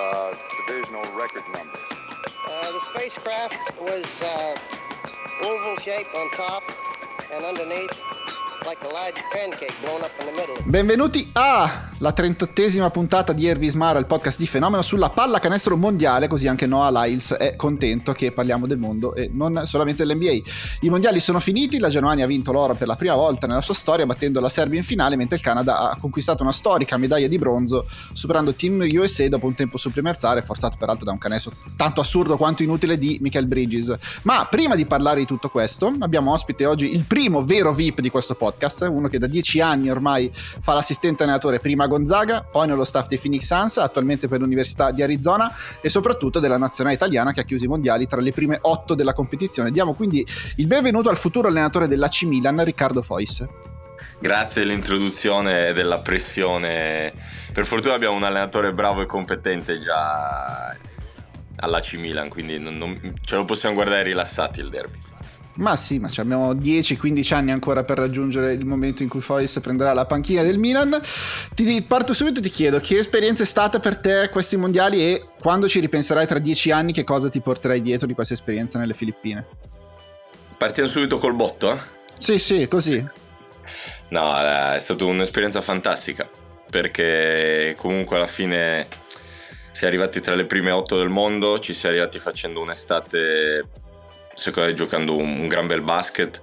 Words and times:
uh, 0.00 0.34
divisional 0.66 1.02
record 1.16 1.42
number? 1.52 1.78
Uh, 2.48 2.72
the 2.72 2.80
spacecraft 2.92 3.80
was 3.80 4.06
uh, 4.22 4.56
oval 5.44 5.76
shaped 5.78 6.14
on 6.16 6.30
top 6.32 6.62
and 7.32 7.44
underneath 7.44 8.00
like 8.66 8.82
a 8.84 8.88
large 8.88 9.16
pancake 9.32 9.74
blown 9.82 10.02
up 10.02 10.10
in 10.20 10.26
the 10.26 10.32
middle. 10.32 10.56
Benvenuti 10.56 11.26
alla 12.00 12.14
38esima 12.16 12.90
puntata 12.90 13.34
di 13.34 13.46
Ervis 13.46 13.74
Mara, 13.74 13.98
il 13.98 14.06
podcast 14.06 14.38
di 14.38 14.46
Fenomeno 14.46 14.80
sulla 14.80 15.10
pallacanestro 15.10 15.76
mondiale, 15.76 16.28
così 16.28 16.48
anche 16.48 16.64
Noah 16.64 16.90
Lyles 16.90 17.34
è 17.34 17.56
contento 17.56 18.12
che 18.12 18.32
parliamo 18.32 18.66
del 18.66 18.78
mondo 18.78 19.14
e 19.14 19.28
non 19.30 19.66
solamente 19.66 20.06
dell'NBA. 20.06 20.48
I 20.80 20.88
mondiali 20.88 21.20
sono 21.20 21.40
finiti, 21.40 21.78
la 21.78 21.90
Germania 21.90 22.24
ha 22.24 22.26
vinto 22.26 22.52
l'oro 22.52 22.74
per 22.74 22.86
la 22.86 22.96
prima 22.96 23.14
volta 23.14 23.46
nella 23.46 23.60
sua 23.60 23.74
storia 23.74 24.06
battendo 24.06 24.40
la 24.40 24.48
Serbia 24.48 24.78
in 24.78 24.84
finale, 24.84 25.14
mentre 25.14 25.36
il 25.36 25.42
Canada 25.42 25.90
ha 25.90 25.96
conquistato 26.00 26.42
una 26.42 26.52
storica 26.52 26.96
medaglia 26.96 27.28
di 27.28 27.36
bronzo 27.36 27.86
superando 28.14 28.54
Team 28.54 28.80
USA 28.80 29.28
dopo 29.28 29.46
un 29.46 29.54
tempo 29.54 29.76
supplementare, 29.76 30.40
forzato 30.40 30.76
peraltro 30.78 31.04
da 31.04 31.12
un 31.12 31.18
canestro 31.18 31.52
tanto 31.76 32.00
assurdo 32.00 32.38
quanto 32.38 32.62
inutile 32.62 32.96
di 32.96 33.18
Michael 33.20 33.46
Bridges. 33.46 33.94
Ma 34.22 34.46
prima 34.48 34.74
di 34.74 34.86
parlare 34.86 35.20
di 35.20 35.26
tutto 35.26 35.50
questo, 35.50 35.94
abbiamo 35.98 36.32
ospite 36.32 36.64
oggi 36.64 36.94
il 36.94 37.04
primo 37.04 37.44
vero 37.44 37.74
VIP 37.74 38.00
di 38.00 38.08
questo 38.08 38.36
podcast, 38.36 38.88
uno 38.90 39.08
che 39.08 39.18
da 39.18 39.26
dieci 39.26 39.60
anni 39.60 39.90
ormai 39.90 40.32
fa 40.32 40.72
l'assistente 40.72 41.24
allenatore 41.24 41.60
prima 41.60 41.88
Gonzaga, 41.90 42.42
poi 42.42 42.68
nello 42.68 42.84
staff 42.84 43.08
dei 43.08 43.18
Phoenix 43.18 43.44
Suns, 43.44 43.78
attualmente 43.78 44.28
per 44.28 44.38
l'Università 44.38 44.92
di 44.92 45.02
Arizona 45.02 45.52
e 45.80 45.88
soprattutto 45.88 46.38
della 46.38 46.56
nazionale 46.56 46.94
italiana 46.94 47.32
che 47.32 47.40
ha 47.40 47.42
chiuso 47.42 47.64
i 47.64 47.68
mondiali 47.68 48.06
tra 48.06 48.20
le 48.20 48.30
prime 48.32 48.58
otto 48.62 48.94
della 48.94 49.12
competizione. 49.12 49.72
Diamo 49.72 49.94
quindi 49.94 50.24
il 50.56 50.66
benvenuto 50.68 51.10
al 51.10 51.16
futuro 51.16 51.48
allenatore 51.48 51.88
dell'AC 51.88 52.22
Milan, 52.22 52.62
Riccardo 52.62 53.02
Fois. 53.02 53.44
Grazie 54.20 54.62
dell'introduzione 54.62 55.68
e 55.68 55.72
della 55.72 55.98
pressione. 55.98 57.12
Per 57.52 57.66
fortuna 57.66 57.94
abbiamo 57.94 58.16
un 58.16 58.22
allenatore 58.22 58.72
bravo 58.72 59.02
e 59.02 59.06
competente 59.06 59.80
già 59.80 60.76
all'AC 61.56 61.94
Milan, 61.94 62.28
quindi 62.28 62.58
non, 62.58 62.76
non, 62.78 63.14
ce 63.24 63.34
lo 63.34 63.44
possiamo 63.44 63.74
guardare 63.74 64.04
rilassati 64.04 64.60
il 64.60 64.68
derby. 64.68 65.08
Ma 65.60 65.76
sì, 65.76 65.98
ma 65.98 66.08
abbiamo 66.16 66.54
10-15 66.54 67.34
anni 67.34 67.50
ancora 67.50 67.84
per 67.84 67.98
raggiungere 67.98 68.54
il 68.54 68.64
momento 68.64 69.02
in 69.02 69.10
cui 69.10 69.20
Fois 69.20 69.60
prenderà 69.60 69.92
la 69.92 70.06
panchina 70.06 70.42
del 70.42 70.58
Milan. 70.58 70.98
Ti 71.54 71.82
parto 71.82 72.14
subito 72.14 72.38
e 72.40 72.42
ti 72.42 72.50
chiedo 72.50 72.80
che 72.80 72.96
esperienza 72.96 73.42
è 73.42 73.46
stata 73.46 73.78
per 73.78 73.98
te 73.98 74.30
questi 74.30 74.56
mondiali 74.56 75.02
e 75.02 75.28
quando 75.38 75.68
ci 75.68 75.78
ripenserai 75.80 76.26
tra 76.26 76.38
10 76.38 76.70
anni 76.70 76.92
che 76.94 77.04
cosa 77.04 77.28
ti 77.28 77.40
porterai 77.40 77.82
dietro 77.82 78.06
di 78.06 78.14
questa 78.14 78.32
esperienza 78.32 78.78
nelle 78.78 78.94
Filippine? 78.94 79.46
Partiamo 80.56 80.88
subito 80.88 81.18
col 81.18 81.34
botto? 81.34 81.78
Sì, 82.16 82.38
sì, 82.38 82.66
così. 82.66 83.06
No, 84.08 84.34
è 84.36 84.78
stata 84.80 85.04
un'esperienza 85.04 85.60
fantastica 85.60 86.26
perché 86.70 87.74
comunque 87.76 88.16
alla 88.16 88.26
fine 88.26 88.86
si 89.72 89.84
è 89.84 89.86
arrivati 89.86 90.22
tra 90.22 90.34
le 90.34 90.46
prime 90.46 90.70
8 90.70 90.96
del 90.96 91.10
mondo, 91.10 91.58
ci 91.58 91.74
si 91.74 91.84
è 91.84 91.90
arrivati 91.90 92.18
facendo 92.18 92.60
un'estate 92.60 93.68
secondo 94.40 94.70
me 94.70 94.74
giocando 94.74 95.16
un, 95.16 95.40
un 95.40 95.48
gran 95.48 95.66
bel 95.66 95.82
basket. 95.82 96.40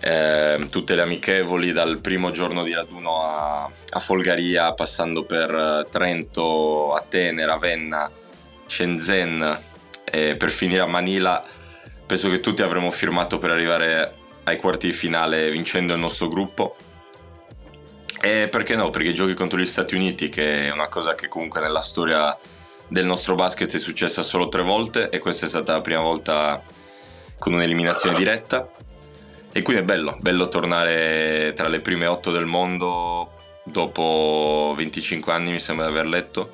Eh, 0.00 0.66
tutte 0.70 0.94
le 0.94 1.02
amichevoli 1.02 1.72
dal 1.72 2.00
primo 2.00 2.30
giorno 2.30 2.62
di 2.62 2.72
raduno 2.72 3.22
a, 3.22 3.64
a 3.64 3.98
Folgaria, 3.98 4.74
passando 4.74 5.24
per 5.24 5.50
eh, 5.50 5.86
Trento, 5.90 6.92
Atene, 6.94 7.46
Ravenna, 7.46 8.10
Shenzhen 8.66 9.60
e 10.04 10.36
per 10.36 10.50
finire 10.50 10.82
a 10.82 10.86
Manila. 10.86 11.44
Penso 12.04 12.30
che 12.30 12.40
tutti 12.40 12.62
avremmo 12.62 12.90
firmato 12.90 13.38
per 13.38 13.50
arrivare 13.50 14.14
ai 14.44 14.56
quarti 14.56 14.88
di 14.88 14.92
finale 14.92 15.50
vincendo 15.50 15.92
il 15.92 16.00
nostro 16.00 16.28
gruppo. 16.28 16.76
E 18.20 18.48
perché 18.48 18.74
no? 18.74 18.90
Perché 18.90 19.12
giochi 19.12 19.34
contro 19.34 19.58
gli 19.58 19.66
Stati 19.66 19.94
Uniti, 19.94 20.28
che 20.28 20.66
è 20.66 20.72
una 20.72 20.88
cosa 20.88 21.14
che 21.14 21.28
comunque 21.28 21.60
nella 21.60 21.80
storia 21.80 22.36
del 22.88 23.04
nostro 23.04 23.34
basket 23.34 23.72
è 23.72 23.78
successa 23.78 24.22
solo 24.22 24.48
tre 24.48 24.62
volte 24.62 25.10
e 25.10 25.18
questa 25.18 25.46
è 25.46 25.48
stata 25.48 25.74
la 25.74 25.80
prima 25.82 26.00
volta 26.00 26.62
con 27.38 27.52
un'eliminazione 27.52 28.16
diretta. 28.16 28.68
E 29.52 29.62
quindi 29.62 29.82
è 29.82 29.84
bello, 29.84 30.16
bello 30.20 30.48
tornare 30.48 31.52
tra 31.56 31.68
le 31.68 31.80
prime 31.80 32.06
otto 32.06 32.30
del 32.30 32.44
mondo 32.44 33.32
dopo 33.64 34.74
25 34.76 35.32
anni, 35.32 35.52
mi 35.52 35.58
sembra 35.58 35.86
di 35.86 35.92
aver 35.92 36.06
letto, 36.06 36.52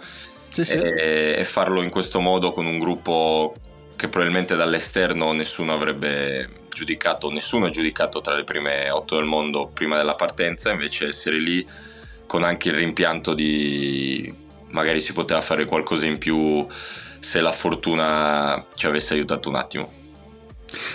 Sì, 0.48 0.64
sì. 0.64 0.74
e, 0.74 1.34
e 1.38 1.44
farlo 1.44 1.82
in 1.82 1.90
questo 1.90 2.20
modo 2.20 2.52
con 2.52 2.66
un 2.66 2.78
gruppo 2.78 3.54
che 3.96 4.08
probabilmente 4.08 4.56
dall'esterno 4.56 5.32
nessuno 5.32 5.72
avrebbe 5.72 6.62
giudicato, 6.72 7.30
nessuno 7.30 7.66
ha 7.66 7.70
giudicato 7.70 8.20
tra 8.20 8.34
le 8.34 8.44
prime 8.44 8.90
otto 8.90 9.16
del 9.16 9.24
mondo 9.24 9.70
prima 9.72 9.96
della 9.96 10.14
partenza, 10.14 10.72
invece 10.72 11.08
essere 11.08 11.38
lì 11.38 11.66
con 12.26 12.42
anche 12.42 12.68
il 12.68 12.74
rimpianto 12.74 13.34
di 13.34 14.42
magari 14.70 15.00
si 15.00 15.12
poteva 15.12 15.40
fare 15.40 15.66
qualcosa 15.66 16.04
in 16.04 16.18
più 16.18 16.66
se 17.20 17.40
la 17.40 17.52
fortuna 17.52 18.66
ci 18.74 18.86
avesse 18.86 19.14
aiutato 19.14 19.48
un 19.48 19.54
attimo. 19.54 20.02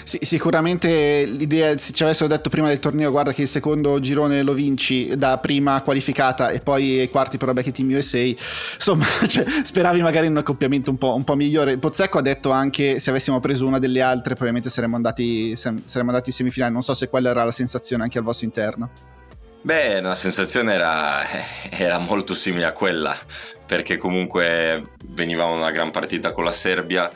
Sì, 0.04 0.20
sicuramente 0.22 1.26
l'idea, 1.26 1.78
se 1.78 1.94
ci 1.94 2.04
avessero 2.04 2.28
detto 2.28 2.50
prima 2.50 2.68
del 2.68 2.80
torneo, 2.80 3.12
guarda 3.12 3.34
che 3.34 3.44
il 3.44 3.48
secondo 3.48 4.00
girone 4.00 4.42
lo 4.44 4.54
vinci 4.54 5.16
da 5.16 5.38
prima 5.38 5.82
qualificata 5.82 6.50
e 6.50 6.60
poi 6.60 7.00
ai 7.00 7.10
quarti 7.10 7.38
però 7.38 7.54
becchi 7.54 7.72
Team 7.72 7.92
USA, 7.92 8.20
insomma, 8.20 9.06
cioè, 9.28 9.46
speravi 9.64 10.02
magari 10.02 10.26
in 10.28 10.34
un 10.34 10.40
accoppiamento 10.40 10.90
un 10.90 10.98
po', 10.98 11.16
un 11.16 11.24
po', 11.24 11.36
migliore. 11.36 11.78
Pozzecco 11.78 12.18
ha 12.18 12.22
detto 12.22 12.52
anche 12.52 13.00
se 13.00 13.10
avessimo 13.10 13.40
preso 13.40 13.66
una 13.66 13.80
delle 13.80 14.02
altre 14.02 14.34
probabilmente 14.34 14.70
saremmo 14.70 14.96
andati, 14.96 15.56
saremmo 15.56 16.10
andati 16.10 16.30
in 16.30 16.36
semifinale, 16.36 16.72
non 16.72 16.82
so 16.82 16.94
se 16.94 17.10
quella 17.10 17.30
era 17.30 17.44
la 17.44 17.52
sensazione 17.52 18.04
anche 18.04 18.18
al 18.18 18.24
vostro 18.24 18.46
interno. 18.46 18.90
Beh, 19.62 20.00
la 20.00 20.16
sensazione 20.16 20.74
era, 20.74 21.22
era 21.70 21.98
molto 21.98 22.34
simile 22.34 22.66
a 22.66 22.72
quella, 22.72 23.16
perché 23.66 23.98
comunque 23.98 24.82
venivamo 25.08 25.54
una 25.54 25.72
gran 25.72 25.92
partita 25.92 26.32
con 26.32 26.46
la 26.46 26.52
Serbia, 26.52 27.10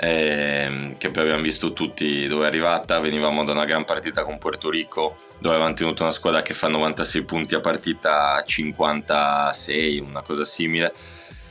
eh, 0.00 0.94
che 0.96 1.10
poi 1.10 1.22
abbiamo 1.22 1.42
visto 1.42 1.72
tutti 1.72 2.28
dove 2.28 2.44
è 2.44 2.46
arrivata, 2.46 3.00
venivamo 3.00 3.42
da 3.42 3.50
una 3.50 3.64
gran 3.64 3.84
partita 3.84 4.22
con 4.22 4.38
Puerto 4.38 4.70
Rico 4.70 5.18
dove 5.40 5.56
avevamo 5.56 5.74
tenuto 5.74 6.04
una 6.04 6.12
squadra 6.12 6.40
che 6.40 6.54
fa 6.54 6.68
96 6.68 7.24
punti 7.24 7.56
a 7.56 7.60
partita 7.60 8.40
56, 8.44 9.98
una 9.98 10.22
cosa 10.22 10.44
simile. 10.44 10.94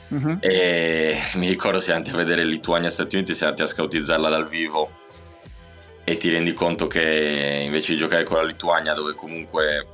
Uh-huh. 0.08 0.38
E 0.40 1.18
mi 1.34 1.48
ricordo 1.48 1.80
siamo 1.80 1.98
andati 1.98 2.14
a 2.14 2.18
vedere 2.18 2.42
Lituania 2.42 2.88
Stati 2.88 3.16
Uniti, 3.16 3.34
siamo 3.34 3.52
andati 3.52 3.70
a 3.70 3.74
scautizzarla 3.74 4.30
dal 4.30 4.48
vivo 4.48 4.90
e 6.04 6.16
ti 6.16 6.30
rendi 6.30 6.54
conto 6.54 6.86
che 6.86 7.60
invece 7.62 7.92
di 7.92 7.98
giocare 7.98 8.24
con 8.24 8.38
la 8.38 8.44
Lituania 8.44 8.94
dove 8.94 9.12
comunque 9.12 9.86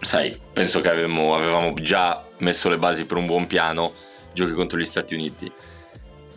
sai, 0.00 0.40
penso 0.54 0.80
che 0.80 0.88
avevamo, 0.88 1.34
avevamo 1.34 1.74
già 1.74 2.24
messo 2.38 2.70
le 2.70 2.78
basi 2.78 3.04
per 3.04 3.18
un 3.18 3.26
buon 3.26 3.46
piano, 3.46 3.92
giochi 4.32 4.52
contro 4.52 4.78
gli 4.78 4.84
Stati 4.84 5.12
Uniti. 5.12 5.52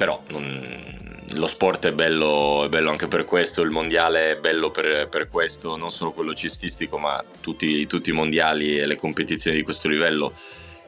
Però 0.02 0.20
non, 0.30 1.28
lo 1.36 1.46
sport 1.46 1.86
è 1.86 1.92
bello, 1.92 2.66
è 2.66 2.70
bello, 2.70 2.90
anche 2.90 3.08
per 3.08 3.24
questo, 3.24 3.62
il 3.62 3.70
mondiale 3.70 4.32
è 4.32 4.38
bello 4.38 4.72
per, 4.72 5.08
per 5.10 5.30
questo, 5.30 5.78
non 5.78 5.92
solo 5.92 6.12
quello 6.12 6.34
cestistico, 6.34 6.98
ma 6.98 7.24
tutti, 7.40 7.86
tutti, 7.86 8.10
i 8.10 8.14
mondiali 8.14 8.80
e 8.80 8.88
le 8.88 8.96
competizioni 8.96 9.58
di 9.58 9.62
questo 9.62 9.88
livello. 9.88 10.34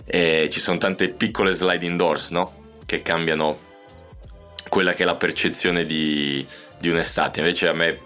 E 0.03 0.50
ci 0.50 0.59
sono 0.59 0.79
tante 0.79 1.09
piccole 1.09 1.51
sliding 1.51 1.96
doors 1.96 2.29
no? 2.29 2.79
che 2.88 3.03
cambiano 3.03 3.56
quella 4.68 4.94
che 4.94 5.03
è 5.03 5.06
la 5.06 5.13
percezione 5.13 5.85
di, 5.85 6.44
di 6.80 6.90
un'estate. 6.90 7.41
Invece 7.41 7.68
a 7.68 7.74
me, 7.74 8.00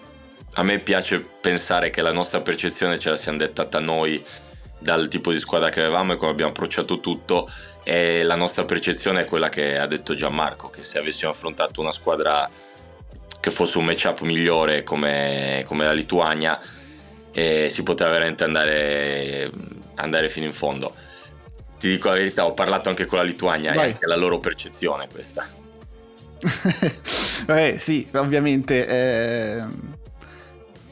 a 0.56 0.63
me 0.63 0.79
piace 0.79 1.22
pensare 1.22 1.89
che 1.89 2.01
la 2.01 2.12
nostra 2.12 2.41
percezione 2.41 3.00
ce 3.00 3.12
la 3.12 3.16
siamo 3.16 3.38
dettata 3.38 3.79
noi 3.79 4.22
dal 4.79 5.07
tipo 5.07 5.31
di 5.31 5.39
squadra 5.39 5.69
che 5.69 5.81
avevamo 5.81 6.13
e 6.13 6.15
come 6.17 6.31
abbiamo 6.31 6.51
approcciato 6.51 6.99
tutto 6.99 7.49
e 7.83 8.23
la 8.23 8.35
nostra 8.35 8.65
percezione 8.65 9.21
è 9.21 9.25
quella 9.25 9.49
che 9.49 9.77
ha 9.77 9.88
detto 9.88 10.13
Gianmarco 10.13 10.69
che 10.69 10.81
se 10.81 10.99
avessimo 10.99 11.31
affrontato 11.31 11.81
una 11.81 11.91
squadra 11.91 12.49
che 13.39 13.49
fosse 13.51 13.77
un 13.77 13.85
matchup 13.85 14.21
migliore 14.21 14.83
come, 14.83 15.63
come 15.65 15.85
la 15.85 15.93
Lituania 15.93 16.59
eh, 17.31 17.69
si 17.71 17.83
poteva 17.83 18.11
veramente 18.11 18.43
andare, 18.43 19.49
andare, 19.95 20.29
fino 20.29 20.45
in 20.45 20.53
fondo 20.53 20.94
ti 21.79 21.89
dico 21.89 22.09
la 22.09 22.15
verità 22.15 22.45
ho 22.45 22.53
parlato 22.53 22.89
anche 22.89 23.05
con 23.05 23.19
la 23.19 23.23
Lituania 23.23 23.73
Vai. 23.73 23.85
e 23.85 23.91
anche 23.91 24.05
la 24.05 24.15
loro 24.15 24.39
percezione 24.39 25.07
questa 25.07 25.45
eh, 27.47 27.75
sì 27.79 28.07
ovviamente 28.13 28.88
eh 28.88 29.96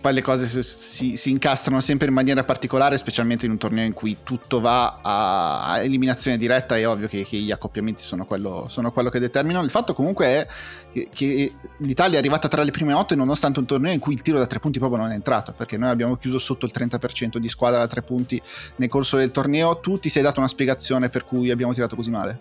poi 0.06 0.13
le 0.13 0.22
cose 0.22 0.62
si, 0.62 1.18
si, 1.18 1.31
incastrano 1.31 1.81
sempre 1.81 2.10
in 2.10 2.13
maniera 2.13 2.44
particolare, 2.44 2.96
specialmente 2.96 3.48
in 3.48 3.52
un 3.54 3.57
torneo 3.57 3.84
in 3.84 3.94
cui 3.94 4.18
tutto 4.22 4.60
va 4.60 5.00
a, 5.02 5.66
a 5.66 5.81
eliminazione 5.81 6.38
diretta. 6.38 6.78
È 6.78 6.88
ovvio 6.88 7.07
che, 7.07 7.24
che 7.24 7.38
gli 7.38 7.50
accoppiamenti 7.50 8.04
sono 8.04 8.24
quello, 8.24 8.68
sono 8.69 8.92
quello, 8.92 9.10
che 9.10 9.18
determinano. 9.18 9.66
Il 9.66 9.72
fatto 9.72 9.96
comunque 9.96 10.25
è 10.28 10.48
che, 10.94 11.10
che, 11.12 11.54
l'Italia 11.78 12.18
è 12.18 12.19
arrivata 12.19 12.48
tra 12.48 12.62
le 12.62 12.69
prime 12.69 12.94
otto, 12.94 13.16
nonostante 13.16 13.57
un 13.57 13.66
torneo 13.66 13.92
in 13.94 14.00
cui 14.00 14.13
il 14.13 14.22
tiro 14.22 14.38
da 14.38 14.46
tre 14.46 14.60
punti 14.60 14.78
proprio 14.78 15.02
non 15.02 15.10
è 15.10 15.16
entrato, 15.16 15.54
perché 15.57 15.75
noi 15.75 15.90
abbiamo 15.90 16.18
chiuso 16.18 16.38
sotto 16.38 16.68
il 16.68 16.72
30% 16.72 17.38
di 17.38 17.50
squadra 17.50 17.80
da 17.80 17.88
tre 17.88 18.04
punti 18.04 18.40
nel 18.75 18.90
corso 18.90 19.18
del 19.18 19.31
torneo. 19.31 19.80
Tu 19.80 19.98
ti 19.98 20.10
sei 20.10 20.22
dato 20.22 20.38
una 20.38 20.48
spiegazione 20.48 21.10
per 21.10 21.25
cui 21.25 21.50
abbiamo 21.50 21.74
tirato 21.74 21.96
così 21.96 22.12
male? 22.12 22.40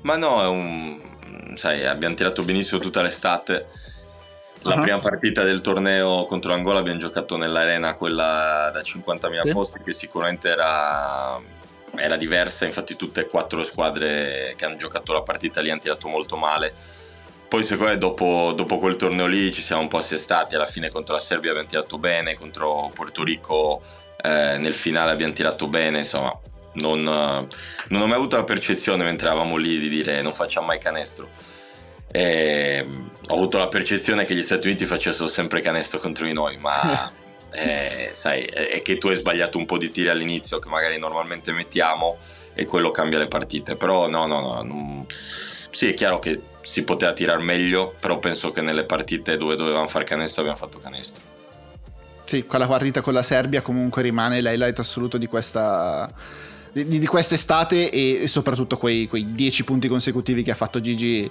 Ma 0.00 0.16
no, 0.16 0.42
è 0.42 0.48
un. 0.48 0.98
Sai, 1.54 1.86
abbiamo 1.86 2.16
tirato 2.16 2.42
benissimo 2.42 2.80
tutta 2.80 3.02
l'estate 3.02 3.68
la 4.62 4.74
uh-huh. 4.74 4.80
prima 4.80 4.98
partita 4.98 5.42
del 5.42 5.60
torneo 5.60 6.26
contro 6.26 6.50
l'Angola 6.50 6.80
abbiamo 6.80 6.98
giocato 6.98 7.36
nell'arena 7.36 7.94
quella 7.94 8.70
da 8.72 8.80
50.000 8.80 9.42
sì. 9.42 9.50
posti 9.52 9.80
che 9.82 9.92
sicuramente 9.92 10.48
era 10.48 11.40
era 11.96 12.16
diversa, 12.16 12.64
infatti 12.64 12.96
tutte 12.96 13.22
e 13.22 13.26
quattro 13.26 13.58
le 13.58 13.64
squadre 13.64 14.54
che 14.56 14.64
hanno 14.64 14.76
giocato 14.76 15.12
la 15.12 15.22
partita 15.22 15.60
lì 15.60 15.70
hanno 15.70 15.80
tirato 15.80 16.08
molto 16.08 16.36
male. 16.36 16.72
Poi 17.48 17.64
secondo 17.64 17.92
me 17.92 17.98
dopo, 17.98 18.52
dopo 18.54 18.78
quel 18.78 18.94
torneo 18.94 19.26
lì 19.26 19.52
ci 19.52 19.60
siamo 19.60 19.82
un 19.82 19.88
po' 19.88 19.96
assestati, 19.96 20.54
alla 20.54 20.66
fine 20.66 20.88
contro 20.88 21.14
la 21.14 21.20
Serbia 21.20 21.50
abbiamo 21.50 21.68
tirato 21.68 21.98
bene, 21.98 22.36
contro 22.36 22.90
Porto 22.94 23.24
Rico 23.24 23.82
eh, 24.22 24.56
nel 24.58 24.74
finale 24.74 25.10
abbiamo 25.10 25.32
tirato 25.32 25.66
bene, 25.66 25.98
insomma 25.98 26.38
non, 26.74 27.02
non, 27.02 28.00
ho 28.00 28.06
mai 28.06 28.16
avuto 28.16 28.36
la 28.36 28.44
percezione 28.44 29.02
mentre 29.02 29.26
eravamo 29.26 29.56
lì 29.56 29.80
di 29.80 29.88
dire 29.88 30.22
non 30.22 30.32
facciamo 30.32 30.66
mai 30.66 30.78
canestro. 30.78 31.28
E, 32.12 32.86
ho 33.30 33.34
avuto 33.34 33.58
la 33.58 33.68
percezione 33.68 34.24
che 34.24 34.34
gli 34.34 34.42
Stati 34.42 34.66
Uniti 34.66 34.84
facessero 34.84 35.28
sempre 35.28 35.60
canestro 35.60 35.98
contro 35.98 36.26
di 36.26 36.32
noi, 36.32 36.56
ma 36.58 37.10
eh, 37.50 38.10
sai, 38.12 38.42
è 38.42 38.82
che 38.82 38.98
tu 38.98 39.08
hai 39.08 39.16
sbagliato 39.16 39.56
un 39.56 39.66
po' 39.66 39.78
di 39.78 39.90
tiri 39.90 40.08
all'inizio 40.08 40.58
che 40.58 40.68
magari 40.68 40.98
normalmente 40.98 41.52
mettiamo 41.52 42.18
e 42.54 42.64
quello 42.64 42.90
cambia 42.90 43.18
le 43.18 43.28
partite. 43.28 43.76
Però 43.76 44.08
no, 44.08 44.26
no, 44.26 44.40
no. 44.40 44.62
Non... 44.62 45.06
Sì, 45.08 45.88
è 45.88 45.94
chiaro 45.94 46.18
che 46.18 46.40
si 46.62 46.84
poteva 46.84 47.12
tirare 47.12 47.42
meglio, 47.42 47.94
però 47.98 48.18
penso 48.18 48.50
che 48.50 48.60
nelle 48.60 48.84
partite 48.84 49.36
dove 49.36 49.54
dovevamo 49.54 49.86
fare 49.86 50.04
canestro 50.04 50.40
abbiamo 50.42 50.58
fatto 50.58 50.78
canestro. 50.78 51.22
Sì, 52.24 52.44
quella 52.46 52.66
partita 52.66 53.00
con 53.00 53.12
la 53.12 53.22
Serbia 53.22 53.60
comunque 53.60 54.02
rimane 54.02 54.40
l'highlight 54.40 54.78
assoluto 54.78 55.18
di 55.18 55.26
questa 55.26 56.08
di, 56.72 56.98
di 56.98 57.06
quest'estate 57.06 57.90
e, 57.90 58.22
e, 58.22 58.28
soprattutto 58.28 58.76
quei, 58.76 59.08
quei 59.08 59.32
dieci 59.32 59.64
punti 59.64 59.88
consecutivi 59.88 60.42
che 60.42 60.50
ha 60.50 60.54
fatto 60.54 60.80
Gigi 60.80 61.30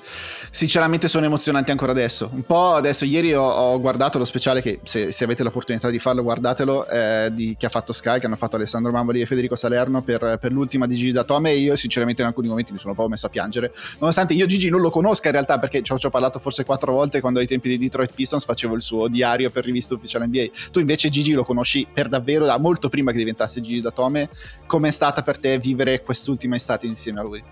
sinceramente 0.49 1.07
sono 1.07 1.25
emozionanti 1.25 1.71
ancora 1.71 1.91
adesso. 1.91 2.29
Un 2.33 2.43
po' 2.43 2.73
adesso 2.73 3.05
ieri 3.05 3.33
ho, 3.33 3.43
ho 3.43 3.79
guardato 3.79 4.17
lo 4.17 4.25
speciale 4.25 4.61
che 4.61 4.79
se, 4.83 5.11
se, 5.11 5.23
avete 5.23 5.43
l'opportunità 5.43 5.89
di 5.89 5.99
farlo 5.99 6.23
guardatelo 6.23 6.87
eh, 6.87 7.29
di, 7.33 7.55
che 7.57 7.65
ha 7.65 7.69
fatto 7.69 7.93
Sky 7.93 8.19
che 8.19 8.25
hanno 8.25 8.35
fatto 8.35 8.55
Alessandro 8.55 8.91
Mamboli 8.91 9.21
e 9.21 9.25
Federico 9.25 9.55
Salerno 9.55 10.01
per, 10.01 10.37
per 10.39 10.51
l'ultima 10.51 10.87
di 10.87 10.95
Gigi 10.95 11.11
da 11.11 11.23
Tome. 11.23 11.51
E 11.51 11.57
io 11.57 11.75
sinceramente 11.75 12.21
in 12.21 12.27
alcuni 12.27 12.47
momenti 12.47 12.71
mi 12.71 12.79
sono 12.79 12.93
po' 12.93 13.07
messo 13.07 13.27
a 13.27 13.29
piangere. 13.29 13.73
Nonostante 13.99 14.33
io 14.33 14.45
Gigi 14.45 14.69
non 14.69 14.81
lo 14.81 14.89
conosca 14.89 15.27
in 15.27 15.33
realtà 15.33 15.59
perché 15.59 15.81
ci 15.81 15.91
ho, 15.91 15.97
ci 15.97 16.05
ho 16.05 16.09
parlato 16.09 16.39
forse 16.39 16.63
quattro 16.63 16.93
volte 16.93 17.19
quando 17.19 17.39
ai 17.39 17.47
tempi 17.47 17.69
di 17.69 17.77
Detroit 17.77 18.13
Pistons 18.13 18.45
facevo 18.45 18.75
il 18.75 18.81
suo 18.81 19.07
diario 19.07 19.49
per 19.49 19.63
rivista 19.63 19.93
ufficiale 19.93 20.25
NBA 20.25 20.47
tu 20.71 20.79
invece 20.79 21.09
Gigi 21.09 21.33
lo 21.33 21.43
conosci 21.43 21.87
per 21.91 22.07
davvero 22.07 22.45
da 22.45 22.57
molto 22.57 22.89
prima 22.89 23.11
che 23.11 23.17
diventasse 23.17 23.61
Gigi 23.61 23.81
da 23.81 23.91
Tome. 23.91 24.29
Com'è 24.65 24.91
stata 24.91 25.21
per 25.21 25.28
te 25.37 25.57
vivere 25.57 26.01
quest'ultima 26.01 26.55
estate 26.55 26.85
insieme 26.85 27.19
a 27.19 27.23
lui? 27.23 27.43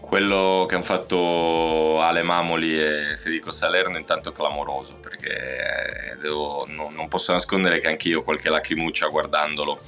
Quello 0.00 0.64
che 0.66 0.74
hanno 0.74 0.84
fatto 0.84 2.00
Ale 2.00 2.22
Mamoli 2.22 2.80
e 2.82 3.16
Federico 3.16 3.50
Salerno 3.50 3.98
intanto 3.98 4.30
è 4.30 4.32
clamoroso 4.32 4.96
perché 4.96 6.16
devo, 6.20 6.66
no, 6.68 6.90
non 6.90 7.08
posso 7.08 7.32
nascondere 7.32 7.78
che 7.78 7.88
anch'io 7.88 8.22
qualche 8.22 8.48
lacrimuccia 8.48 9.06
guardandolo 9.08 9.78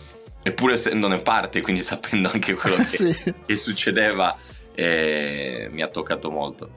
eppure 0.42 0.74
essendone 0.74 1.18
parte 1.18 1.60
quindi 1.60 1.82
sapendo 1.82 2.30
anche 2.32 2.54
quello 2.54 2.76
che, 2.84 3.14
sì. 3.14 3.34
che 3.46 3.54
succedeva 3.54 4.36
eh, 4.74 5.68
mi 5.70 5.82
ha 5.82 5.88
toccato 5.88 6.30
molto 6.30 6.70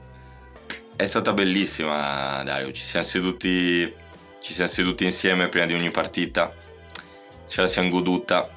è 0.96 1.04
stata 1.04 1.32
bellissima 1.32 2.42
Dario 2.44 2.72
ci 2.72 2.82
siamo 2.82 3.06
seduti 3.06 3.92
ci 4.40 4.52
siamo 4.52 4.70
seduti 4.70 5.04
insieme 5.04 5.48
prima 5.48 5.66
di 5.66 5.74
ogni 5.74 5.90
partita 5.90 6.52
ce 7.46 7.60
la 7.60 7.66
siamo 7.66 7.88
goduta 7.88 8.48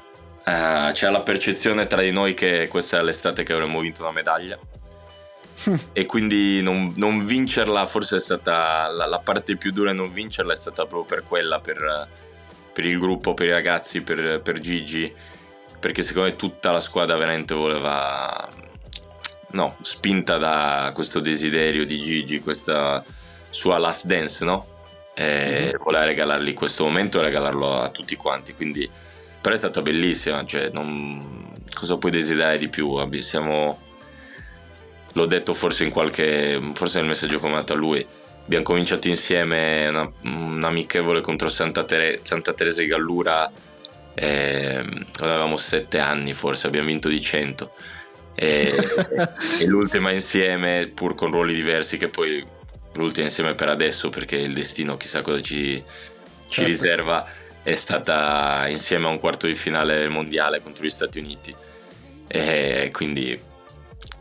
Uh, 0.48 0.94
c'era 0.94 1.12
la 1.12 1.24
percezione 1.24 1.88
tra 1.88 2.02
di 2.02 2.12
noi 2.12 2.34
che 2.34 2.70
questa 2.70 3.00
è 3.00 3.04
l'estate 3.04 3.44
che 3.44 3.52
avremmo 3.52 3.82
vinto 3.82 4.02
una 4.02 4.14
medaglia 4.14 4.58
e 5.92 6.06
quindi 6.06 6.62
non, 6.62 6.94
non, 6.96 7.26
vincerla 7.26 7.86
forse 7.86 8.16
è 8.16 8.20
stata 8.20 8.88
la, 8.88 9.08
la, 9.08 9.20
parte 9.20 9.58
più 9.58 9.74
dura 9.74 9.92
non 9.92 10.10
vincerla 10.10 10.54
è 10.54 10.56
stata 10.56 10.86
proprio 10.86 11.04
per 11.04 11.28
quella, 11.28 11.60
per, 11.60 12.08
per 12.72 12.86
il 12.86 12.98
gruppo, 12.98 13.34
per 13.34 13.48
i 13.48 13.52
ragazzi, 13.52 14.02
per, 14.02 14.40
per, 14.42 14.60
Gigi, 14.60 15.14
perché 15.80 16.02
secondo 16.02 16.30
me 16.30 16.36
tutta 16.38 16.72
la 16.72 16.80
squadra 16.80 17.18
veramente 17.18 17.54
voleva, 17.54 18.48
no, 19.52 19.76
spinta 19.82 20.38
da 20.38 20.92
questo 20.94 21.20
desiderio 21.20 21.86
di 21.86 21.98
Gigi, 22.00 22.40
questa 22.40 23.04
sua 23.50 23.78
last 23.78 24.06
dance, 24.06 24.46
no? 24.46 24.66
E 25.14 25.72
mm-hmm. 25.74 25.84
voleva 25.84 26.06
regalargli 26.06 26.54
questo 26.54 26.86
momento 26.86 27.20
e 27.20 27.24
regalarlo 27.24 27.82
a 27.82 27.90
tutti 27.90 28.16
quanti, 28.16 28.54
quindi 28.54 28.88
però 29.48 29.56
è 29.56 29.62
stata 29.62 29.82
bellissima, 29.82 30.46
cioè 30.46 30.72
non... 30.74 31.54
cosa 31.74 31.96
puoi 31.96 32.12
desiderare 32.12 32.58
di 32.58 32.68
più? 32.68 32.98
Siamo... 33.22 33.80
L'ho 35.14 35.26
detto 35.26 35.54
forse 35.54 35.86
in 35.86 35.90
qualche, 35.90 36.60
forse 36.74 37.00
nel 37.00 37.08
messaggio 37.08 37.40
che 37.40 37.46
ho 37.46 37.50
mandato 37.50 37.72
a 37.72 37.78
lui, 37.78 38.06
abbiamo 38.44 38.66
cominciato 38.66 39.08
insieme 39.08 39.88
una, 39.88 40.12
un 40.24 40.62
amichevole 40.62 41.22
contro 41.22 41.48
Santa, 41.48 41.86
Tere... 41.86 42.20
Santa 42.24 42.52
Teresa 42.52 42.82
di 42.82 42.88
Gallura 42.88 43.50
eh, 44.16 44.84
quando 44.84 45.34
avevamo 45.34 45.56
sette 45.56 46.00
anni 46.00 46.34
forse, 46.34 46.68
abbiamo 46.68 46.88
vinto 46.88 47.08
di 47.08 47.22
100 47.22 47.72
e, 48.36 48.76
e 49.62 49.66
l'ultima 49.66 50.12
insieme 50.12 50.92
pur 50.94 51.16
con 51.16 51.32
ruoli 51.32 51.56
diversi 51.56 51.98
che 51.98 52.10
poi 52.10 52.46
l'ultima 52.96 53.28
insieme 53.28 53.56
per 53.56 53.70
adesso 53.70 54.10
perché 54.10 54.36
il 54.36 54.54
destino 54.54 54.98
chissà 54.98 55.22
cosa 55.22 55.40
ci, 55.40 55.54
ci 55.76 55.84
certo. 56.50 56.70
riserva 56.70 57.26
è 57.68 57.74
stata 57.74 58.66
insieme 58.70 59.08
a 59.08 59.10
un 59.10 59.20
quarto 59.20 59.46
di 59.46 59.54
finale 59.54 60.08
mondiale 60.08 60.62
contro 60.62 60.86
gli 60.86 60.90
Stati 60.90 61.20
Uniti 61.20 61.54
e 62.26 62.90
quindi 62.94 63.38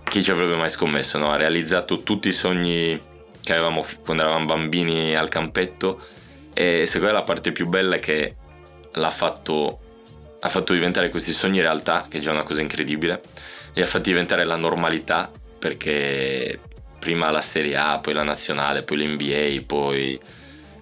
chi 0.03 0.21
ci 0.21 0.33
avrebbe 0.33 0.57
mai 0.57 0.69
scommesso 0.69 1.17
no? 1.17 1.31
ha 1.31 1.37
realizzato 1.37 2.03
tutti 2.03 2.27
i 2.27 2.33
sogni 2.33 3.01
che 3.41 3.53
avevamo 3.53 3.87
quando 4.05 4.25
eravamo 4.25 4.47
bambini 4.47 5.15
al 5.15 5.29
campetto 5.29 5.97
e 6.53 6.87
secondo 6.87 7.07
me 7.07 7.13
la 7.13 7.23
parte 7.23 7.53
più 7.53 7.69
bella 7.69 7.95
è 7.95 7.99
che 8.01 8.35
l'ha 8.95 9.11
fatto 9.11 9.79
ha 10.41 10.49
fatto 10.49 10.73
diventare 10.73 11.09
questi 11.09 11.31
sogni 11.31 11.61
realtà 11.61 12.07
che 12.11 12.19
è 12.19 12.21
già 12.21 12.33
una 12.33 12.43
cosa 12.43 12.63
incredibile 12.63 13.21
li 13.75 13.81
ha 13.81 13.87
fatti 13.87 14.11
diventare 14.11 14.45
la 14.45 14.57
normalità 14.57 15.31
perché 15.57 16.59
prima 16.99 17.31
la 17.31 17.41
Serie 17.41 17.77
A 17.77 18.01
poi 18.01 18.13
la 18.13 18.25
nazionale 18.25 18.83
poi 18.83 19.07
l'NBA 19.07 19.63
poi 19.65 20.21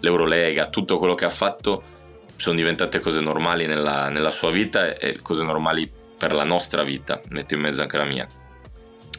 l'Eurolega 0.00 0.70
tutto 0.70 0.96
quello 0.96 1.14
che 1.14 1.26
ha 1.26 1.30
fatto 1.30 1.92
sono 2.36 2.56
diventate 2.56 3.00
cose 3.00 3.20
normali 3.20 3.66
nella, 3.66 4.08
nella 4.08 4.30
sua 4.30 4.50
vita 4.50 4.96
e 4.96 5.18
cose 5.22 5.42
normali 5.42 5.90
per 6.16 6.32
la 6.32 6.44
nostra 6.44 6.82
vita, 6.82 7.20
metto 7.28 7.54
in 7.54 7.60
mezzo 7.60 7.82
anche 7.82 7.96
la 7.96 8.04
mia. 8.04 8.28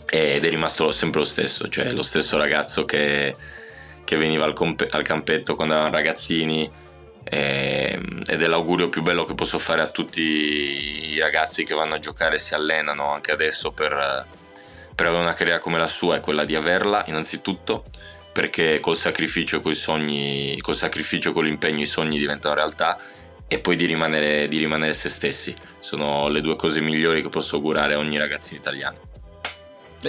Ed 0.08 0.46
è 0.46 0.50
rimasto 0.50 0.92
sempre 0.92 1.22
lo 1.22 1.26
stesso, 1.26 1.68
cioè 1.68 1.92
lo 1.92 2.02
stesso 2.02 2.38
ragazzo 2.38 2.86
che, 2.86 3.36
che 4.04 4.16
veniva 4.16 4.46
al, 4.46 4.54
comp- 4.54 4.88
al, 4.92 5.04
campetto 5.04 5.56
quando 5.56 5.74
eravamo 5.74 5.96
ragazzini 5.96 6.70
e, 7.24 8.00
ed 8.28 8.42
è 8.42 8.48
l'augurio 8.48 8.90
più 8.90 9.02
bello 9.02 9.24
che 9.24 9.34
posso 9.34 9.58
fare 9.58 9.82
a 9.82 9.88
tutti 9.88 10.22
i 10.22 11.20
ragazzi 11.20 11.64
che 11.64 11.74
vanno 11.74 11.96
a 11.96 12.00
giocare 12.00 12.36
e 12.36 12.40
si 12.40 12.54
allenano 12.54 13.12
anche 13.12 13.32
adesso 13.32 13.72
per, 13.72 14.26
per 14.94 15.06
avere 15.08 15.24
una 15.24 15.34
carriera 15.34 15.60
come 15.60 15.80
la 15.80 15.88
sua, 15.88 16.18
è 16.18 16.20
quella 16.20 16.46
di 16.46 16.56
averla 16.56 17.04
innanzitutto 17.08 17.84
perché 18.36 18.82
col 18.82 18.98
sacrificio, 18.98 19.62
coi 19.62 19.76
sogni, 19.76 20.60
col 20.60 20.76
sacrificio, 20.76 21.32
con 21.32 21.46
l'impegno 21.46 21.84
i 21.84 21.86
sogni 21.86 22.18
diventano 22.18 22.54
realtà 22.54 23.00
e 23.48 23.60
poi 23.60 23.78
di 23.78 23.86
rimanere, 23.86 24.50
di 24.50 24.58
rimanere 24.58 24.92
se 24.92 25.08
stessi. 25.08 25.56
Sono 25.80 26.28
le 26.28 26.42
due 26.42 26.58
cose 26.58 26.82
migliori 26.82 27.22
che 27.22 27.30
posso 27.30 27.56
augurare 27.56 27.94
a 27.94 27.98
ogni 27.98 28.18
ragazzino 28.18 28.58
italiano. 28.58 29.15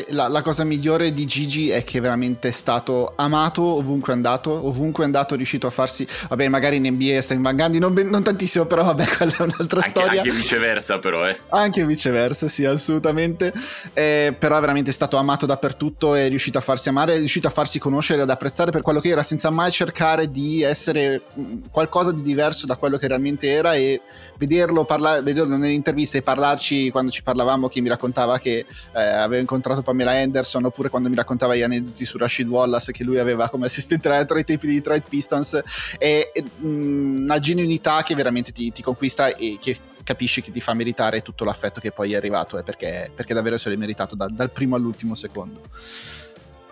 La, 0.08 0.28
la, 0.28 0.42
cosa 0.42 0.64
migliore 0.64 1.12
di 1.12 1.26
Gigi 1.26 1.70
è 1.70 1.84
che 1.84 2.00
veramente 2.00 2.48
è 2.48 2.52
stato 2.52 3.12
amato 3.16 3.62
ovunque 3.62 4.12
è 4.12 4.16
andato, 4.16 4.50
ovunque 4.66 5.02
è 5.02 5.06
andato 5.06 5.34
è 5.34 5.36
riuscito 5.36 5.66
a 5.66 5.70
farsi, 5.70 6.06
vabbè 6.28 6.48
magari 6.48 6.76
in 6.76 6.86
NBA 6.86 7.20
sta 7.20 7.34
in 7.34 7.42
Van 7.42 7.56
Gundy, 7.56 7.78
non, 7.78 7.92
non, 7.92 8.22
tantissimo 8.22 8.66
però 8.66 8.84
vabbè 8.84 9.06
quella 9.16 9.36
è 9.36 9.42
un'altra 9.42 9.80
anche, 9.80 10.00
storia. 10.00 10.22
Anche 10.22 10.34
viceversa 10.34 10.98
però 10.98 11.26
eh. 11.26 11.36
Anche 11.48 11.84
viceversa 11.84 12.48
sì 12.48 12.64
assolutamente, 12.64 13.52
eh, 13.92 14.34
però 14.38 14.56
è 14.56 14.60
veramente 14.60 14.92
stato 14.92 15.16
amato 15.16 15.46
dappertutto, 15.46 16.14
è 16.14 16.28
riuscito 16.28 16.58
a 16.58 16.60
farsi 16.60 16.88
amare, 16.88 17.14
è 17.14 17.18
riuscito 17.18 17.46
a 17.46 17.50
farsi 17.50 17.78
conoscere 17.78 18.22
ed 18.22 18.30
apprezzare 18.30 18.70
per 18.70 18.82
quello 18.82 19.00
che 19.00 19.08
era 19.08 19.22
senza 19.22 19.50
mai 19.50 19.70
cercare 19.70 20.30
di 20.30 20.62
essere 20.62 21.22
mm, 21.38 21.64
qualcosa 21.70 22.12
di 22.12 22.22
diverso 22.22 22.66
da 22.66 22.76
quello 22.76 22.98
che 22.98 23.08
realmente 23.08 23.48
era 23.48 23.74
e 23.74 24.00
vederlo, 24.38 24.84
parla- 24.84 25.20
vederlo 25.20 25.56
nelle 25.56 25.72
interviste 25.72 26.18
e 26.18 26.22
parlarci 26.22 26.90
quando 26.90 27.10
ci 27.10 27.22
parlavamo 27.22 27.68
che 27.68 27.80
mi 27.80 27.88
raccontava 27.88 28.38
che 28.38 28.66
eh, 28.92 29.00
aveva 29.00 29.40
incontrato 29.40 29.82
Pamela 29.82 30.12
Anderson 30.12 30.64
oppure 30.64 30.88
quando 30.88 31.08
mi 31.08 31.14
raccontava 31.14 31.54
gli 31.54 31.62
aneddoti 31.62 32.04
su 32.04 32.18
Rashid 32.18 32.48
Wallace 32.48 32.92
che 32.92 33.04
lui 33.04 33.18
aveva 33.18 33.48
come 33.48 33.66
assistente 33.66 34.24
tra 34.24 34.38
i 34.38 34.44
tempi 34.44 34.66
di 34.66 34.74
Detroit 34.74 35.08
Pistons. 35.08 35.62
È, 35.98 36.30
è 36.32 36.42
mh, 36.42 37.22
una 37.22 37.38
genuinità 37.38 38.02
che 38.02 38.14
veramente 38.14 38.52
ti, 38.52 38.72
ti 38.72 38.82
conquista 38.82 39.34
e 39.34 39.58
che 39.60 39.78
capisci 40.06 40.40
che 40.40 40.52
ti 40.52 40.60
fa 40.60 40.72
meritare 40.72 41.20
tutto 41.20 41.44
l'affetto 41.44 41.80
che 41.80 41.90
poi 41.90 42.12
è 42.12 42.16
arrivato 42.16 42.58
eh, 42.58 42.62
perché, 42.62 43.10
perché, 43.12 43.34
davvero 43.34 43.58
se 43.58 43.70
l'è 43.70 43.76
meritato 43.76 44.14
da, 44.14 44.28
dal 44.30 44.52
primo 44.52 44.76
all'ultimo 44.76 45.16
secondo 45.16 45.62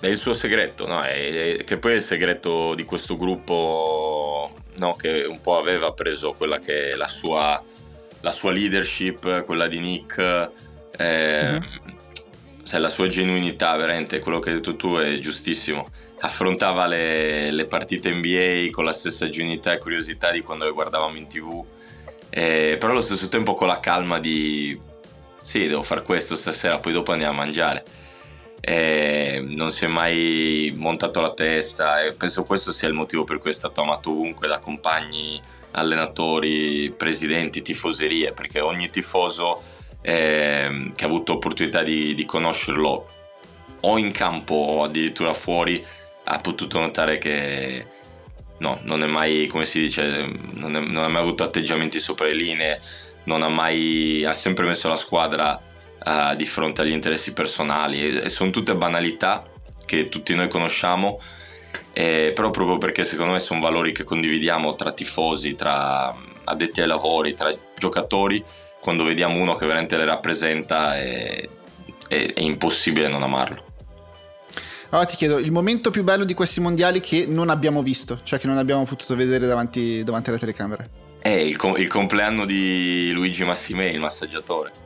è 0.00 0.06
il 0.08 0.18
suo 0.18 0.32
segreto, 0.32 0.86
no? 0.86 1.02
è, 1.02 1.56
è, 1.56 1.64
che 1.64 1.78
poi 1.78 1.92
è 1.92 1.94
il 1.96 2.02
segreto 2.02 2.74
di 2.74 2.84
questo 2.84 3.16
gruppo 3.16 4.54
no? 4.76 4.94
che 4.96 5.24
un 5.24 5.40
po' 5.40 5.58
aveva 5.58 5.92
preso 5.92 6.32
quella 6.32 6.58
che 6.58 6.90
è 6.90 6.94
la 6.94 7.06
sua, 7.06 7.62
la 8.20 8.30
sua 8.30 8.52
leadership, 8.52 9.44
quella 9.44 9.66
di 9.66 9.80
Nick, 9.80 10.50
eh, 10.96 11.50
mm-hmm. 11.50 11.62
cioè 12.64 12.80
la 12.80 12.88
sua 12.88 13.08
genuinità, 13.08 13.74
veramente, 13.76 14.18
quello 14.18 14.38
che 14.40 14.50
hai 14.50 14.56
detto 14.56 14.76
tu 14.76 14.96
è 14.96 15.18
giustissimo. 15.18 15.88
Affrontava 16.20 16.86
le, 16.86 17.50
le 17.50 17.66
partite 17.66 18.12
NBA 18.12 18.68
con 18.70 18.84
la 18.84 18.92
stessa 18.92 19.28
genuinità 19.28 19.72
e 19.72 19.78
curiosità 19.78 20.30
di 20.30 20.40
quando 20.40 20.64
le 20.64 20.72
guardavamo 20.72 21.16
in 21.16 21.26
tv, 21.26 21.64
eh, 22.30 22.76
però 22.78 22.92
allo 22.92 23.00
stesso 23.00 23.28
tempo 23.28 23.54
con 23.54 23.68
la 23.68 23.80
calma 23.80 24.18
di 24.18 24.78
sì, 25.44 25.66
devo 25.66 25.82
fare 25.82 26.02
questo 26.02 26.36
stasera, 26.36 26.78
poi 26.78 26.94
dopo 26.94 27.12
andiamo 27.12 27.34
a 27.34 27.36
mangiare. 27.44 27.84
Non 28.66 29.70
si 29.70 29.84
è 29.84 29.88
mai 29.88 30.72
montato 30.76 31.20
la 31.20 31.34
testa 31.34 32.02
e 32.02 32.12
penso 32.12 32.44
questo 32.44 32.72
sia 32.72 32.88
il 32.88 32.94
motivo 32.94 33.24
per 33.24 33.38
cui 33.38 33.50
è 33.50 33.54
stato 33.54 33.82
amato 33.82 34.10
ovunque 34.10 34.48
da 34.48 34.58
compagni, 34.58 35.40
allenatori, 35.72 36.92
presidenti, 36.96 37.62
tifoserie, 37.62 38.32
perché 38.32 38.60
ogni 38.60 38.88
tifoso 38.90 39.62
eh, 40.00 40.90
che 40.94 41.04
ha 41.04 41.06
avuto 41.06 41.34
opportunità 41.34 41.82
di, 41.82 42.14
di 42.14 42.24
conoscerlo 42.24 43.08
o 43.80 43.98
in 43.98 44.12
campo 44.12 44.54
o 44.54 44.82
addirittura 44.84 45.32
fuori 45.32 45.84
ha 46.24 46.38
potuto 46.38 46.80
notare 46.80 47.18
che 47.18 47.86
no, 48.58 48.78
non 48.82 49.02
è 49.02 49.06
mai, 49.06 49.46
come 49.46 49.64
si 49.64 49.80
dice, 49.80 50.30
non, 50.52 50.76
è, 50.76 50.80
non 50.80 51.04
ha 51.04 51.08
mai 51.08 51.22
avuto 51.22 51.42
atteggiamenti 51.42 51.98
sopra 51.98 52.26
le 52.26 52.34
linee, 52.34 52.80
non 53.24 53.42
ha 53.42 53.48
mai, 53.48 54.24
ha 54.24 54.32
sempre 54.32 54.66
messo 54.66 54.88
la 54.88 54.96
squadra 54.96 55.60
uh, 56.04 56.34
di 56.36 56.46
fronte 56.46 56.82
agli 56.82 56.92
interessi 56.92 57.32
personali 57.32 58.20
e, 58.20 58.28
sono 58.28 58.50
tutte 58.50 58.74
banalità 58.74 59.44
che 59.84 60.08
tutti 60.08 60.34
noi 60.34 60.48
conosciamo, 60.48 61.20
eh, 61.92 62.32
però 62.34 62.50
proprio 62.50 62.78
perché 62.78 63.04
secondo 63.04 63.32
me 63.32 63.40
sono 63.40 63.60
valori 63.60 63.92
che 63.92 64.04
condividiamo 64.04 64.74
tra 64.74 64.92
tifosi, 64.92 65.54
tra 65.54 66.14
addetti 66.44 66.80
ai 66.80 66.86
lavori, 66.86 67.34
tra 67.34 67.54
giocatori, 67.76 68.42
quando 68.80 69.04
vediamo 69.04 69.38
uno 69.38 69.54
che 69.54 69.66
veramente 69.66 69.96
le 69.96 70.04
rappresenta 70.04 70.96
è, 70.96 71.48
è, 72.08 72.26
è 72.34 72.40
impossibile 72.40 73.08
non 73.08 73.22
amarlo. 73.22 73.72
Allora 74.90 75.08
ti 75.08 75.16
chiedo, 75.16 75.38
il 75.38 75.50
momento 75.50 75.90
più 75.90 76.04
bello 76.04 76.24
di 76.24 76.34
questi 76.34 76.60
mondiali 76.60 77.00
che 77.00 77.26
non 77.28 77.50
abbiamo 77.50 77.82
visto, 77.82 78.20
cioè 78.22 78.38
che 78.38 78.46
non 78.46 78.58
abbiamo 78.58 78.84
potuto 78.84 79.16
vedere 79.16 79.46
davanti, 79.46 80.04
davanti 80.04 80.28
alle 80.28 80.38
telecamere? 80.38 80.88
È 81.18 81.30
il, 81.30 81.56
com- 81.56 81.76
il, 81.76 81.88
compleanno 81.88 82.44
di 82.44 83.10
Luigi 83.12 83.42
Massimè, 83.44 83.86
il 83.86 83.98
massaggiatore. 83.98 84.83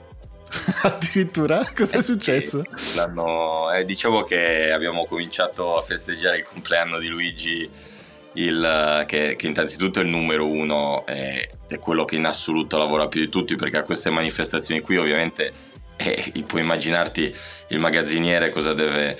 Addirittura? 0.82 1.66
Cosa 1.74 1.96
è 1.96 1.98
eh, 1.98 2.02
successo? 2.02 2.64
Eh, 3.74 3.84
diciamo 3.84 4.22
che 4.22 4.72
abbiamo 4.72 5.04
cominciato 5.04 5.76
a 5.76 5.80
festeggiare 5.80 6.38
il 6.38 6.44
compleanno 6.44 6.98
di 6.98 7.08
Luigi, 7.08 7.70
il, 8.34 9.04
che, 9.06 9.36
che, 9.36 9.46
innanzitutto 9.46 10.00
è 10.00 10.02
il 10.02 10.08
numero 10.08 10.46
uno, 10.46 11.04
è, 11.06 11.48
è 11.66 11.78
quello 11.78 12.04
che 12.04 12.16
in 12.16 12.24
assoluto 12.24 12.78
lavora 12.78 13.08
più 13.08 13.20
di 13.20 13.28
tutti, 13.28 13.56
perché 13.56 13.78
a 13.78 13.82
queste 13.82 14.10
manifestazioni 14.10 14.80
qui 14.80 14.96
ovviamente 14.96 15.52
eh, 15.96 16.44
puoi 16.46 16.62
immaginarti 16.62 17.34
il 17.68 17.78
magazziniere 17.78 18.50
cosa 18.50 18.74
deve 18.74 19.18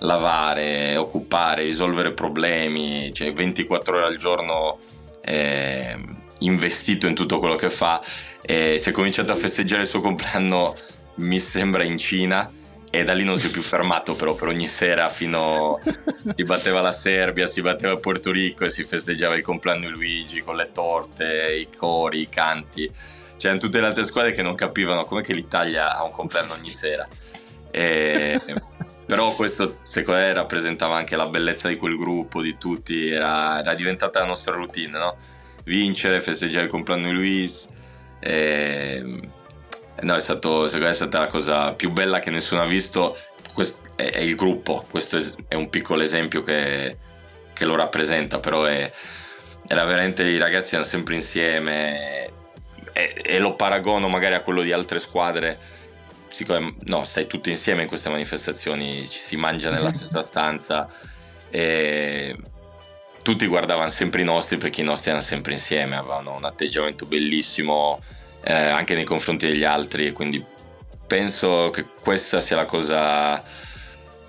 lavare, 0.00 0.96
occupare, 0.96 1.62
risolvere 1.62 2.12
problemi, 2.12 3.12
cioè 3.12 3.32
24 3.32 3.96
ore 3.96 4.06
al 4.06 4.16
giorno 4.16 4.78
eh, 5.22 5.98
investito 6.40 7.06
in 7.06 7.14
tutto 7.14 7.38
quello 7.38 7.54
che 7.54 7.70
fa. 7.70 8.02
E 8.40 8.78
si 8.78 8.88
è 8.88 8.92
cominciato 8.92 9.32
a 9.32 9.34
festeggiare 9.34 9.82
il 9.82 9.88
suo 9.88 10.00
compleanno, 10.00 10.76
mi 11.16 11.38
sembra, 11.38 11.82
in 11.82 11.98
Cina 11.98 12.50
e 12.90 13.04
da 13.04 13.12
lì 13.12 13.24
non 13.24 13.38
si 13.38 13.48
è 13.48 13.50
più 13.50 13.60
fermato 13.62 14.14
però 14.14 14.34
per 14.34 14.48
ogni 14.48 14.66
sera 14.66 15.10
fino 15.10 15.78
si 16.34 16.44
batteva 16.44 16.80
la 16.80 16.92
Serbia, 16.92 17.46
si 17.46 17.60
batteva 17.60 17.92
il 17.92 18.00
Porto 18.00 18.30
Rico 18.30 18.64
e 18.64 18.70
si 18.70 18.84
festeggiava 18.84 19.36
il 19.36 19.42
compleanno 19.42 19.86
di 19.86 19.92
Luigi 19.92 20.40
con 20.40 20.56
le 20.56 20.70
torte, 20.72 21.54
i 21.54 21.76
cori, 21.76 22.20
i 22.22 22.28
canti. 22.28 22.90
C'erano 23.36 23.60
tutte 23.60 23.80
le 23.80 23.86
altre 23.86 24.04
squadre 24.04 24.32
che 24.32 24.42
non 24.42 24.54
capivano 24.54 25.04
come 25.04 25.22
che 25.22 25.32
l'Italia 25.32 25.96
ha 25.96 26.02
un 26.02 26.10
compleanno 26.12 26.54
ogni 26.54 26.70
sera. 26.70 27.06
E 27.70 28.40
però 29.08 29.34
questo 29.34 29.78
secondo 29.80 30.20
me 30.20 30.32
rappresentava 30.34 30.94
anche 30.94 31.16
la 31.16 31.28
bellezza 31.28 31.68
di 31.68 31.76
quel 31.76 31.96
gruppo, 31.96 32.42
di 32.42 32.58
tutti, 32.58 33.08
era, 33.08 33.58
era 33.60 33.74
diventata 33.74 34.20
la 34.20 34.26
nostra 34.26 34.54
routine, 34.54 34.98
no? 34.98 35.16
Vincere, 35.68 36.20
festeggiare 36.20 36.64
il 36.64 36.70
compleanno 36.70 37.06
di 37.06 37.12
Luis. 37.12 37.68
E... 38.18 39.20
No, 40.00 40.14
è, 40.14 40.20
stato, 40.20 40.66
secondo 40.66 40.86
me 40.86 40.90
è 40.90 40.94
stata 40.94 41.18
la 41.20 41.26
cosa 41.26 41.72
più 41.74 41.90
bella 41.90 42.18
che 42.18 42.30
nessuno 42.30 42.62
ha 42.62 42.66
visto. 42.66 43.16
Questo 43.52 43.94
è, 43.96 44.18
il 44.18 44.34
gruppo, 44.34 44.84
questo 44.90 45.20
è, 45.48 45.54
un 45.54 45.68
piccolo 45.70 46.02
esempio 46.02 46.42
che, 46.42 46.96
che 47.52 47.64
lo 47.64 47.74
rappresenta, 47.74 48.38
però 48.38 48.64
è, 48.64 48.90
era 49.66 49.84
veramente 49.84 50.24
i 50.24 50.38
ragazzi 50.38 50.74
erano 50.74 50.88
sempre 50.88 51.16
insieme 51.16 52.26
e, 52.92 53.14
e 53.22 53.38
lo 53.38 53.54
paragono 53.54 54.08
magari 54.08 54.34
a 54.34 54.42
quello 54.42 54.62
di 54.62 54.72
altre 54.72 55.00
squadre 55.00 55.58
siccome 56.38 56.76
no, 56.84 57.02
stai 57.02 57.26
tutti 57.26 57.50
insieme 57.50 57.82
in 57.82 57.88
queste 57.88 58.10
manifestazioni, 58.10 59.04
ci 59.08 59.18
si 59.18 59.36
mangia 59.36 59.70
nella 59.70 59.90
stessa 59.94 60.20
stanza 60.20 60.88
e 61.50 62.36
tutti 63.28 63.46
guardavano 63.46 63.90
sempre 63.90 64.22
i 64.22 64.24
nostri 64.24 64.56
perché 64.56 64.80
i 64.80 64.84
nostri 64.84 65.10
erano 65.10 65.22
sempre 65.22 65.52
insieme, 65.52 65.96
avevano 65.96 66.34
un 66.34 66.44
atteggiamento 66.44 67.04
bellissimo 67.04 68.00
eh, 68.42 68.54
anche 68.54 68.94
nei 68.94 69.04
confronti 69.04 69.46
degli 69.46 69.64
altri, 69.64 70.12
quindi 70.12 70.42
penso 71.06 71.68
che 71.68 71.84
questa 72.00 72.40
sia 72.40 72.56
la 72.56 72.64
cosa 72.64 73.44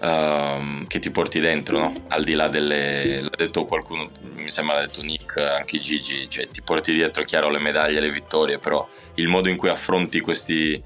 um, 0.01 0.85
che 0.85 0.99
ti 0.99 1.11
porti 1.11 1.39
dentro, 1.39 1.79
no? 1.79 1.93
al 2.09 2.25
di 2.25 2.33
là 2.33 2.49
delle... 2.49 3.21
l'ha 3.21 3.29
detto 3.37 3.63
qualcuno, 3.63 4.09
mi 4.33 4.49
sembra 4.49 4.75
l'ha 4.75 4.85
detto 4.87 5.01
Nick, 5.01 5.37
anche 5.37 5.79
Gigi, 5.79 6.29
cioè 6.29 6.49
ti 6.49 6.61
porti 6.61 6.91
dietro, 6.91 7.23
chiaro, 7.23 7.49
le 7.49 7.59
medaglie, 7.59 8.01
le 8.01 8.11
vittorie, 8.11 8.59
però 8.59 8.85
il 9.13 9.29
modo 9.29 9.47
in 9.47 9.55
cui 9.55 9.69
affronti 9.69 10.19
questi 10.19 10.83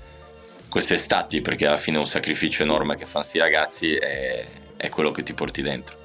queste 0.69 0.93
estati, 0.93 1.41
perché 1.41 1.65
alla 1.65 1.77
fine 1.77 1.97
è 1.97 1.99
un 1.99 2.05
sacrificio 2.05 2.61
enorme 2.61 2.95
che 2.95 3.07
fanno 3.07 3.23
sti 3.23 3.39
ragazzi 3.39 3.95
e 3.95 4.45
è 4.77 4.89
quello 4.89 5.09
che 5.09 5.23
ti 5.23 5.33
porti 5.33 5.63
dentro. 5.63 6.02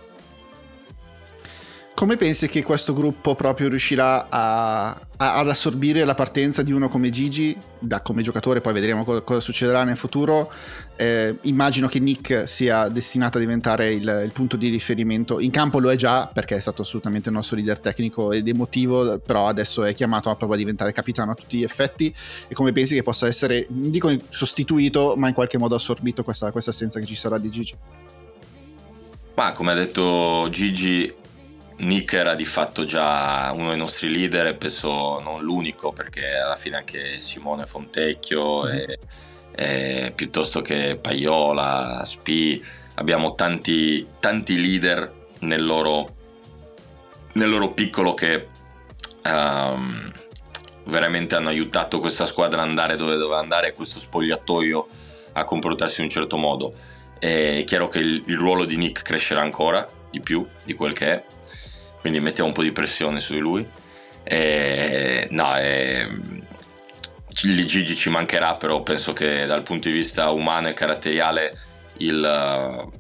Come 1.99 2.15
pensi 2.17 2.47
che 2.47 2.63
questo 2.63 2.95
gruppo 2.95 3.35
proprio 3.35 3.69
riuscirà 3.69 4.29
a, 4.29 4.91
a, 4.91 5.35
ad 5.35 5.49
assorbire 5.49 6.05
la 6.05 6.15
partenza 6.15 6.63
di 6.63 6.71
uno 6.71 6.89
come 6.89 7.11
Gigi, 7.11 7.59
da 7.77 8.03
come 8.03 8.23
giocatore, 8.23 8.61
poi 8.61 8.73
vedremo 8.73 9.03
cosa, 9.03 9.21
cosa 9.23 9.41
succederà 9.41 9.83
nel 9.83 9.97
futuro? 9.97 10.49
Eh, 10.95 11.35
immagino 11.43 11.89
che 11.89 11.99
Nick 11.99 12.49
sia 12.49 12.87
destinato 12.87 13.39
a 13.39 13.41
diventare 13.41 13.93
il, 13.93 14.23
il, 14.25 14.31
punto 14.31 14.57
di 14.57 14.69
riferimento. 14.69 15.41
In 15.41 15.51
campo 15.51 15.81
lo 15.81 15.91
è 15.91 15.97
già, 15.97 16.31
perché 16.33 16.55
è 16.55 16.61
stato 16.61 16.83
assolutamente 16.83 17.31
il 17.31 17.35
nostro 17.35 17.57
leader 17.57 17.81
tecnico 17.81 18.31
ed 18.31 18.47
emotivo, 18.47 19.19
però 19.19 19.49
adesso 19.49 19.83
è 19.83 19.93
chiamato 19.93 20.31
a, 20.31 20.37
proprio 20.37 20.57
a 20.57 20.63
diventare 20.63 20.93
capitano 20.93 21.33
a 21.33 21.35
tutti 21.35 21.59
gli 21.59 21.65
effetti. 21.65 22.15
E 22.47 22.55
come 22.55 22.71
pensi 22.71 22.95
che 22.95 23.03
possa 23.03 23.27
essere, 23.27 23.67
non 23.71 23.91
dico 23.91 24.09
sostituito, 24.29 25.15
ma 25.17 25.27
in 25.27 25.35
qualche 25.35 25.59
modo 25.59 25.75
assorbito 25.75 26.23
questa, 26.23 26.53
questa 26.53 26.71
assenza 26.71 27.01
che 27.01 27.07
ci 27.07 27.17
sarà 27.17 27.39
di 27.39 27.51
Gigi? 27.51 27.75
Ma 29.35 29.51
come 29.51 29.73
ha 29.73 29.75
detto 29.75 30.47
Gigi, 30.51 31.13
Nick 31.79 32.13
era 32.15 32.35
di 32.35 32.45
fatto 32.45 32.85
già 32.85 33.51
uno 33.55 33.69
dei 33.69 33.79
nostri 33.79 34.11
leader 34.11 34.49
e 34.49 34.55
penso 34.55 35.21
non 35.21 35.43
l'unico 35.43 35.93
perché 35.93 36.37
alla 36.37 36.57
fine 36.57 36.77
anche 36.77 37.19
Simone 37.19 37.67
Fontecchio 37.67 38.65
mm. 38.65 38.67
e, 38.67 38.99
e, 39.55 40.13
piuttosto 40.15 40.61
che 40.61 40.99
Paiola, 41.01 42.03
Spi, 42.05 42.65
abbiamo 42.95 43.35
tanti, 43.35 44.07
tanti 44.19 44.61
leader 44.61 45.27
nel 45.41 45.65
loro, 45.65 46.15
nel 47.35 47.49
loro 47.49 47.71
piccolo 47.71 48.13
che 48.13 48.49
um, 49.25 50.13
veramente 50.87 51.37
hanno 51.37 51.49
aiutato 51.49 52.01
questa 52.01 52.25
squadra 52.25 52.63
ad 52.63 52.69
andare 52.69 52.97
dove 52.97 53.17
doveva 53.17 53.39
andare 53.39 53.69
e 53.69 53.73
questo 53.73 54.01
spogliatoio 54.01 54.89
a 55.33 55.45
comportarsi 55.45 56.01
in 56.01 56.07
un 56.07 56.11
certo 56.11 56.37
modo. 56.37 56.75
È 57.21 57.63
chiaro 57.65 57.87
che 57.87 58.01
il, 58.01 58.25
il 58.27 58.37
ruolo 58.37 58.65
di 58.65 58.77
Nick 58.77 59.03
crescerà 59.03 59.43
ancora 59.43 59.89
di 60.11 60.21
più 60.21 60.45
di 60.65 60.75
quel 60.75 60.93
che 60.93 61.07
è 61.13 61.25
quindi 62.01 62.21
mettiamo 62.21 62.49
un 62.49 62.55
po' 62.55 62.63
di 62.63 62.73
pressione 62.73 63.21
su 63.21 63.33
di 63.33 63.41
lui. 63.41 63.67
E, 64.23 65.27
no, 65.31 65.57
e, 65.57 66.09
Gigi 67.29 67.95
ci 67.95 68.11
mancherà, 68.11 68.57
però 68.57 68.83
penso 68.83 69.13
che 69.13 69.47
dal 69.47 69.63
punto 69.63 69.89
di 69.89 69.95
vista 69.95 70.31
umano 70.31 70.69
e 70.69 70.75
caratteriale 70.75 71.57
il, 71.99 72.91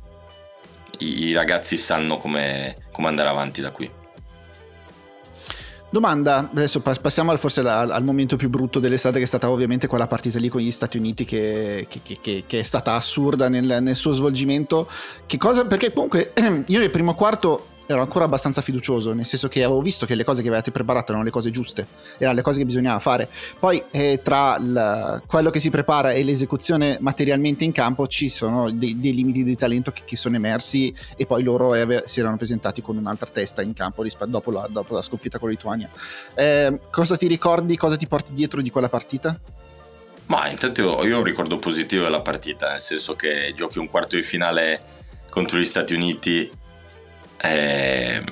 i, 0.99 1.27
i, 1.27 1.33
ragazzi 1.33 1.77
sanno 1.77 2.17
come, 2.17 2.77
come 2.93 3.09
andare 3.09 3.29
avanti 3.29 3.61
da 3.61 3.73
qui. 3.73 3.91
Domanda, 5.91 6.51
adesso 6.53 6.81
passiamo 6.81 7.31
al, 7.31 7.39
forse 7.39 7.61
al, 7.61 7.91
al, 7.91 8.05
momento 8.05 8.37
più 8.37 8.51
brutto 8.51 8.79
dell'estate 8.79 9.17
che 9.17 9.25
è 9.25 9.27
stata 9.27 9.49
ovviamente 9.49 9.87
quella 9.87 10.07
partita 10.07 10.39
lì 10.39 10.49
con 10.49 10.61
gli 10.61 10.71
Stati 10.71 10.99
Uniti 10.99 11.25
che, 11.25 11.87
che, 11.89 12.19
che, 12.21 12.45
che 12.47 12.59
è 12.59 12.63
stata 12.63 12.93
assurda 12.93 13.49
nel, 13.49 13.79
nel, 13.81 13.97
suo 13.97 14.13
svolgimento. 14.13 14.89
Cosa, 15.39 15.65
perché 15.65 15.93
comunque 15.93 16.33
io 16.67 16.79
nel 16.79 16.91
primo 16.91 17.15
quarto 17.15 17.77
ero 17.91 18.03
ancora 18.03 18.27
abbastanza 18.27 18.61
fiducioso, 18.61 19.15
nel 19.15 19.25
senso 19.25 19.49
che 19.49 19.65
avevo 19.65 19.81
visto 19.81 20.05
che 20.05 20.15
le 20.15 20.23
cose 20.23 20.43
che 20.43 20.49
avevate 20.49 20.71
preparato 20.71 21.13
erano 21.13 21.25
le 21.25 21.31
cose 21.31 21.51
giuste, 21.51 21.87
erano 22.19 22.37
le 22.37 22.43
cose 22.43 22.59
che 22.59 22.67
bisognava 22.67 22.99
fare. 22.99 23.31
Poi 23.59 23.83
eh, 23.91 24.21
tra 24.23 24.59
il, 24.61 25.23
quello 25.27 25.49
che 25.49 25.59
si 25.59 25.71
prepara 25.71 26.13
e 26.13 26.23
l'esecuzione 26.23 26.99
materialmente 27.01 27.65
in 27.65 27.73
campo 27.73 28.07
ci 28.07 28.29
sono 28.29 28.71
dei, 28.71 29.01
dei 29.01 29.15
limiti 29.15 29.43
di 29.43 29.57
talento 29.57 29.91
che, 29.91 30.03
che, 30.05 30.17
sono 30.17 30.37
emersi 30.37 30.95
e 31.17 31.25
poi 31.25 31.43
loro 31.43 31.75
eh, 31.75 32.03
si 32.05 32.21
erano 32.21 32.37
presentati 32.37 32.83
con 32.83 32.99
un'altra 32.99 33.31
testa 33.33 33.63
in 33.63 33.73
campo 33.73 34.03
rispetto, 34.03 34.31
dopo, 34.31 34.51
la, 34.51 34.69
dopo 34.71 34.95
la 34.95 35.03
sconfitta 35.03 35.39
con 35.39 35.49
la 35.49 35.55
Lituania. 35.55 35.89
Eh, 36.35 36.81
cosa 36.91 37.17
ti 37.17 37.27
ricordi, 37.27 37.75
cosa 37.79 37.97
ti 37.97 38.07
porti 38.07 38.35
dietro 38.35 38.61
di 38.61 38.69
quella 38.71 38.91
partita? 38.91 39.41
Ma 40.27 40.47
intanto 40.51 40.83
io 41.07 41.17
ho 41.17 41.19
un 41.19 41.25
ricordo 41.25 41.57
positivo 41.57 42.03
della 42.03 42.21
partita, 42.21 42.69
nel 42.69 42.81
senso 42.81 43.17
che 43.17 43.55
giochi 43.57 43.79
un 43.79 43.89
quarto 43.89 44.15
di 44.15 44.23
finale 44.23 44.97
contro 45.31 45.59
gli 45.59 45.65
Stati 45.65 45.95
Uniti 45.95 46.51
è, 47.39 48.23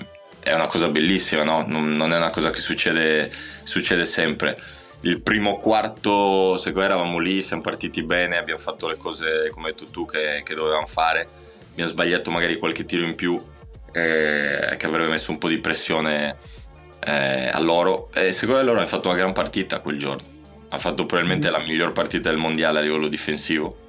è 0.42 0.54
una 0.54 0.66
cosa 0.66 0.88
bellissima, 0.88 1.44
no? 1.44 1.64
non, 1.66 1.92
non, 1.92 2.12
è 2.12 2.16
una 2.16 2.30
cosa 2.30 2.50
che 2.50 2.60
succede, 2.60 3.30
succede 3.62 4.04
sempre. 4.04 4.58
il 5.02 5.22
primo 5.22 5.56
quarto, 5.56 6.56
secondo 6.56 6.80
me 6.80 6.84
eravamo 6.84 7.18
lì, 7.18 7.40
siamo 7.40 7.62
partiti 7.62 8.02
bene, 8.02 8.36
abbiamo 8.36 8.60
fatto 8.60 8.88
le 8.88 8.96
cose 8.96 9.50
come 9.52 9.68
hai 9.68 9.72
detto 9.72 9.90
tu 9.90 10.04
che, 10.04 10.42
che 10.44 10.54
dovevamo 10.54 10.86
fare, 10.86 11.28
abbiamo 11.70 11.90
sbagliato 11.90 12.30
magari 12.30 12.58
qualche 12.58 12.84
tiro 12.84 13.04
in 13.04 13.14
più 13.14 13.40
eh, 13.92 14.76
che 14.76 14.86
avrebbe 14.86 15.08
messo 15.08 15.30
un 15.30 15.38
po' 15.38 15.48
di 15.48 15.58
pressione 15.58 16.36
eh, 17.00 17.48
a 17.50 17.60
loro 17.60 18.10
e 18.12 18.32
secondo 18.32 18.60
me 18.60 18.66
loro 18.66 18.78
hanno 18.78 18.88
fatto 18.88 19.08
una 19.08 19.16
gran 19.16 19.32
partita 19.32 19.80
quel 19.80 19.98
giorno, 19.98 20.22
hanno 20.68 20.80
fatto 20.80 21.06
probabilmente 21.06 21.48
la 21.50 21.60
miglior 21.60 21.92
partita 21.92 22.28
del 22.30 22.38
mondiale 22.38 22.80
a 22.80 22.82
livello 22.82 23.08
difensivo. 23.08 23.84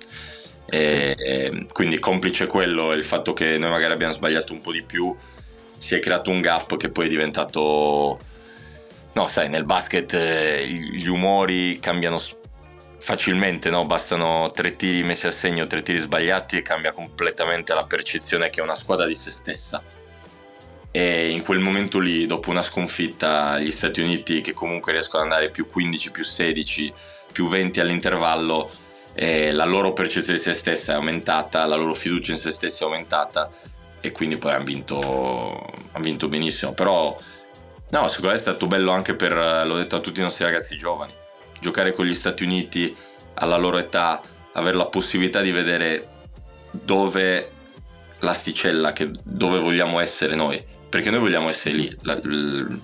E, 0.70 1.16
e 1.18 1.68
quindi 1.72 1.98
complice 1.98 2.46
quello 2.46 2.92
il 2.92 3.06
fatto 3.06 3.34
che 3.34 3.58
noi 3.58 3.70
magari 3.70 3.94
abbiamo 3.94 4.12
sbagliato 4.12 4.52
un 4.52 4.60
po' 4.60 4.74
di 4.74 4.84
più 4.84 5.16
si 5.78 5.96
è 5.96 6.00
creato 6.00 6.30
un 6.30 6.42
gap 6.42 6.76
che 6.76 6.90
poi 6.90 7.06
è 7.06 7.10
diventato 7.10 8.20
No, 9.18 9.28
sai, 9.28 9.50
nel 9.50 9.66
basket 9.66 10.14
eh, 10.14 10.68
gli 10.68 11.08
umori 11.08 11.80
cambiano 11.80 12.22
facilmente, 13.00 13.72
no? 13.72 13.84
Bastano 13.84 14.52
tre 14.54 14.70
tiri 14.70 15.02
messi 15.02 15.26
a 15.26 15.32
segno, 15.32 15.66
tre 15.66 15.82
tiri 15.82 15.98
sbagliati 15.98 16.58
e 16.58 16.62
cambia 16.62 16.92
completamente 16.92 17.74
la 17.74 17.86
percezione 17.86 18.52
che 18.52 18.60
è 18.60 18.64
una 18.64 18.76
squadra 18.76 19.08
di 19.08 19.16
se 19.16 19.32
stessa. 19.32 19.82
E 20.92 21.30
in 21.30 21.42
quel 21.42 21.58
momento 21.58 21.98
lì, 21.98 22.28
dopo 22.28 22.52
una 22.52 22.62
sconfitta, 22.62 23.58
gli 23.58 23.72
Stati 23.72 24.02
Uniti 24.02 24.42
che 24.42 24.54
comunque 24.54 24.92
riescono 24.92 25.24
ad 25.24 25.32
andare 25.32 25.50
più 25.50 25.66
15, 25.66 26.12
più 26.12 26.24
16, 26.24 26.94
più 27.32 27.48
20 27.48 27.80
all'intervallo, 27.80 28.70
eh, 29.18 29.52
la 29.52 29.66
loro 29.66 29.94
percezione 29.94 30.38
di 30.38 30.44
se 30.44 30.54
stessa 30.54 30.94
è 30.94 30.96
aumentata, 30.96 31.66
la 31.66 31.76
loro 31.76 31.94
fiducia 31.94 32.32
in 32.32 32.38
se 32.38 32.52
stessa 32.52 32.84
è 32.84 32.88
aumentata 32.88 33.50
e 34.00 34.12
quindi 34.12 34.38
poi 34.38 34.54
hanno 34.54 34.64
vinto, 34.64 35.74
han 35.92 36.02
vinto 36.02 36.28
benissimo. 36.28 36.74
Però 36.74 37.18
No, 37.90 38.08
secondo 38.10 38.30
me 38.30 38.36
è 38.36 38.40
stato 38.42 38.68
bello 38.68 38.92
anche 38.92 39.16
per, 39.16 39.32
l'ho 39.66 39.78
detto 39.78 39.96
a 39.96 40.00
tutti 40.00 40.20
i 40.20 40.24
nostri 40.24 40.44
ragazzi 40.44 40.78
giovani, 40.78 41.14
giocare 41.62 41.94
con 41.94 42.06
gli 42.06 42.16
Stati 42.16 42.44
Uniti 42.44 42.94
alla 43.36 43.56
loro 43.56 43.78
età, 43.78 44.22
avere 44.54 44.76
la 44.76 44.88
possibilità 44.88 45.40
di 45.40 45.52
vedere 45.52 46.08
dove 46.72 47.52
l'asticella, 48.20 48.92
che, 48.92 49.10
dove 49.24 49.60
vogliamo 49.60 50.02
essere 50.02 50.36
noi, 50.36 50.62
perché 50.90 51.10
noi 51.10 51.20
vogliamo 51.22 51.48
essere 51.48 51.76
lì 51.76 51.98
la, 52.02 52.16
l, 52.16 52.82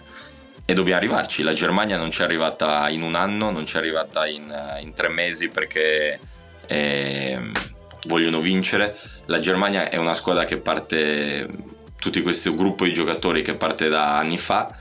e 0.66 0.74
dobbiamo 0.74 1.00
arrivarci. 1.00 1.44
La 1.44 1.54
Germania 1.54 1.98
non 1.98 2.12
ci 2.12 2.22
è 2.22 2.24
arrivata 2.24 2.90
in 2.90 3.02
un 3.02 3.16
anno, 3.16 3.52
non 3.52 3.66
ci 3.66 3.76
è 3.76 3.80
arrivata 3.80 4.28
in, 4.28 4.54
in 4.82 4.94
tre 4.94 5.10
mesi 5.10 5.50
perché 5.50 6.20
eh, 6.68 7.52
vogliono 8.08 8.40
vincere. 8.40 8.98
La 9.26 9.40
Germania 9.40 9.90
è 9.90 9.98
una 9.98 10.14
squadra 10.14 10.46
che 10.46 10.58
parte, 10.58 11.48
tutti 12.00 12.22
questo 12.22 12.54
gruppo 12.54 12.86
di 12.86 12.94
giocatori 12.94 13.42
che 13.42 13.56
parte 13.56 13.90
da 13.90 14.18
anni 14.18 14.38
fa 14.38 14.76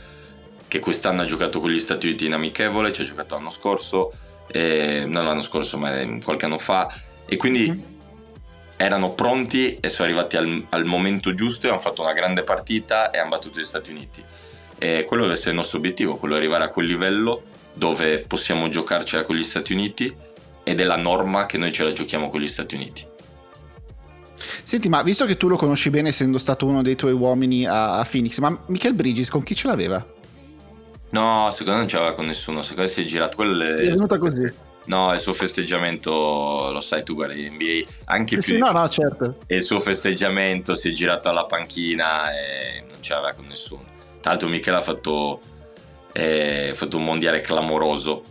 che 0.72 0.80
quest'anno 0.80 1.20
ha 1.20 1.26
giocato 1.26 1.60
con 1.60 1.68
gli 1.68 1.78
Stati 1.78 2.06
Uniti 2.06 2.24
in 2.24 2.32
amichevole, 2.32 2.92
ci 2.92 3.02
ha 3.02 3.04
giocato 3.04 3.34
l'anno 3.34 3.50
scorso, 3.50 4.10
eh, 4.46 5.04
non 5.06 5.26
l'anno 5.26 5.42
scorso 5.42 5.76
ma 5.76 5.92
qualche 6.24 6.46
anno 6.46 6.56
fa, 6.56 6.90
e 7.26 7.36
quindi 7.36 7.70
mm. 7.70 7.80
erano 8.78 9.12
pronti 9.12 9.76
e 9.76 9.90
sono 9.90 10.08
arrivati 10.08 10.38
al, 10.38 10.64
al, 10.70 10.86
momento 10.86 11.34
giusto 11.34 11.66
e 11.66 11.68
hanno 11.68 11.78
fatto 11.78 12.00
una 12.00 12.14
grande 12.14 12.42
partita 12.42 13.10
e 13.10 13.18
hanno 13.18 13.28
battuto 13.28 13.60
gli 13.60 13.64
Stati 13.64 13.90
Uniti. 13.90 14.24
E 14.82 15.04
quello 15.06 15.22
deve 15.22 15.34
essere 15.34 15.50
il 15.50 15.56
nostro 15.56 15.78
obiettivo, 15.78 16.16
quello 16.16 16.34
di 16.34 16.40
arrivare 16.40 16.64
a 16.64 16.68
quel 16.70 16.86
livello 16.86 17.44
dove 17.72 18.18
possiamo 18.26 18.68
giocarcela 18.68 19.22
con 19.22 19.36
gli 19.36 19.42
Stati 19.44 19.72
Uniti 19.72 20.12
ed 20.64 20.80
è 20.80 20.82
la 20.82 20.96
norma 20.96 21.46
che 21.46 21.56
noi 21.56 21.70
ce 21.70 21.84
la 21.84 21.92
giochiamo 21.92 22.28
con 22.28 22.40
gli 22.40 22.48
Stati 22.48 22.74
Uniti. 22.74 23.06
Senti, 24.64 24.88
ma 24.88 25.04
visto 25.04 25.24
che 25.24 25.36
tu 25.36 25.46
lo 25.46 25.54
conosci 25.54 25.88
bene 25.88 26.08
essendo 26.08 26.36
stato 26.36 26.66
uno 26.66 26.82
dei 26.82 26.96
tuoi 26.96 27.12
uomini 27.12 27.64
a, 27.64 27.98
a 27.98 28.04
Phoenix, 28.04 28.38
ma 28.38 28.60
Michael 28.66 28.94
Bridges 28.94 29.30
con 29.30 29.44
chi 29.44 29.54
ce 29.54 29.68
l'aveva? 29.68 30.04
No, 31.10 31.48
secondo 31.52 31.74
me 31.74 31.78
non 31.78 31.86
c'aveva 31.86 32.14
con 32.14 32.26
nessuno, 32.26 32.60
secondo 32.62 32.82
me 32.82 32.88
si 32.88 33.02
è 33.02 33.04
girato. 33.04 33.36
Quello 33.36 33.62
è 33.62 33.86
venuta 33.86 34.18
così. 34.18 34.52
No, 34.86 35.14
il 35.14 35.20
suo 35.20 35.32
festeggiamento, 35.32 36.72
lo 36.72 36.80
sai 36.80 37.04
tu 37.04 37.14
guardi 37.14 37.48
NBA, 37.48 37.88
anche 38.06 38.40
sì, 38.40 38.46
più... 38.46 38.54
Sì, 38.54 38.58
no, 38.58 38.72
no, 38.72 38.88
certo. 38.88 39.36
E 39.46 39.54
il 39.54 39.62
suo 39.62 39.78
festeggiamento 39.78 40.74
si 40.74 40.88
è 40.88 40.92
girato 40.92 41.28
alla 41.28 41.44
panchina 41.44 42.32
e 42.34 42.84
non 42.90 42.98
c'aveva 43.00 43.32
con 43.32 43.46
nessuno. 43.46 43.91
Tra 44.22 44.30
l'altro 44.30 44.48
Michele 44.48 44.76
ha 44.76 44.80
fatto, 44.80 45.40
eh, 46.12 46.68
ha 46.70 46.74
fatto 46.74 46.96
un 46.96 47.04
mondiale 47.04 47.40
clamoroso 47.40 48.22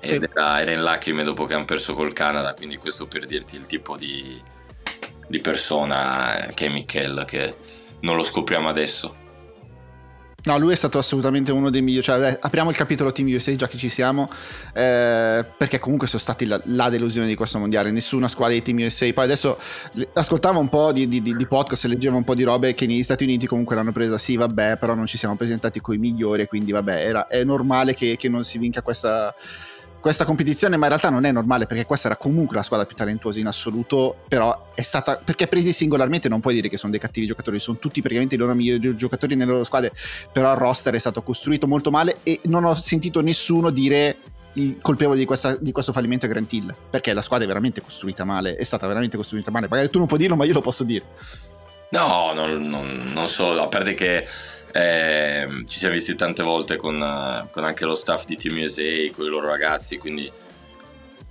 sì. 0.00 0.14
ed 0.14 0.24
era, 0.24 0.60
era, 0.60 0.72
in 0.72 0.82
lacrime 0.82 1.22
dopo 1.22 1.44
che 1.44 1.54
hanno 1.54 1.64
perso 1.64 1.94
col 1.94 2.12
Canada, 2.12 2.54
quindi 2.54 2.76
questo 2.76 3.06
per 3.06 3.24
dirti 3.24 3.54
il 3.54 3.64
tipo 3.66 3.96
di, 3.96 4.38
di 5.28 5.40
persona 5.40 6.48
che 6.54 6.66
è 6.66 6.68
Michele, 6.68 7.24
che 7.24 7.54
non 8.00 8.16
lo 8.16 8.24
scopriamo 8.24 8.68
adesso. 8.68 9.26
No, 10.44 10.56
lui 10.56 10.72
è 10.72 10.76
stato 10.76 10.98
assolutamente 10.98 11.50
uno 11.50 11.68
dei 11.68 11.82
migliori. 11.82 12.04
Cioè, 12.04 12.30
eh, 12.30 12.38
apriamo 12.40 12.70
il 12.70 12.76
capitolo 12.76 13.10
Team 13.10 13.28
USA, 13.28 13.54
già 13.56 13.66
che 13.66 13.76
ci 13.76 13.88
siamo, 13.88 14.30
eh, 14.72 15.44
perché 15.56 15.80
comunque 15.80 16.06
sono 16.06 16.20
stati 16.20 16.46
la, 16.46 16.60
la, 16.66 16.88
delusione 16.88 17.26
di 17.26 17.34
questo 17.34 17.58
mondiale. 17.58 17.90
Nessuna 17.90 18.28
squadra 18.28 18.54
di 18.54 18.62
Team 18.62 18.78
USA. 18.78 19.12
Poi 19.12 19.24
adesso 19.24 19.58
ascoltavo 20.12 20.60
un 20.60 20.68
po' 20.68 20.92
di, 20.92 21.08
di, 21.08 21.20
di 21.20 21.46
podcast 21.46 21.86
e 21.86 21.88
leggevo 21.88 22.16
un 22.16 22.22
po' 22.22 22.36
di 22.36 22.44
robe 22.44 22.72
che 22.74 22.86
negli 22.86 23.02
Stati 23.02 23.24
Uniti 23.24 23.48
comunque 23.48 23.74
l'hanno 23.74 23.90
presa. 23.90 24.16
Sì, 24.16 24.36
vabbè, 24.36 24.76
però 24.76 24.94
non 24.94 25.06
ci 25.06 25.18
siamo 25.18 25.34
presentati 25.34 25.80
con 25.80 25.96
i 25.96 25.98
migliori, 25.98 26.46
quindi 26.46 26.70
vabbè, 26.70 27.04
era, 27.04 27.26
è 27.26 27.42
normale 27.42 27.94
che, 27.94 28.16
che 28.16 28.28
non 28.28 28.44
si 28.44 28.58
vinca 28.58 28.80
questa 28.80 29.34
questa 30.00 30.24
competizione, 30.24 30.76
ma 30.76 30.84
in 30.84 30.90
realtà 30.90 31.10
non 31.10 31.24
è 31.24 31.32
normale 31.32 31.66
perché 31.66 31.84
questa 31.84 32.08
era 32.08 32.16
comunque 32.16 32.56
la 32.56 32.62
squadra 32.62 32.86
più 32.86 32.96
talentuosa 32.96 33.38
in 33.38 33.46
assoluto, 33.46 34.22
però 34.28 34.70
è 34.74 34.82
stata 34.82 35.20
perché 35.22 35.46
presi 35.46 35.72
singolarmente 35.72 36.28
non 36.28 36.40
puoi 36.40 36.54
dire 36.54 36.68
che 36.68 36.76
sono 36.76 36.92
dei 36.92 37.00
cattivi 37.00 37.26
giocatori, 37.26 37.58
sono 37.58 37.78
tutti 37.78 38.00
praticamente 38.00 38.36
i 38.36 38.38
loro 38.38 38.54
migliori 38.54 38.96
giocatori 38.96 39.34
nelle 39.34 39.50
loro 39.50 39.64
squadre, 39.64 39.92
però 40.32 40.52
il 40.52 40.58
roster 40.58 40.94
è 40.94 40.98
stato 40.98 41.22
costruito 41.22 41.66
molto 41.66 41.90
male 41.90 42.18
e 42.22 42.40
non 42.44 42.64
ho 42.64 42.74
sentito 42.74 43.20
nessuno 43.20 43.70
dire 43.70 44.18
il 44.54 44.78
colpevole 44.80 45.18
di, 45.18 45.24
questa, 45.24 45.56
di 45.56 45.72
questo 45.72 45.92
fallimento 45.92 46.26
è 46.26 46.28
Grant 46.28 46.52
Hill, 46.52 46.74
perché 46.90 47.12
la 47.12 47.22
squadra 47.22 47.44
è 47.44 47.48
veramente 47.48 47.80
costruita 47.80 48.24
male, 48.24 48.56
è 48.56 48.64
stata 48.64 48.86
veramente 48.86 49.16
costruita 49.16 49.50
male, 49.50 49.68
magari 49.68 49.90
tu 49.90 49.98
non 49.98 50.06
puoi 50.06 50.18
dirlo, 50.18 50.36
ma 50.36 50.44
io 50.44 50.52
lo 50.52 50.60
posso 50.60 50.84
dire. 50.84 51.04
No, 51.90 52.32
non, 52.34 52.68
non, 52.68 53.10
non 53.14 53.26
so, 53.26 53.58
a 53.60 53.68
parte 53.68 53.94
che 53.94 54.26
eh, 54.72 55.64
ci 55.66 55.78
siamo 55.78 55.94
visti 55.94 56.14
tante 56.14 56.42
volte 56.42 56.76
con, 56.76 57.48
con, 57.50 57.64
anche 57.64 57.84
lo 57.84 57.94
staff 57.94 58.24
di 58.26 58.36
Team 58.36 58.58
USA, 58.58 58.82
con 59.14 59.24
i 59.24 59.28
loro 59.28 59.48
ragazzi, 59.48 59.96
quindi 59.98 60.30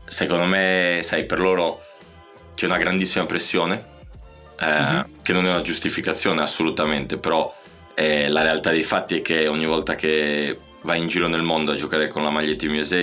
secondo 0.05 0.45
me, 0.45 1.01
sai, 1.03 1.25
per 1.25 1.39
loro 1.39 1.81
c'è 2.55 2.65
una 2.65 2.77
grandissima 2.77 3.25
pressione, 3.25 3.85
eh, 4.59 4.65
mm-hmm. 4.65 5.01
che 5.21 5.33
non 5.33 5.45
è 5.45 5.49
una 5.49 5.61
giustificazione 5.61 6.41
assolutamente, 6.41 7.17
però 7.17 7.53
eh, 7.93 8.29
la 8.29 8.41
realtà 8.41 8.71
dei 8.71 8.83
fatti 8.83 9.19
è 9.19 9.21
che 9.21 9.47
ogni 9.47 9.65
volta 9.65 9.95
che 9.95 10.57
vai 10.81 10.99
in 10.99 11.07
giro 11.07 11.27
nel 11.27 11.41
mondo 11.41 11.71
a 11.71 11.75
giocare 11.75 12.07
con 12.07 12.23
la 12.23 12.29
maglia 12.29 12.55
Team 12.55 12.77
USA, 12.77 12.97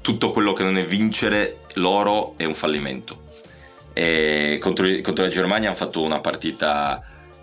tutto 0.00 0.30
quello 0.30 0.52
che 0.52 0.62
non 0.62 0.76
è 0.78 0.84
vincere 0.84 1.62
loro 1.74 2.34
è 2.36 2.44
un 2.44 2.54
fallimento. 2.54 3.24
E 3.92 4.58
contro, 4.60 4.86
contro 5.02 5.24
la 5.24 5.30
Germania 5.30 5.68
hanno 5.68 5.76
fatto 5.76 6.02
una 6.02 6.20
partita 6.20 7.02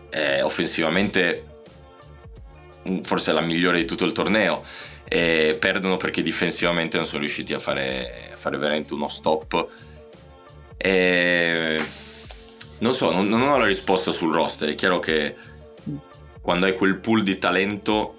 eh, 0.10 0.42
offensivamente 0.42 1.53
forse 3.04 3.32
la 3.32 3.42
migliore 3.42 3.80
di 3.80 3.86
tutto 3.86 4.06
il 4.06 4.12
torneo 4.12 4.64
e 5.06 5.56
perdono 5.60 5.98
perché 5.98 6.22
difensivamente 6.22 6.98
non 6.98 7.06
sono 7.06 7.20
riusciti 7.20 7.54
a 7.54 7.60
fare, 7.60 8.32
a 8.34 8.36
fare 8.36 8.58
veramente 8.58 8.94
uno 8.94 9.08
stop 9.08 9.68
e 10.78 11.82
non 12.80 12.94
so, 12.94 13.12
non, 13.12 13.28
non, 13.28 13.42
ho 13.42 13.58
la 13.58 13.66
risposta 13.66 14.12
sul 14.12 14.34
roster 14.34 14.70
è 14.70 14.76
chiaro 14.76 15.00
che 15.00 15.36
quando 16.42 16.66
hai 16.66 16.74
quel 16.74 16.98
pool 16.98 17.24
di 17.24 17.38
talento 17.38 18.16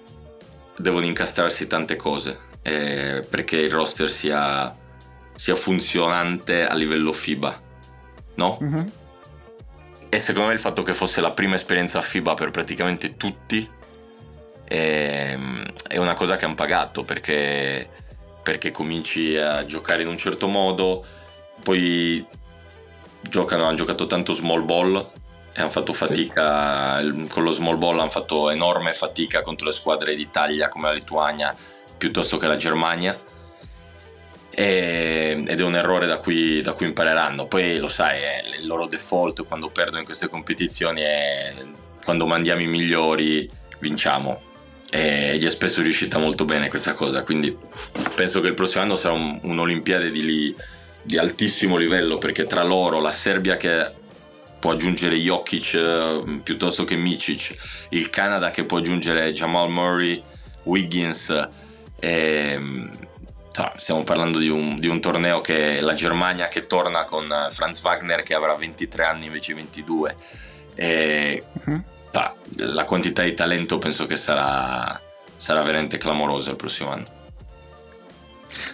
devono 0.77 1.05
incastrarsi 1.05 1.67
tante 1.67 1.95
cose 1.95 2.39
eh, 2.61 3.25
perché 3.29 3.57
il 3.57 3.71
roster 3.71 4.09
sia, 4.09 4.75
sia, 5.35 5.55
funzionante 5.55 6.65
a 6.65 6.73
livello 6.75 7.11
FIBA 7.11 7.61
no? 8.35 8.57
Mm-hmm. 8.63 8.87
e 10.09 10.19
secondo 10.19 10.47
me 10.47 10.53
il 10.53 10.59
fatto 10.59 10.81
che 10.81 10.93
fosse 10.93 11.21
la 11.21 11.31
prima 11.31 11.55
esperienza 11.55 12.01
FIBA 12.01 12.33
per 12.33 12.51
praticamente 12.51 13.15
tutti 13.15 13.69
e, 14.67 15.29
ehm, 15.31 15.63
è 15.87 15.97
una 15.97 16.13
cosa 16.13 16.35
che 16.35 16.45
hanno 16.45 16.55
pagato 16.55 17.03
perché, 17.03 17.87
perché 18.41 18.71
cominci 18.71 19.37
a 19.37 19.65
giocare 19.65 20.01
in 20.01 20.07
un 20.07 20.17
certo 20.17 20.47
modo, 20.47 21.05
poi 21.61 22.25
giocano, 23.21 23.65
hanno 23.65 23.75
giocato 23.75 24.05
tanto 24.07 24.33
small 24.33 24.65
ball 24.65 25.11
e 25.53 25.61
hanno 25.61 25.69
fatto 25.69 25.93
fatica 25.93 26.99
sì. 26.99 27.27
con 27.29 27.43
lo 27.43 27.51
small 27.51 27.77
ball 27.77 27.97
hanno 27.99 28.09
fatto 28.09 28.49
enorme 28.49 28.91
fatica 28.91 29.41
contro 29.41 29.67
le 29.67 29.71
squadre 29.71 30.13
d'Italia 30.13 30.67
come 30.67 30.87
la 30.89 30.93
Lituania 30.93 31.55
piuttosto 31.97 32.37
che 32.37 32.47
la 32.47 32.57
Germania. 32.57 33.17
E, 34.49 35.43
ed 35.45 35.59
è 35.59 35.63
un 35.63 35.75
errore 35.75 36.07
da 36.07 36.17
cui, 36.17 36.61
da 36.61 36.73
cui 36.73 36.85
impareranno. 36.87 37.45
Poi 37.45 37.77
lo 37.77 37.87
sai 37.87 38.21
il 38.59 38.67
loro 38.67 38.85
default 38.85 39.45
quando 39.45 39.69
perdono 39.69 39.99
in 39.99 40.05
queste 40.05 40.27
competizioni 40.27 41.01
è 41.01 41.53
quando 42.03 42.25
mandiamo 42.27 42.61
i 42.61 42.67
migliori 42.67 43.49
vinciamo 43.79 44.53
e 44.95 45.37
gli 45.37 45.45
è 45.45 45.49
spesso 45.49 45.81
riuscita 45.81 46.19
molto 46.19 46.45
bene 46.45 46.69
questa 46.69 46.93
cosa, 46.93 47.23
quindi 47.23 47.55
penso 48.15 48.39
che 48.39 48.47
il 48.47 48.53
prossimo 48.53 48.81
anno 48.81 48.95
sarà 48.95 49.13
un, 49.13 49.37
un'Olimpiade 49.41 50.09
di, 50.09 50.55
di, 51.01 51.17
altissimo 51.17 51.75
livello 51.75 52.17
perché 52.17 52.45
tra 52.45 52.63
loro 52.63 53.01
la 53.01 53.11
Serbia 53.11 53.57
che 53.57 53.91
può 54.57 54.71
aggiungere 54.71 55.17
Jokic 55.17 55.73
eh, 55.73 56.39
piuttosto 56.41 56.85
che 56.85 56.95
Micic, 56.95 57.87
il 57.89 58.09
Canada 58.09 58.51
che 58.51 58.63
può 58.63 58.77
aggiungere 58.77 59.33
Jamal 59.33 59.69
Murray, 59.69 60.23
Wiggins, 60.63 61.49
e, 61.99 62.89
stiamo 63.75 64.03
parlando 64.03 64.39
di 64.39 64.47
un, 64.47 64.79
di 64.79 64.87
un, 64.87 65.01
torneo 65.01 65.41
che 65.41 65.81
la 65.81 65.93
Germania 65.93 66.47
che 66.47 66.67
torna 66.67 67.03
con 67.03 67.27
Franz 67.51 67.81
Wagner 67.83 68.23
che 68.23 68.33
avrà 68.33 68.55
23 68.55 69.03
anni 69.03 69.25
invece 69.25 69.53
22 69.53 70.15
e 70.75 71.43
uh-huh. 71.65 71.83
La 72.57 72.83
quantità 72.83 73.23
di 73.23 73.33
talento 73.33 73.77
penso 73.77 74.05
che 74.05 74.15
sarà, 74.15 74.99
sarà 75.35 75.61
veramente 75.61 75.97
clamorosa 75.97 76.49
il 76.49 76.55
prossimo 76.55 76.91
anno. 76.91 77.23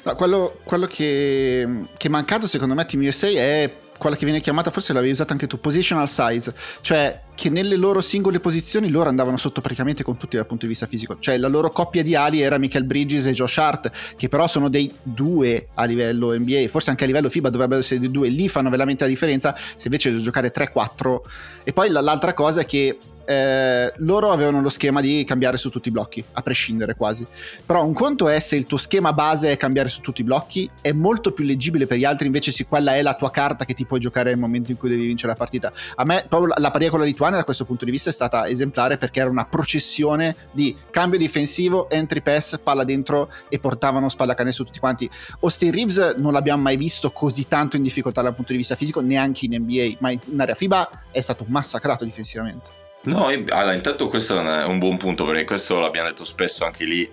No, 0.04 0.16
quello, 0.16 0.60
quello 0.64 0.88
che, 0.88 1.68
che, 1.98 2.08
è 2.08 2.10
mancato 2.10 2.48
secondo 2.48 2.74
me 2.74 2.86
Team 2.86 3.04
USA 3.04 3.28
è 3.28 3.72
quella 4.02 4.16
che 4.16 4.26
viene 4.26 4.42
chiamata, 4.42 4.72
forse 4.72 4.94
l'avevi 4.94 5.12
usata 5.12 5.32
anche 5.32 5.46
tu, 5.46 5.60
positional 5.60 6.10
size, 6.10 6.56
cioè 6.82 7.22
che 7.36 7.52
nelle 7.52 7.76
loro 7.76 8.02
singole 8.02 8.40
posizioni 8.40 8.90
loro 8.90 9.10
andavano 9.10 9.38
sotto 9.38 9.62
praticamente 9.62 10.02
con 10.02 10.18
tutti 10.18 10.38
dal 10.38 10.48
punto 10.48 10.64
di 10.64 10.72
vista 10.72 10.88
fisico, 10.88 11.18
cioè 11.20 11.38
la 11.38 11.48
loro 11.48 11.70
coppia 11.70 12.02
di 12.02 12.16
ali 12.16 12.42
era 12.42 12.58
Michael 12.58 12.86
Bridges 12.86 13.28
e 13.28 13.34
Josh 13.34 13.58
Hart, 13.60 13.92
che 14.18 14.28
però 14.28 14.48
sono 14.48 14.70
dei 14.70 14.92
due 15.04 15.68
a 15.76 15.86
livello 15.86 16.36
NBA, 16.36 16.68
forse 16.68 16.90
anche 16.90 17.04
a 17.04 17.08
livello 17.08 17.30
FIBA 17.30 17.52
dovrebbero 17.52 17.80
essere 17.80 18.00
dei 18.00 18.10
due, 18.10 18.30
lì 18.30 18.50
fanno 18.50 18.72
veramente 18.72 19.04
la 19.04 19.10
differenza, 19.10 19.56
se 19.56 19.84
invece 19.84 20.10
devo 20.10 20.24
giocare 20.24 20.52
3-4. 20.52 21.20
E 21.64 21.72
poi 21.72 21.90
l'altra 21.90 22.34
cosa 22.34 22.62
è 22.62 22.66
che 22.66 22.98
eh, 23.32 23.94
loro 23.98 24.32
avevano 24.32 24.62
lo 24.62 24.70
schema 24.70 25.00
di 25.00 25.24
cambiare 25.24 25.58
su 25.58 25.70
tutti 25.70 25.88
i 25.88 25.92
blocchi, 25.92 26.24
a 26.34 26.42
prescindere 26.42 26.96
quasi. 26.96 27.26
Però 27.66 27.86
un 27.86 27.94
conto 27.94 28.28
è 28.28 28.40
se 28.40 28.58
il 28.58 28.66
tuo 28.66 28.78
schema 28.78 29.14
base 29.14 29.52
è 29.52 29.58
cambiare 29.58 29.90
su 29.90 30.02
tutti 30.02 30.22
i 30.22 30.24
blocchi, 30.24 30.70
è 30.82 30.92
molto 30.92 31.32
più 31.32 31.46
leggibile 31.46 31.88
per 31.88 31.98
gli 31.98 32.04
altri 32.06 32.26
invece 32.28 32.52
se 32.52 32.66
quella 32.66 32.96
è 32.96 33.02
la 33.02 33.16
tua 33.16 33.32
carta 33.32 33.66
che 33.66 33.74
ti 33.74 33.86
puoi 33.86 34.00
giocare 34.00 34.32
nel 34.32 34.40
momento 34.40 34.72
in 34.72 34.78
cui 34.78 34.90
devi 34.90 35.06
vincere 35.06 35.32
la 35.32 35.38
partita. 35.38 35.72
A 35.96 36.04
me 36.04 36.26
proprio 36.28 36.54
la 36.58 36.72
paria 36.72 36.90
con 36.90 37.00
la 37.00 37.06
Lituania 37.06 37.38
da 37.38 37.44
questo 37.44 37.66
punto 37.66 37.86
di 37.86 37.92
vista 37.92 38.10
è 38.10 38.14
stata 38.14 38.48
esemplare 38.48 38.98
perché 38.98 39.22
era 39.22 39.30
una 39.30 39.46
processione 39.46 40.36
di 40.52 40.76
cambio 40.90 41.18
difensivo, 41.18 41.90
entry 41.90 42.22
pass, 42.22 42.60
palla 42.60 42.84
dentro 42.84 43.32
e 43.48 43.60
portavano 43.60 44.10
spallacane 44.10 44.52
su 44.52 44.64
tutti 44.64 44.80
quanti. 44.80 45.10
Austin 45.40 45.72
Reeves 45.72 46.16
non 46.18 46.34
l'abbiamo 46.34 46.64
mai 46.64 46.76
visto 46.76 47.12
così 47.12 47.48
tanto 47.48 47.78
in 47.78 47.84
difficoltà 47.84 48.22
dal 48.22 48.36
punto 48.36 48.52
di 48.52 48.58
vista 48.58 48.76
fisico 48.76 49.02
neanche 49.02 49.46
in 49.46 49.56
NBA, 49.62 49.98
ma 50.00 50.12
in 50.12 50.20
area 50.38 50.56
FIBA 50.56 51.04
è 51.12 51.22
stato 51.22 51.46
massacrato 51.48 52.04
difensivamente. 52.04 52.82
No, 53.04 53.26
allora, 53.26 53.74
intanto 53.74 54.08
questo 54.08 54.40
è 54.40 54.66
un 54.66 54.78
buon 54.78 54.98
punto 54.98 55.26
perché 55.26 55.44
questo 55.44 55.80
l'abbiamo 55.80 56.10
detto 56.10 56.24
spesso 56.24 56.66
anche 56.66 56.86
lì. 56.86 57.10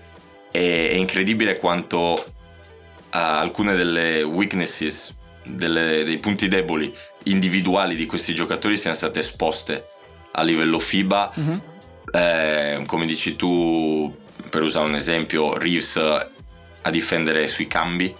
È, 0.51 0.59
è 0.59 0.94
incredibile 0.94 1.57
quanto 1.57 1.98
uh, 1.98 2.24
alcune 3.11 3.74
delle 3.74 4.22
weaknesses, 4.22 5.14
delle, 5.44 6.05
dei 6.05 6.18
punti 6.18 6.48
deboli 6.48 6.94
individuali 7.24 7.96
di 7.96 8.07
questi 8.07 8.35
giocatori 8.35 8.77
siano 8.77 8.96
state 8.96 9.20
esposte 9.20 9.88
a 10.33 10.42
livello 10.42 10.79
FIBA. 10.79 11.33
Mm-hmm. 11.38 11.59
Eh, 12.11 12.83
come 12.87 13.07
dici 13.07 13.37
tu, 13.37 14.14
per 14.51 14.62
usare 14.62 14.87
un 14.87 14.94
esempio, 14.94 15.57
Reeves 15.57 15.96
a 15.96 16.90
difendere 16.90 17.46
sui 17.46 17.66
cambi. 17.66 18.14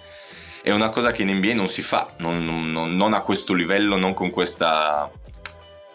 È 0.61 0.71
una 0.71 0.89
cosa 0.89 1.11
che 1.11 1.21
in 1.21 1.35
NBA 1.37 1.53
non 1.53 1.67
si 1.67 1.81
fa, 1.81 2.13
non, 2.17 2.43
non, 2.43 2.95
non 2.95 3.13
a 3.13 3.21
questo 3.21 3.53
livello, 3.53 3.95
non 3.95 4.13
con 4.13 4.29
questa 4.29 5.09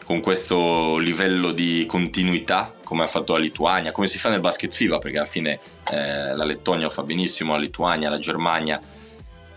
con 0.05 0.21
questo 0.21 0.99
livello 0.99 1.53
di 1.53 1.85
continuità 1.89 2.75
come 2.85 3.03
ha 3.03 3.07
fatto 3.07 3.33
la 3.33 3.39
Lituania, 3.39 3.91
come 3.91 4.07
si 4.07 4.19
fa 4.19 4.29
nel 4.29 4.41
basket 4.41 4.73
FIBA, 4.73 4.99
perché 4.99 5.17
alla 5.17 5.27
fine 5.27 5.59
eh, 5.91 6.35
la 6.35 6.45
Lettonia 6.45 6.89
fa 6.91 7.03
benissimo, 7.03 7.55
la 7.55 7.59
Lituania, 7.59 8.11
la 8.11 8.19
Germania. 8.19 8.81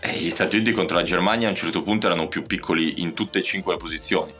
E 0.00 0.12
gli 0.12 0.30
Stati 0.30 0.56
Uniti 0.56 0.72
contro 0.72 0.96
la 0.96 1.02
Germania 1.02 1.48
a 1.48 1.50
un 1.50 1.56
certo 1.56 1.82
punto 1.82 2.06
erano 2.06 2.28
più 2.28 2.42
piccoli 2.44 3.00
in 3.02 3.14
tutte 3.14 3.40
e 3.40 3.42
cinque 3.42 3.72
le 3.72 3.78
posizioni. 3.78 4.32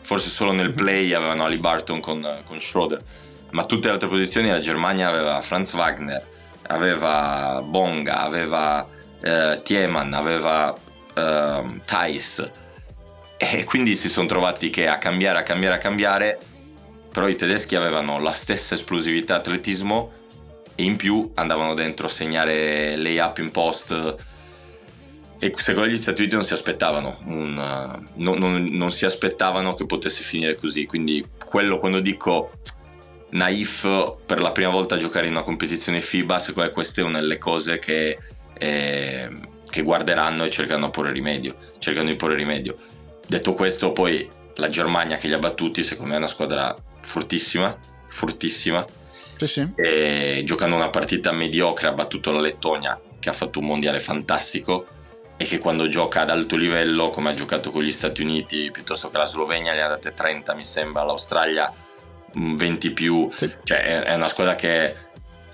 Forse 0.00 0.28
solo 0.28 0.52
nel 0.52 0.72
play 0.72 1.12
avevano 1.12 1.44
Ali 1.44 1.58
Barton 1.58 2.00
con, 2.00 2.26
con 2.44 2.58
Schroeder, 2.58 3.02
ma 3.50 3.64
tutte 3.64 3.86
le 3.86 3.94
altre 3.94 4.08
posizioni 4.08 4.48
la 4.48 4.58
Germania 4.58 5.08
aveva 5.08 5.40
Franz 5.40 5.72
Wagner, 5.72 6.26
aveva 6.68 7.62
Bonga, 7.64 8.22
aveva 8.22 8.86
eh, 9.20 9.60
Tiemann, 9.62 10.12
aveva 10.14 10.74
eh, 11.14 11.64
Thais 11.84 12.50
e 13.38 13.62
quindi 13.62 13.94
si 13.94 14.08
sono 14.08 14.26
trovati 14.26 14.68
che 14.68 14.88
a 14.88 14.98
cambiare, 14.98 15.38
a 15.38 15.42
cambiare, 15.44 15.76
a 15.76 15.78
cambiare, 15.78 16.38
però 17.12 17.28
i 17.28 17.36
tedeschi 17.36 17.76
avevano 17.76 18.18
la 18.18 18.32
stessa 18.32 18.74
esplosività 18.74 19.36
atletismo 19.36 20.12
e 20.74 20.82
in 20.82 20.96
più 20.96 21.30
andavano 21.34 21.74
dentro 21.74 22.06
a 22.06 22.10
segnare 22.10 22.96
layup 22.96 23.38
in 23.38 23.52
post. 23.52 24.16
E 25.38 25.54
secondo 25.56 25.88
gli 25.88 25.96
Stati 25.96 26.22
Uniti 26.22 26.34
non 26.34 26.44
si 26.44 26.52
aspettavano 26.52 27.16
un, 27.26 27.54
non, 28.14 28.38
non, 28.38 28.64
non, 28.64 28.90
si 28.90 29.04
aspettavano 29.04 29.74
che 29.74 29.86
potesse 29.86 30.22
finire 30.22 30.56
così 30.56 30.84
quindi 30.84 31.24
quello 31.46 31.78
quando 31.78 32.00
dico 32.00 32.50
naif 33.30 34.16
per 34.26 34.40
la 34.40 34.50
prima 34.50 34.70
volta 34.70 34.96
a 34.96 34.98
giocare 34.98 35.26
in 35.26 35.34
una 35.34 35.42
competizione 35.42 36.00
FIBA 36.00 36.40
secondo 36.40 36.62
me 36.62 36.70
questa 36.74 37.02
è 37.02 37.04
una 37.04 37.22
cose 37.38 37.78
che, 37.78 38.18
eh, 38.58 39.28
che 39.70 39.82
guarderanno 39.82 40.42
e 40.42 40.50
cercano 40.50 40.90
porre 40.90 41.12
rimedio 41.12 41.54
cercano 41.78 42.08
di 42.08 42.16
porre 42.16 42.34
rimedio 42.34 42.76
Detto 43.28 43.52
questo, 43.52 43.92
poi 43.92 44.26
la 44.54 44.70
Germania 44.70 45.18
che 45.18 45.28
li 45.28 45.34
ha 45.34 45.38
battuti, 45.38 45.82
secondo 45.82 46.10
me 46.10 46.14
è 46.16 46.18
una 46.18 46.26
squadra 46.26 46.74
fortissima, 47.02 47.78
fortissima. 48.06 48.84
Sì, 49.36 49.46
sì. 49.46 49.68
E 49.76 50.42
giocando 50.44 50.74
una 50.74 50.88
partita 50.88 51.30
mediocre 51.30 51.88
ha 51.88 51.92
battuto 51.92 52.32
la 52.32 52.40
Lettonia, 52.40 52.98
che 53.20 53.28
ha 53.28 53.32
fatto 53.32 53.58
un 53.58 53.66
mondiale 53.66 54.00
fantastico 54.00 54.86
e 55.36 55.44
che 55.44 55.58
quando 55.58 55.88
gioca 55.88 56.22
ad 56.22 56.30
alto 56.30 56.56
livello, 56.56 57.10
come 57.10 57.30
ha 57.30 57.34
giocato 57.34 57.70
con 57.70 57.82
gli 57.82 57.92
Stati 57.92 58.22
Uniti, 58.22 58.70
piuttosto 58.70 59.10
che 59.10 59.18
la 59.18 59.26
Slovenia, 59.26 59.74
gli 59.74 59.80
ha 59.80 59.88
date 59.88 60.14
30, 60.14 60.54
mi 60.54 60.64
sembra, 60.64 61.04
l'Australia 61.04 61.70
20 62.32 62.90
più. 62.92 63.30
Sì. 63.34 63.52
Cioè 63.62 64.04
è 64.04 64.14
una 64.14 64.26
squadra 64.26 64.54
che 64.54 64.96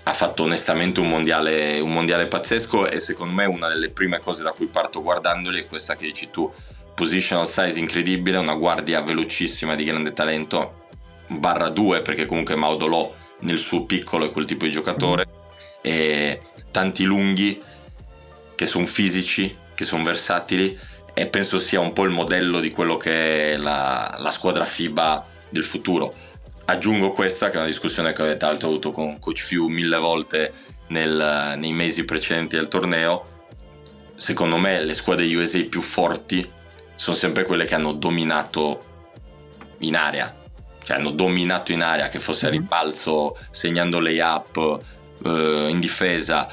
ha 0.01 0.13
fatto 0.13 0.43
onestamente 0.43 1.01
un 1.01 1.09
mondiale, 1.09 1.79
un 1.81 1.91
mondiale 1.91 2.27
pazzesco 2.27 2.89
e 2.89 2.99
secondo 2.99 3.33
me 3.33 3.45
una 3.45 3.67
delle 3.67 3.89
prime 3.89 4.19
cose 4.19 4.43
da 4.43 4.51
cui 4.51 4.67
parto 4.67 5.01
guardandoli 5.01 5.61
è 5.61 5.67
questa 5.67 5.95
che 5.95 6.05
dici 6.05 6.29
tu 6.29 6.49
positional 6.95 7.47
size 7.47 7.77
incredibile, 7.77 8.37
una 8.37 8.55
guardia 8.55 9.01
velocissima 9.01 9.75
di 9.75 9.83
grande 9.83 10.13
talento, 10.13 10.87
barra 11.27 11.69
2 11.69 12.01
perché 12.01 12.25
comunque 12.25 12.55
Maudolò 12.55 13.13
nel 13.41 13.57
suo 13.57 13.85
piccolo 13.85 14.25
è 14.25 14.31
quel 14.31 14.45
tipo 14.45 14.65
di 14.65 14.71
giocatore, 14.71 15.27
e 15.81 16.41
tanti 16.71 17.03
lunghi 17.03 17.61
che 18.55 18.65
sono 18.65 18.85
fisici, 18.85 19.55
che 19.75 19.85
sono 19.85 20.03
versatili 20.03 20.75
e 21.13 21.27
penso 21.27 21.59
sia 21.59 21.79
un 21.79 21.93
po' 21.93 22.05
il 22.05 22.09
modello 22.09 22.59
di 22.59 22.71
quello 22.71 22.97
che 22.97 23.51
è 23.51 23.57
la, 23.57 24.15
la 24.17 24.31
squadra 24.31 24.65
FIBA 24.65 25.25
del 25.49 25.63
futuro. 25.63 26.13
Aggiungo 26.65 27.11
questa, 27.11 27.49
che 27.49 27.55
è 27.55 27.57
una 27.57 27.67
discussione 27.67 28.13
che 28.13 28.37
tra 28.37 28.49
l'altro 28.49 28.69
avuto 28.69 28.91
con 28.91 29.19
Coach 29.19 29.41
Few 29.41 29.67
mille 29.67 29.97
volte 29.97 30.51
nel, 30.87 31.53
nei 31.57 31.73
mesi 31.73 32.03
precedenti 32.03 32.55
del 32.55 32.67
torneo. 32.67 33.33
Secondo 34.15 34.57
me 34.57 34.83
le 34.83 34.93
squadre 34.93 35.33
USA 35.35 35.63
più 35.65 35.81
forti 35.81 36.49
sono 36.95 37.15
sempre 37.15 37.43
quelle 37.43 37.65
che 37.65 37.75
hanno 37.75 37.93
dominato 37.93 38.93
in 39.79 39.95
area, 39.95 40.33
cioè 40.83 40.97
hanno 40.97 41.11
dominato 41.11 41.71
in 41.71 41.81
area, 41.81 42.07
che 42.07 42.19
fosse 42.19 42.47
a 42.47 42.49
mhm. 42.49 42.55
ribalzo, 42.55 43.37
segnando 43.51 43.99
layup, 43.99 44.79
eh, 45.25 45.67
in 45.69 45.79
difesa, 45.79 46.47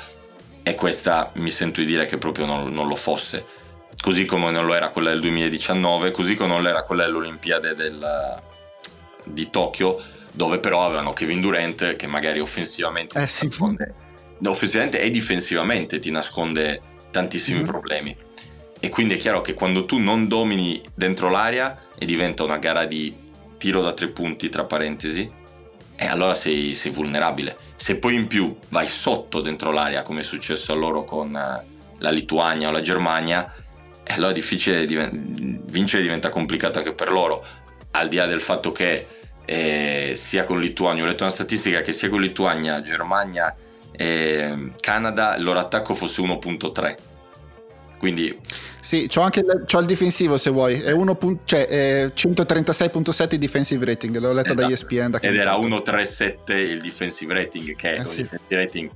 e 0.63 0.75
questa 0.75 1.31
mi 1.35 1.51
sento 1.51 1.81
di 1.81 1.87
dire 1.87 2.07
che 2.07 2.19
proprio 2.19 2.47
non, 2.47 2.73
non, 2.73 2.87
lo 2.87 2.95
fosse. 2.95 3.45
Così 4.01 4.25
come 4.25 4.51
non 4.51 4.67
lo 4.67 4.75
era 4.75 4.91
quella 4.91 5.11
del 5.11 5.21
2019, 5.21 6.11
così 6.11 6.35
come 6.35 6.49
non 6.51 6.63
lo 6.63 6.69
era 6.69 6.83
quella 6.83 7.05
dell'Olimpiade 7.05 7.75
del, 7.75 8.43
di 9.25 9.51
Tokyo, 9.51 10.01
dove 10.33 10.59
però 10.59 10.85
avevano 10.87 11.13
Kevin 11.13 11.41
Durant 11.41 11.97
che 11.97 12.07
magari 12.07 12.41
offensivamente, 12.41 13.21
eh, 13.21 13.27
sì. 13.27 13.47
nasconde, 13.47 13.95
offensivamente 14.45 15.01
e 15.01 15.11
difensivamente 15.11 15.99
ti 15.99 16.11
nasconde 16.11 16.81
tantissimi 17.11 17.59
mm-hmm. 17.59 17.67
problemi. 17.67 18.17
E 18.85 18.89
quindi 18.89 19.15
è 19.15 19.17
chiaro 19.17 19.43
che 19.43 19.55
quando 19.55 19.87
tu 19.87 19.99
non 20.01 20.27
domini 20.27 20.83
dentro 20.93 21.31
l'area 21.31 21.85
e 21.97 22.05
diventa 22.05 22.43
una 22.43 22.59
gara 22.59 22.85
di 22.85 23.15
tiro 23.57 23.81
da 23.81 23.93
tre 23.93 24.09
punti, 24.09 24.49
tra 24.49 24.65
parentesi, 24.65 25.31
e 25.95 26.07
allora 26.09 26.35
sei, 26.35 26.75
sei 26.75 26.91
vulnerabile. 26.91 27.57
Se 27.77 28.01
poi 28.01 28.17
in 28.17 28.27
più 28.27 28.57
vai 28.71 28.89
sotto 28.89 29.41
dentro 29.41 29.71
l'area, 29.71 30.03
come 30.03 30.19
è 30.19 30.25
successo 30.25 30.73
a 30.73 30.75
loro 30.75 31.05
con 31.05 31.33
eh, 31.33 31.65
la 31.99 32.11
Lituania 32.11 32.71
o 32.71 32.73
la 32.73 32.81
Germania, 32.81 33.55
e 34.03 34.13
allora 34.15 34.33
difficile 34.33 34.85
vincere 34.85 36.03
diventa 36.03 36.29
complicato 36.29 36.79
anche 36.79 36.93
per 36.93 37.13
loro. 37.13 37.47
Al 37.93 38.09
di 38.09 38.17
là 38.17 38.27
del 38.27 38.41
fatto 38.41 38.73
che 38.73 39.07
eh, 39.45 40.15
sia 40.17 40.43
con 40.43 40.59
Lituania, 40.59 41.05
ho 41.05 41.07
letto 41.07 41.23
una 41.23 41.33
statistica 41.33 41.83
che 41.83 41.93
sia 41.93 42.09
con 42.09 42.21
Lituania, 42.21 42.83
Germania 42.83 43.55
e 43.93 44.73
Canada 44.81 45.37
il 45.37 45.45
loro 45.45 45.61
attacco 45.61 45.95
fosse 45.95 46.21
1.3 46.21 47.11
quindi... 48.03 48.37
Sì, 48.81 49.07
c'ho 49.07 49.21
anche 49.21 49.39
il, 49.39 49.63
c'ho 49.65 49.79
il 49.79 49.87
difensivo 49.87 50.37
se 50.37 50.51
vuoi, 50.51 50.81
è, 50.81 50.91
1. 50.91 51.39
Cioè, 51.45 51.67
è 51.69 52.11
136.7 52.13 53.35
defensive 53.35 53.85
rating, 53.85 54.19
l'ho 54.19 54.33
letto 54.33 54.51
esatto. 54.51 54.67
da 54.67 54.73
ESPN. 54.73 55.11
Da 55.11 55.21
Ed 55.21 55.37
era 55.37 55.55
1.37 55.55 56.57
il 56.57 56.81
defensive 56.81 57.33
rating, 57.33 57.77
che 57.77 57.95
è 57.95 57.99
eh, 57.99 58.01
un 58.01 58.07
sì. 58.07 58.23
defensive 58.23 58.57
rating 58.57 58.91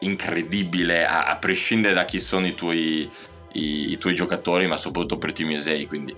incredibile, 0.00 1.06
a, 1.06 1.24
a, 1.24 1.36
prescindere 1.36 1.94
da 1.94 2.04
chi 2.04 2.20
sono 2.20 2.46
i 2.46 2.52
tuoi, 2.52 3.10
i, 3.52 3.92
i 3.92 3.96
tuoi 3.96 4.14
giocatori, 4.14 4.66
ma 4.66 4.76
soprattutto 4.76 5.16
per 5.16 5.32
Team 5.32 5.52
USA, 5.52 5.74
quindi... 5.86 6.14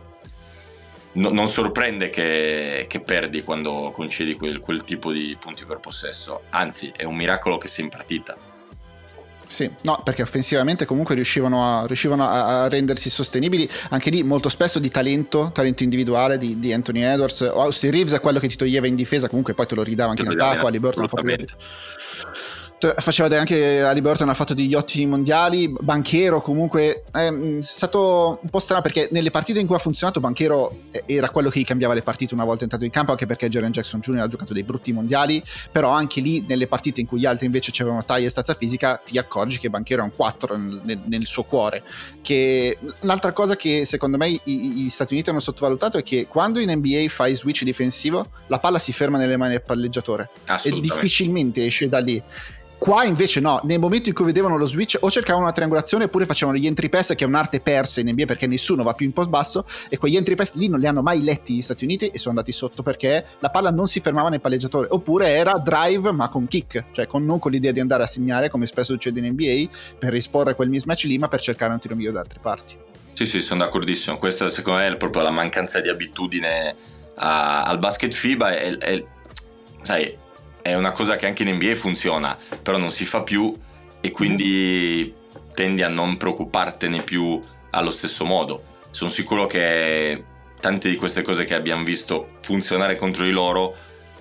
No, 1.13 1.31
non 1.31 1.47
sorprende 1.47 2.11
che, 2.11 2.87
che, 2.89 3.01
perdi 3.01 3.43
quando 3.43 3.93
concedi 3.95 4.35
quel, 4.35 4.59
quel 4.59 4.83
tipo 4.83 5.13
di 5.13 5.37
punti 5.39 5.65
per 5.65 5.79
possesso, 5.79 6.43
anzi 6.51 6.93
è 6.97 7.05
un 7.05 7.15
miracolo 7.15 7.59
che 7.59 7.69
sia 7.69 7.85
in 7.85 7.91
partita 7.91 8.48
Sì, 9.49 9.69
no, 9.81 10.03
perché 10.05 10.21
offensivamente 10.21 10.85
comunque 10.85 11.15
riuscivano 11.15 11.65
a, 11.65 11.87
riuscivano 11.87 12.23
a, 12.29 12.65
a 12.65 12.69
rendersi 12.69 13.09
sostenibili, 13.09 13.69
anche 13.89 14.11
lì 14.11 14.23
molto 14.23 14.51
spesso 14.51 14.79
di 14.79 14.91
talento, 14.91 15.51
talento 15.55 15.83
individuale 15.83 16.37
di, 16.37 16.61
di 16.61 16.73
Anthony 16.73 17.01
Edwards. 17.01 17.41
Austin 17.41 17.91
Reeves 17.91 18.13
è 18.13 18.21
quello 18.21 18.39
che 18.39 18.49
ti 18.49 18.57
toglieva 18.57 18.87
in 18.87 18.95
difesa, 18.95 19.27
comunque 19.27 19.55
poi 19.55 19.67
te 19.67 19.75
lo 19.75 19.83
ridava 19.83 20.11
anche 20.11 20.23
in 20.23 20.29
attacco, 20.29 20.67
a 20.67 20.71
Liberton 20.71 21.05
ha 21.05 21.09
fatto 21.09 21.27
faceva 22.99 23.29
vedere 23.29 23.41
anche 23.41 23.83
a 23.83 23.93
Liberton 23.93 24.29
ha 24.29 24.35
fatto 24.35 24.55
degli 24.55 24.75
ottimi 24.75 25.07
mondiali 25.07 25.73
Banchero 25.81 26.41
comunque 26.41 27.05
è 27.11 27.33
stato 27.61 28.39
un 28.43 28.49
po' 28.49 28.61
strano 28.61 28.83
perché 28.83 29.09
nelle 29.11 29.31
partite 29.31 29.59
in 29.61 29.67
cui 29.67 29.77
ha 29.77 29.81
funzionato 29.81 30.21
Banchero 30.21 30.83
era 31.07 31.31
quello 31.31 31.51
che 31.51 31.61
gli 31.61 31.65
cambiava 31.65 31.95
le 31.95 32.03
partite 32.03 32.35
una 32.35 32.45
volta 32.45 32.63
entrato 32.63 32.85
in 32.85 32.91
campo 32.91 33.13
anche 33.13 33.27
perché 33.27 33.49
Jaren 33.49 33.73
Jackson 33.73 34.01
Jr. 34.01 34.21
ha 34.21 34.29
giocato 34.29 34.53
dei 34.53 34.63
brutti 34.63 34.93
mondiali 34.93 35.43
però 35.73 35.91
anche 35.91 36.21
lì 36.21 36.45
nelle 36.47 36.67
partite 36.67 37.01
in 37.01 37.07
cui 37.07 37.21
gli 37.21 37.27
altri 37.27 37.47
invece 37.47 37.73
avevano 37.81 38.05
taglia 38.05 38.27
e 38.27 38.31
stazza 38.31 38.55
fisica 38.55 39.01
ti 39.05 39.19
accorgi 39.19 39.59
che 39.59 39.71
Banchero 39.71 40.03
è 40.03 40.05
un 40.05 40.15
4 40.15 40.57
nel, 40.57 41.01
nel 41.05 41.27
suo 41.27 41.45
cuore. 41.45 41.83
Che 42.23 42.79
l'altra 43.01 43.33
cosa 43.33 43.57
che 43.57 43.85
secondo 43.85 44.17
me 44.17 44.41
gli 44.43 44.89
Stati 44.89 45.15
Uniti 45.15 45.31
hanno 45.31 45.41
sottovalutato 45.41 45.99
è 45.99 46.03
che 46.03 46.27
quando 46.29 46.59
in 46.59 46.71
NBA 46.71 47.07
fai 47.09 47.35
switch 47.35 47.65
difensivo 47.65 48.27
la 48.47 48.59
palla 48.59 48.79
si 48.79 48.93
ferma 48.93 49.19
nelle 49.19 49.37
mani 49.37 49.53
del 49.53 49.63
palleggiatore. 49.63 50.31
E 50.63 50.81
difficilmente 50.81 51.65
esce 51.65 51.89
da 51.89 51.99
lì 51.99 52.23
Qua 52.79 53.05
invece 53.05 53.41
no, 53.41 53.61
nel 53.65 53.81
momento 53.81 54.09
in 54.09 54.15
cui 54.15 54.25
vedevano 54.25 54.57
lo 54.57 54.65
switch 54.65 54.99
o 55.01 55.11
cercavano 55.11 55.45
una 55.45 55.53
triangolazione 55.53 56.05
oppure 56.05 56.27
facevano 56.27 56.57
gli 56.57 56.67
entry 56.67 56.89
pass 56.89 57.15
che 57.17 57.25
è 57.25 57.27
un'arte 57.27 57.59
persa 57.61 57.99
in 57.99 58.09
NBA 58.09 58.25
perché 58.25 58.47
nessuno 58.47 58.85
va 58.85 58.95
più 58.95 59.05
in 59.05 59.13
post 59.13 59.29
basso 59.29 59.67
e 59.89 59.99
quegli 59.99 60.17
entry 60.17 60.37
pass 60.37 60.55
lì 60.55 60.69
non 60.69 60.79
li 60.79 60.87
hanno 60.87 61.03
mai 61.03 61.25
letti 61.25 61.57
gli 61.57 61.61
Stati 61.61 61.85
Uniti 61.85 62.07
e 62.07 62.19
sono 62.19 62.31
andati 62.37 62.53
sotto 62.53 62.85
perché 62.85 63.27
la 63.41 63.51
palla 63.51 63.73
non 63.73 63.89
si 63.89 63.99
fermava 63.99 64.29
nel 64.29 64.41
palleggiatore 64.41 64.87
oppure 64.91 65.29
era 65.29 65.59
drive 65.59 66.13
ma 66.13 66.29
con 66.29 66.47
kick, 66.47 66.85
cioè 66.93 67.09
con, 67.09 67.25
non 67.25 67.41
con 67.41 67.51
l'idea 67.51 67.73
di 67.73 67.81
andare 67.81 68.05
a 68.05 68.07
segnare 68.07 68.49
come 68.49 68.67
spesso 68.67 68.93
succede 68.93 69.19
in 69.19 69.33
NBA 69.33 69.97
per 69.99 70.13
risporre 70.13 70.55
quel 70.55 70.69
mismatch 70.69 71.03
lì 71.05 71.19
ma 71.19 71.27
per 71.27 71.41
cercare 71.41 71.73
un 71.73 71.81
tiro 71.81 71.97
migliore 71.97 72.15
da 72.15 72.21
altre 72.21 72.39
parti. 72.41 72.77
Sì 73.11 73.27
sì 73.27 73.43
sono 73.43 73.65
d'accordissimo, 73.65 74.17
questa 74.17 74.49
secondo 74.49 74.79
me 74.79 74.87
è 74.87 74.97
proprio 74.97 75.23
la 75.23 75.31
mancanza 75.31 75.81
di 75.81 75.89
abitudine 75.89 76.77
a, 77.17 77.65
al 77.65 77.81
basket 77.81 78.13
FIBA 78.13 78.57
e, 78.57 78.79
e 78.81 79.07
sai 79.83 80.27
è 80.69 80.75
una 80.75 80.93
cosa 80.93 81.17
che 81.17 81.27
anche 81.27 81.43
in 81.43 81.55
NBA 81.55 81.75
funziona, 81.75 82.37
però 82.63 82.77
non 82.77 82.91
si 82.91 83.05
fa 83.05 83.23
più 83.23 83.55
e 84.01 84.11
quindi 84.11 85.15
tendi 85.55 85.83
a 85.83 85.89
non 85.89 86.17
preoccupartene 86.17 87.03
più 87.03 87.41
allo 87.71 87.91
stesso 87.91 88.25
modo. 88.25 88.63
Sono 88.91 89.11
sicuro 89.11 89.47
che 89.47 90.23
tante 90.61 90.89
di 90.89 90.97
queste 90.97 91.23
cose 91.23 91.45
che 91.45 91.55
abbiamo 91.55 91.85
visto 91.85 92.37
funzionare 92.43 92.97
contro 92.97 93.25
di 93.25 93.31
loro 93.31 93.75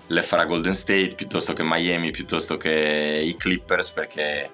le 0.07 0.21
farà 0.21 0.45
Golden 0.45 0.73
State 0.73 1.15
piuttosto 1.15 1.51
che 1.53 1.63
Miami, 1.63 2.11
piuttosto 2.11 2.55
che 2.55 3.21
i 3.25 3.35
Clippers, 3.35 3.89
perché 3.91 4.49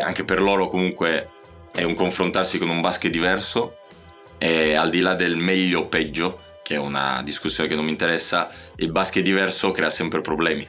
anche 0.00 0.24
per 0.24 0.40
loro 0.40 0.68
comunque 0.68 1.30
è 1.72 1.82
un 1.82 1.94
confrontarsi 1.94 2.58
con 2.58 2.68
un 2.68 2.80
basket 2.80 3.10
diverso 3.10 3.78
e 4.38 4.74
al 4.74 4.90
di 4.90 5.00
là 5.00 5.14
del 5.14 5.36
meglio 5.36 5.80
o 5.80 5.86
peggio 5.86 6.43
che 6.64 6.76
è 6.76 6.78
una 6.78 7.20
discussione 7.22 7.68
che 7.68 7.74
non 7.74 7.84
mi 7.84 7.90
interessa, 7.90 8.48
il 8.76 8.90
basket 8.90 9.22
diverso 9.22 9.70
crea 9.70 9.90
sempre 9.90 10.22
problemi. 10.22 10.66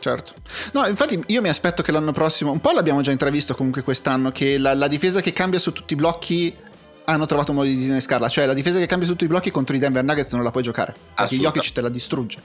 Certo. 0.00 0.32
No, 0.72 0.86
infatti 0.86 1.22
io 1.26 1.42
mi 1.42 1.50
aspetto 1.50 1.82
che 1.82 1.92
l'anno 1.92 2.10
prossimo, 2.10 2.50
un 2.50 2.58
po' 2.58 2.70
l'abbiamo 2.70 3.02
già 3.02 3.10
intravisto 3.10 3.54
comunque 3.54 3.82
quest'anno, 3.82 4.32
che 4.32 4.56
la, 4.56 4.72
la 4.72 4.88
difesa 4.88 5.20
che 5.20 5.34
cambia 5.34 5.58
su 5.58 5.74
tutti 5.74 5.92
i 5.92 5.96
blocchi 5.96 6.56
hanno 7.04 7.26
trovato 7.26 7.50
un 7.50 7.58
modo 7.58 7.68
di 7.68 7.74
disinnescarla, 7.74 8.30
cioè 8.30 8.46
la 8.46 8.54
difesa 8.54 8.78
che 8.78 8.86
cambia 8.86 9.06
su 9.06 9.12
tutti 9.12 9.24
i 9.24 9.28
blocchi 9.28 9.50
contro 9.50 9.76
i 9.76 9.78
Denver 9.78 10.02
Nuggets 10.02 10.32
non 10.32 10.42
la 10.42 10.50
puoi 10.50 10.62
giocare, 10.62 10.94
perché 11.14 11.36
Jokic 11.36 11.72
te 11.72 11.82
la 11.82 11.90
distrugge. 11.90 12.38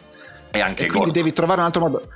E 0.51 0.59
anche 0.59 0.83
e 0.83 0.87
quindi 0.87 1.11
devi 1.11 1.31
trovare 1.31 1.61
un 1.61 1.65
altro 1.67 1.81
modo. 1.81 2.09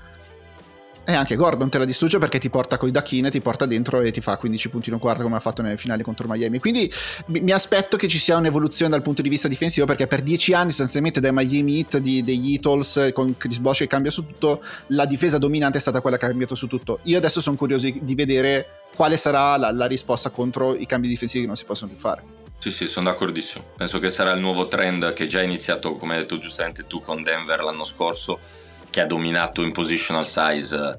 E 1.03 1.13
anche 1.13 1.35
Gordon 1.35 1.69
te 1.69 1.79
la 1.79 1.85
distrugge 1.85 2.19
perché 2.19 2.37
ti 2.37 2.49
porta 2.49 2.77
coi 2.77 2.91
dacchine, 2.91 3.31
ti 3.31 3.41
porta 3.41 3.65
dentro 3.65 4.01
e 4.01 4.11
ti 4.11 4.21
fa 4.21 4.37
15 4.37 4.69
punti 4.69 4.89
in 4.89 4.95
un 4.95 5.01
quarto 5.01 5.23
come 5.23 5.35
ha 5.35 5.39
fatto 5.39 5.61
nelle 5.61 5.77
finali 5.77 6.03
contro 6.03 6.27
Miami. 6.27 6.59
Quindi 6.59 6.91
mi 7.27 7.51
aspetto 7.51 7.97
che 7.97 8.07
ci 8.07 8.19
sia 8.19 8.37
un'evoluzione 8.37 8.91
dal 8.91 9.01
punto 9.01 9.21
di 9.21 9.29
vista 9.29 9.47
difensivo 9.47 9.87
perché 9.87 10.05
per 10.05 10.21
10 10.21 10.53
anni 10.53 10.69
sostanzialmente 10.69 11.19
dai 11.19 11.31
Miami 11.33 11.77
Heat, 11.77 11.97
di, 11.97 12.21
degli 12.21 12.53
Eatles 12.53 13.09
con 13.13 13.35
Chris 13.35 13.57
Bosch 13.57 13.79
che 13.79 13.87
cambia 13.87 14.11
su 14.11 14.25
tutto, 14.25 14.63
la 14.87 15.05
difesa 15.05 15.37
dominante 15.37 15.79
è 15.79 15.81
stata 15.81 16.01
quella 16.01 16.17
che 16.17 16.25
ha 16.25 16.27
cambiato 16.27 16.53
su 16.53 16.67
tutto. 16.67 16.99
Io 17.03 17.17
adesso 17.17 17.41
sono 17.41 17.55
curioso 17.55 17.89
di 17.89 18.15
vedere 18.15 18.81
quale 18.95 19.17
sarà 19.17 19.57
la, 19.57 19.71
la 19.71 19.87
risposta 19.87 20.29
contro 20.29 20.75
i 20.75 20.85
cambi 20.85 21.07
difensivi 21.07 21.41
che 21.41 21.47
non 21.47 21.57
si 21.57 21.65
possono 21.65 21.89
più 21.91 21.99
fare. 21.99 22.39
Sì, 22.61 22.69
sì, 22.69 22.85
sono 22.85 23.09
d'accordissimo. 23.09 23.63
Penso 23.75 23.97
che 23.97 24.11
sarà 24.11 24.33
il 24.33 24.39
nuovo 24.39 24.67
trend 24.67 25.13
che 25.13 25.25
già 25.25 25.39
è 25.39 25.43
iniziato, 25.43 25.95
come 25.95 26.13
hai 26.13 26.19
detto 26.19 26.37
giustamente 26.37 26.85
tu, 26.85 27.01
con 27.01 27.19
Denver 27.19 27.63
l'anno 27.63 27.83
scorso, 27.83 28.39
che 28.91 29.01
ha 29.01 29.05
dominato 29.07 29.63
in 29.63 29.71
positional 29.71 30.25
size 30.25 30.97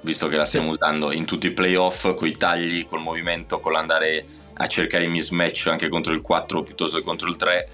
visto 0.00 0.28
che 0.28 0.36
la 0.36 0.44
stiamo 0.44 0.70
usando 0.70 1.12
in 1.12 1.24
tutti 1.24 1.48
i 1.48 1.52
playoff, 1.52 2.14
con 2.14 2.28
i 2.28 2.32
tagli, 2.32 2.86
col 2.86 3.00
movimento, 3.00 3.60
con 3.60 3.72
l'andare 3.72 4.24
a 4.54 4.66
cercare 4.66 5.04
i 5.04 5.08
mismatch 5.08 5.66
anche 5.68 5.88
contro 5.88 6.12
il 6.12 6.22
4 6.22 6.62
piuttosto 6.62 6.98
che 6.98 7.02
contro 7.02 7.28
il 7.28 7.36
3. 7.36 7.68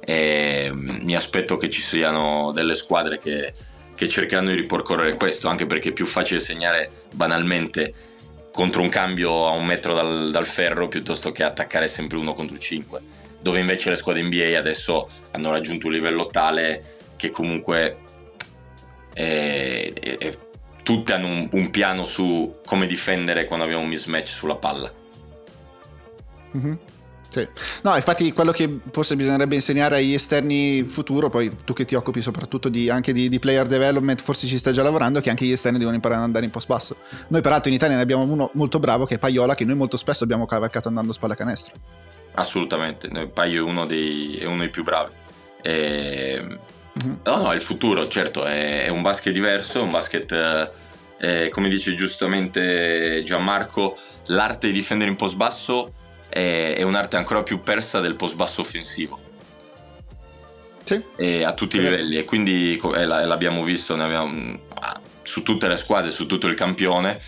E 0.00 0.70
mm, 0.70 1.02
mi 1.02 1.14
aspetto 1.14 1.56
che 1.56 1.68
ci 1.68 1.80
siano 1.80 2.52
delle 2.52 2.74
squadre 2.74 3.18
che, 3.18 3.52
che 3.94 4.08
cercheranno 4.08 4.50
di 4.50 4.56
ripercorrere 4.56 5.16
questo, 5.16 5.48
anche 5.48 5.66
perché 5.66 5.90
è 5.90 5.92
più 5.92 6.06
facile 6.06 6.40
segnare 6.40 7.04
banalmente 7.12 7.94
contro 8.52 8.80
un 8.80 8.88
cambio 8.88 9.46
a 9.46 9.50
un 9.50 9.66
metro 9.66 9.94
dal, 9.94 10.30
dal 10.30 10.46
ferro 10.46 10.88
piuttosto 10.88 11.30
che 11.30 11.42
attaccare 11.42 11.88
sempre 11.88 12.16
uno 12.16 12.32
contro 12.32 12.56
5, 12.56 13.00
dove 13.40 13.58
invece 13.58 13.90
le 13.90 13.96
squadre 13.96 14.22
NBA 14.22 14.56
adesso 14.56 15.08
hanno 15.32 15.50
raggiunto 15.50 15.88
un 15.88 15.92
livello 15.92 16.26
tale 16.26 16.94
che 17.16 17.30
comunque 17.30 17.98
è, 19.16 19.92
è, 20.18 20.38
tutte 20.82 21.14
hanno 21.14 21.26
un, 21.26 21.48
un, 21.52 21.70
piano 21.70 22.04
su 22.04 22.56
come 22.66 22.86
difendere 22.86 23.46
quando 23.46 23.64
abbiamo 23.64 23.82
un 23.82 23.88
mismatch 23.88 24.28
sulla 24.28 24.56
palla. 24.56 24.92
Mm-hmm. 26.56 26.74
Sì. 27.28 27.48
No, 27.82 27.96
infatti 27.96 28.32
quello 28.32 28.52
che 28.52 28.78
forse 28.90 29.16
bisognerebbe 29.16 29.54
insegnare 29.54 29.96
agli 29.96 30.12
esterni 30.12 30.84
futuro, 30.84 31.28
poi 31.28 31.54
tu 31.64 31.72
che 31.72 31.84
ti 31.84 31.94
occupi 31.94 32.20
soprattutto 32.20 32.68
di, 32.68 32.88
anche 32.90 33.12
di, 33.12 33.28
di, 33.28 33.38
player 33.38 33.66
development, 33.66 34.20
forse 34.20 34.46
ci 34.46 34.58
stai 34.58 34.72
già 34.74 34.82
lavorando, 34.82 35.20
che 35.20 35.30
anche 35.30 35.44
gli 35.44 35.52
esterni 35.52 35.78
devono 35.78 35.96
imparare 35.96 36.20
ad 36.20 36.26
andare 36.26 36.44
in 36.44 36.50
post 36.50 36.66
basso. 36.66 36.96
Noi 37.28 37.40
peraltro 37.40 37.70
in 37.70 37.74
Italia 37.74 37.96
ne 37.96 38.02
abbiamo 38.02 38.22
uno 38.22 38.50
molto 38.52 38.78
bravo 38.78 39.06
che 39.06 39.14
è 39.14 39.18
Paiola, 39.18 39.54
che 39.54 39.64
noi 39.64 39.76
molto 39.76 39.96
spesso 39.96 40.24
abbiamo 40.24 40.46
cavalcato 40.46 40.88
andando 40.88 41.12
spalla 41.12 41.34
canestro. 41.34 41.74
Assolutamente, 42.34 43.08
Paio 43.28 43.66
è 43.66 43.68
uno 43.68 43.86
dei, 43.86 44.36
è 44.36 44.44
uno 44.44 44.58
dei 44.58 44.70
più 44.70 44.82
bravi. 44.82 45.12
E 45.62 46.58
Mm-hmm. 47.04 47.16
No, 47.24 47.36
no, 47.36 47.52
il 47.52 47.60
futuro, 47.60 48.08
certo, 48.08 48.44
è, 48.44 48.84
è 48.84 48.88
un 48.88 49.02
basket 49.02 49.32
diverso, 49.32 49.82
un 49.82 49.90
basket, 49.90 50.70
eh, 51.18 51.48
come 51.50 51.68
dice 51.68 51.94
giustamente 51.94 53.22
Gianmarco, 53.24 53.98
l'arte 54.26 54.68
di 54.68 54.72
difendere 54.72 55.10
in 55.10 55.16
post 55.16 55.36
basso 55.36 55.92
è, 56.28 56.74
è 56.76 56.82
un'arte 56.82 57.16
ancora 57.16 57.42
più 57.42 57.62
persa 57.62 58.00
del 58.00 58.14
post 58.14 58.34
basso 58.34 58.62
offensivo. 58.62 59.20
Sì. 60.84 61.42
A 61.42 61.52
tutti 61.52 61.76
i 61.78 61.80
livelli, 61.80 62.16
e 62.16 62.24
quindi 62.24 62.80
eh, 62.94 63.04
l'abbiamo 63.04 63.64
visto 63.64 63.94
abbiamo, 63.94 64.56
ah, 64.74 65.00
su 65.22 65.42
tutte 65.42 65.66
le 65.66 65.76
squadre, 65.76 66.12
su 66.12 66.26
tutto 66.26 66.46
il 66.46 66.54
campione, 66.54 67.20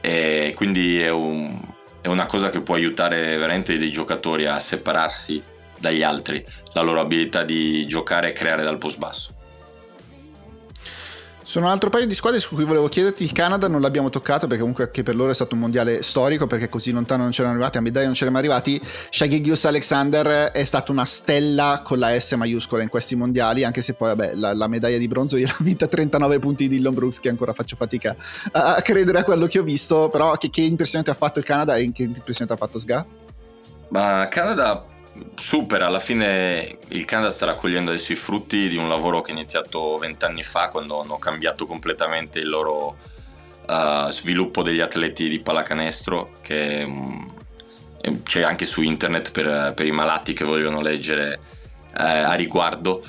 e 0.00 0.52
quindi 0.54 1.00
è, 1.00 1.10
un, 1.10 1.60
è 2.00 2.06
una 2.06 2.26
cosa 2.26 2.50
che 2.50 2.60
può 2.60 2.76
aiutare 2.76 3.36
veramente 3.36 3.76
dei 3.78 3.90
giocatori 3.90 4.46
a 4.46 4.58
separarsi 4.60 5.42
dagli 5.76 6.02
altri, 6.04 6.44
la 6.72 6.82
loro 6.82 7.00
abilità 7.00 7.42
di 7.44 7.86
giocare 7.86 8.30
e 8.30 8.32
creare 8.32 8.62
dal 8.62 8.78
post 8.78 8.98
basso. 8.98 9.34
Sono 11.50 11.66
un 11.66 11.72
altro 11.72 11.90
paio 11.90 12.06
di 12.06 12.14
squadre 12.14 12.38
su 12.38 12.54
cui 12.54 12.62
volevo 12.62 12.88
chiederti. 12.88 13.24
Il 13.24 13.32
Canada 13.32 13.66
non 13.66 13.80
l'abbiamo 13.80 14.08
toccato 14.08 14.46
perché 14.46 14.60
comunque 14.60 14.84
anche 14.84 15.02
per 15.02 15.16
loro 15.16 15.32
è 15.32 15.34
stato 15.34 15.54
un 15.56 15.60
mondiale 15.60 16.00
storico 16.00 16.46
perché 16.46 16.68
così 16.68 16.92
lontano 16.92 17.24
non 17.24 17.32
c'erano 17.32 17.54
arrivati, 17.54 17.76
a 17.76 17.80
medaglia 17.80 18.04
non 18.04 18.14
c'erano 18.14 18.38
arrivati. 18.38 18.80
Shaggy 19.10 19.52
Alexander 19.64 20.52
è 20.52 20.62
stata 20.62 20.92
una 20.92 21.04
stella 21.06 21.80
con 21.82 21.98
la 21.98 22.16
S 22.16 22.30
maiuscola 22.34 22.84
in 22.84 22.88
questi 22.88 23.16
mondiali, 23.16 23.64
anche 23.64 23.82
se 23.82 23.94
poi 23.94 24.14
vabbè, 24.14 24.34
la, 24.36 24.54
la 24.54 24.68
medaglia 24.68 24.96
di 24.96 25.08
bronzo 25.08 25.36
gliel'ha 25.36 25.56
vinta 25.58 25.88
39 25.88 26.38
punti 26.38 26.68
di 26.68 26.76
Dillon 26.76 26.94
Brooks 26.94 27.18
che 27.18 27.30
ancora 27.30 27.52
faccio 27.52 27.74
fatica 27.74 28.14
a, 28.52 28.80
credere 28.80 29.18
a 29.18 29.24
quello 29.24 29.46
che 29.48 29.58
ho 29.58 29.64
visto, 29.64 30.08
però 30.08 30.36
che, 30.36 30.50
che 30.50 30.60
impressione 30.60 31.02
ti 31.02 31.10
ha 31.10 31.14
fatto 31.14 31.40
il 31.40 31.44
Canada 31.44 31.74
e 31.74 31.90
che 31.92 32.04
impressione 32.04 32.48
ti 32.48 32.52
ha 32.52 32.56
fatto 32.56 32.78
Sga? 32.78 33.04
Ma 33.88 34.28
Canada 34.30 34.89
super, 35.34 35.82
alla 35.82 36.00
fine 36.00 36.78
il 36.88 37.04
Canada 37.04 37.30
sta 37.30 37.46
raccogliendo 37.46 37.90
adesso 37.90 38.12
i 38.12 38.16
frutti 38.16 38.68
di 38.68 38.76
un 38.76 38.88
lavoro 38.88 39.20
che 39.20 39.30
è 39.30 39.34
iniziato 39.34 39.98
vent'anni 39.98 40.42
fa 40.42 40.68
quando 40.68 41.00
hanno 41.00 41.18
cambiato 41.18 41.66
completamente 41.66 42.40
il 42.40 42.48
loro 42.48 42.96
uh, 43.66 44.10
sviluppo 44.10 44.62
degli 44.62 44.80
atleti 44.80 45.28
di 45.28 45.40
pallacanestro 45.40 46.34
che 46.40 46.82
um, 46.86 47.26
c'è 48.22 48.42
anche 48.42 48.66
su 48.66 48.82
internet 48.82 49.30
per, 49.30 49.74
per, 49.74 49.86
i 49.86 49.92
malati 49.92 50.32
che 50.32 50.44
vogliono 50.44 50.80
leggere 50.80 51.40
uh, 51.92 51.92
a 51.94 52.34
riguardo 52.34 53.04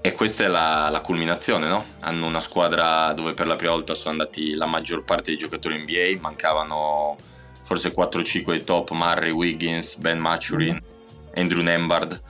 e 0.00 0.12
questa 0.12 0.44
è 0.44 0.48
la, 0.48 0.88
la 0.90 1.00
culminazione, 1.00 1.66
no? 1.66 1.84
Hanno 2.00 2.26
una 2.26 2.40
squadra 2.40 3.12
dove 3.12 3.34
per 3.34 3.46
la 3.46 3.56
prima 3.56 3.72
volta 3.72 3.94
sono 3.94 4.10
andati 4.10 4.54
la 4.54 4.66
maggior 4.66 5.04
parte 5.04 5.30
dei 5.30 5.36
giocatori 5.36 5.78
NBA, 5.80 6.20
mancavano 6.20 7.16
forse 7.62 7.92
4-5 7.92 8.50
dei 8.50 8.64
top, 8.64 8.92
Murray, 8.92 9.30
Wiggins, 9.30 9.96
Ben 9.96 10.18
Maturin 10.18 10.80
Andrew 11.34 11.62
Nembard. 11.62 12.20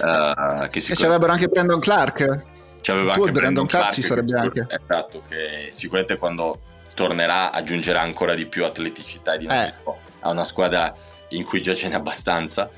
Uh, 0.00 0.68
che 0.68 0.80
sicur- 0.80 0.98
e 0.98 1.02
c'avrebbero 1.02 1.32
anche 1.32 1.48
Brandon 1.48 1.80
Clark. 1.80 2.42
C'aveva 2.80 3.12
anche 3.14 3.30
Brandon, 3.30 3.32
Brandon 3.32 3.66
Clark, 3.66 3.94
ci 3.94 4.02
sarebbe 4.02 4.38
anche. 4.38 4.66
Esatto, 4.68 5.22
che 5.28 5.68
sicuramente 5.70 6.16
quando 6.16 6.60
tornerà, 6.94 7.52
aggiungerà 7.52 8.00
ancora 8.00 8.34
di 8.34 8.46
più 8.46 8.64
atleticità 8.64 9.34
e 9.34 9.38
dinamismo 9.38 9.98
Eh. 10.04 10.12
a 10.20 10.30
una 10.30 10.42
squadra 10.44 10.94
in 11.30 11.44
cui 11.44 11.60
già 11.60 11.74
ce 11.74 11.88
n'è 11.88 11.94
abbastanza. 11.94 12.70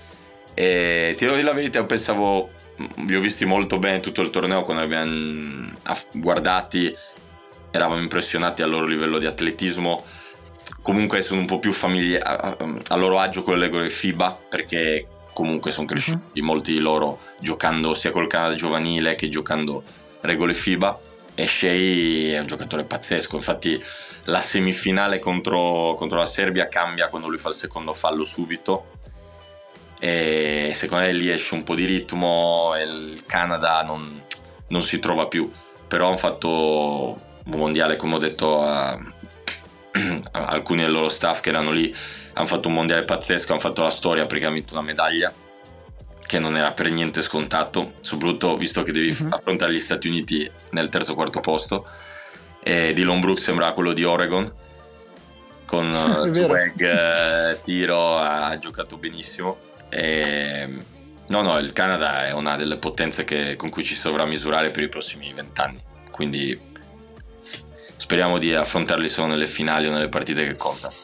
E 0.54 1.14
ti 1.16 1.24
devo 1.24 1.36
dire 1.36 1.46
la 1.48 1.54
verità, 1.54 1.78
io 1.78 1.86
pensavo, 1.86 2.50
li 3.06 3.14
ho 3.16 3.20
visti 3.20 3.44
molto 3.44 3.78
bene 3.78 4.00
tutto 4.00 4.20
il 4.22 4.30
torneo 4.30 4.64
quando 4.64 4.84
li 4.84 4.92
abbiamo 4.92 5.70
aff- 5.84 6.08
guardati, 6.18 6.94
eravamo 7.70 8.00
impressionati 8.00 8.62
al 8.62 8.70
loro 8.70 8.86
livello 8.86 9.18
di 9.18 9.26
atletismo. 9.26 10.04
Comunque 10.82 11.22
sono 11.22 11.40
un 11.40 11.46
po' 11.46 11.58
più 11.58 11.72
famiglia- 11.72 12.24
a, 12.24 12.56
a 12.88 12.96
loro 12.96 13.18
agio 13.18 13.42
con 13.42 13.58
le 13.58 13.66
regole 13.66 13.90
FIBA 13.90 14.38
perché 14.48 15.06
comunque 15.40 15.70
sono 15.70 15.86
cresciuti 15.86 16.42
molti 16.42 16.74
di 16.74 16.80
loro 16.80 17.18
giocando 17.40 17.94
sia 17.94 18.10
col 18.10 18.26
Canada 18.26 18.54
giovanile 18.54 19.14
che 19.14 19.30
giocando 19.30 19.82
regole 20.20 20.52
FIBA 20.52 21.00
e 21.34 21.46
Shea 21.46 22.36
è 22.36 22.40
un 22.40 22.46
giocatore 22.46 22.84
pazzesco. 22.84 23.36
Infatti 23.36 23.82
la 24.24 24.40
semifinale 24.40 25.18
contro, 25.18 25.94
contro 25.96 26.18
la 26.18 26.26
Serbia 26.26 26.68
cambia 26.68 27.08
quando 27.08 27.28
lui 27.28 27.38
fa 27.38 27.48
il 27.48 27.54
secondo 27.54 27.94
fallo 27.94 28.22
subito. 28.22 28.98
E 29.98 30.74
secondo 30.76 31.06
me 31.06 31.12
lì 31.12 31.30
esce 31.30 31.54
un 31.54 31.62
po' 31.62 31.74
di 31.74 31.86
ritmo 31.86 32.74
e 32.74 32.82
il 32.82 33.24
Canada 33.24 33.82
non, 33.82 34.22
non 34.68 34.82
si 34.82 34.98
trova 34.98 35.26
più. 35.26 35.50
Però 35.88 36.08
hanno 36.08 36.18
fatto 36.18 37.18
un 37.46 37.58
mondiale 37.58 37.96
come 37.96 38.16
ho 38.16 38.18
detto 38.18 38.60
a, 38.60 38.90
a 40.32 40.44
alcuni 40.48 40.82
del 40.82 40.92
loro 40.92 41.08
staff 41.08 41.40
che 41.40 41.48
erano 41.48 41.70
lì 41.70 41.94
hanno 42.40 42.48
fatto 42.48 42.68
un 42.68 42.74
mondiale 42.74 43.04
pazzesco 43.04 43.52
hanno 43.52 43.60
fatto 43.60 43.82
la 43.82 43.90
storia 43.90 44.26
perché 44.26 44.44
hanno 44.46 44.54
vinto 44.54 44.72
una 44.74 44.82
medaglia 44.82 45.32
che 46.26 46.38
non 46.38 46.56
era 46.56 46.70
per 46.72 46.90
niente 46.90 47.22
scontato 47.22 47.92
soprattutto 48.00 48.56
visto 48.56 48.82
che 48.82 48.92
devi 48.92 49.16
Mhm. 49.18 49.32
affrontare 49.32 49.72
gli 49.72 49.78
Stati 49.78 50.06
Uniti 50.08 50.48
nel 50.70 50.88
terzo 50.88 51.12
o 51.12 51.14
quarto 51.16 51.40
posto. 51.40 51.86
E 52.62 52.92
Dylan 52.92 53.18
Brooks 53.20 53.42
sembrava 53.42 53.72
quello 53.72 53.92
di 53.92 54.04
Oregon 54.04 54.48
con 55.66 55.92
eh, 56.28 56.32
swag, 56.32 56.80
eh, 56.82 57.60
tiro 57.62 58.16
ha 58.18 58.56
giocato 58.60 58.96
benissimo. 58.96 59.58
E 59.88 60.68
no 61.26 61.42
no 61.42 61.58
il 61.58 61.72
Canada 61.72 62.26
è 62.28 62.32
una 62.32 62.54
delle 62.56 62.76
potenze 62.76 63.24
che- 63.24 63.56
con 63.56 63.68
cui 63.70 63.82
ci 63.82 63.94
si 63.96 64.02
dovrà 64.04 64.24
misurare 64.24 64.70
per 64.70 64.84
i 64.84 64.88
prossimi 64.88 65.32
vent'anni. 65.32 65.80
Quindi 66.12 66.60
speriamo 67.96 68.38
di 68.38 68.54
affrontarli 68.54 69.08
solo 69.08 69.28
nelle 69.28 69.46
finali 69.48 69.88
o 69.88 69.90
nelle 69.90 70.08
partite 70.08 70.44
che 70.46 70.56
contano 70.56 70.94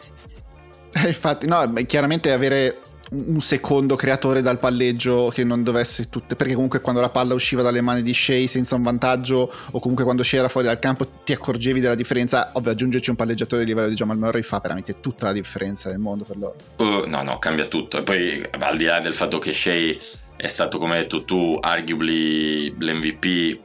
infatti, 1.06 1.46
no, 1.46 1.72
chiaramente 1.86 2.32
avere 2.32 2.80
un 3.08 3.40
secondo 3.40 3.94
creatore 3.94 4.42
dal 4.42 4.58
palleggio 4.58 5.30
che 5.32 5.44
non 5.44 5.62
dovesse 5.62 6.08
tutte 6.08 6.34
perché 6.34 6.54
comunque 6.54 6.80
quando 6.80 7.00
la 7.00 7.08
palla 7.08 7.34
usciva 7.34 7.62
dalle 7.62 7.80
mani 7.80 8.02
di 8.02 8.12
Shea 8.12 8.48
senza 8.48 8.74
un 8.74 8.82
vantaggio 8.82 9.48
o 9.70 9.78
comunque 9.78 10.02
quando 10.02 10.24
Shea 10.24 10.40
era 10.40 10.48
fuori 10.48 10.66
dal 10.66 10.80
campo 10.80 11.06
ti 11.22 11.32
accorgevi 11.32 11.78
della 11.78 11.94
differenza 11.94 12.50
ovvio 12.54 12.72
aggiungerci 12.72 13.10
un 13.10 13.14
palleggiatore 13.14 13.62
di 13.62 13.68
livello 13.68 13.86
di 13.90 13.94
Jamal 13.94 14.18
Murray 14.18 14.42
fa 14.42 14.58
veramente 14.58 14.98
tutta 14.98 15.26
la 15.26 15.32
differenza 15.32 15.88
del 15.88 15.98
mondo 15.98 16.24
per 16.24 16.36
loro 16.36 16.56
Uh, 16.78 17.06
no, 17.06 17.22
no, 17.22 17.38
cambia 17.38 17.66
tutto. 17.66 17.98
E 17.98 18.02
poi, 18.02 18.44
al 18.58 18.76
di 18.76 18.84
là 18.84 18.98
del 18.98 19.14
fatto 19.14 19.38
che 19.38 19.52
Shea 19.52 19.94
è 20.34 20.46
stato, 20.48 20.78
come 20.78 20.96
hai 20.96 21.02
detto 21.02 21.22
tu, 21.24 21.56
arguably 21.60 22.74
l'MVP 22.76 23.58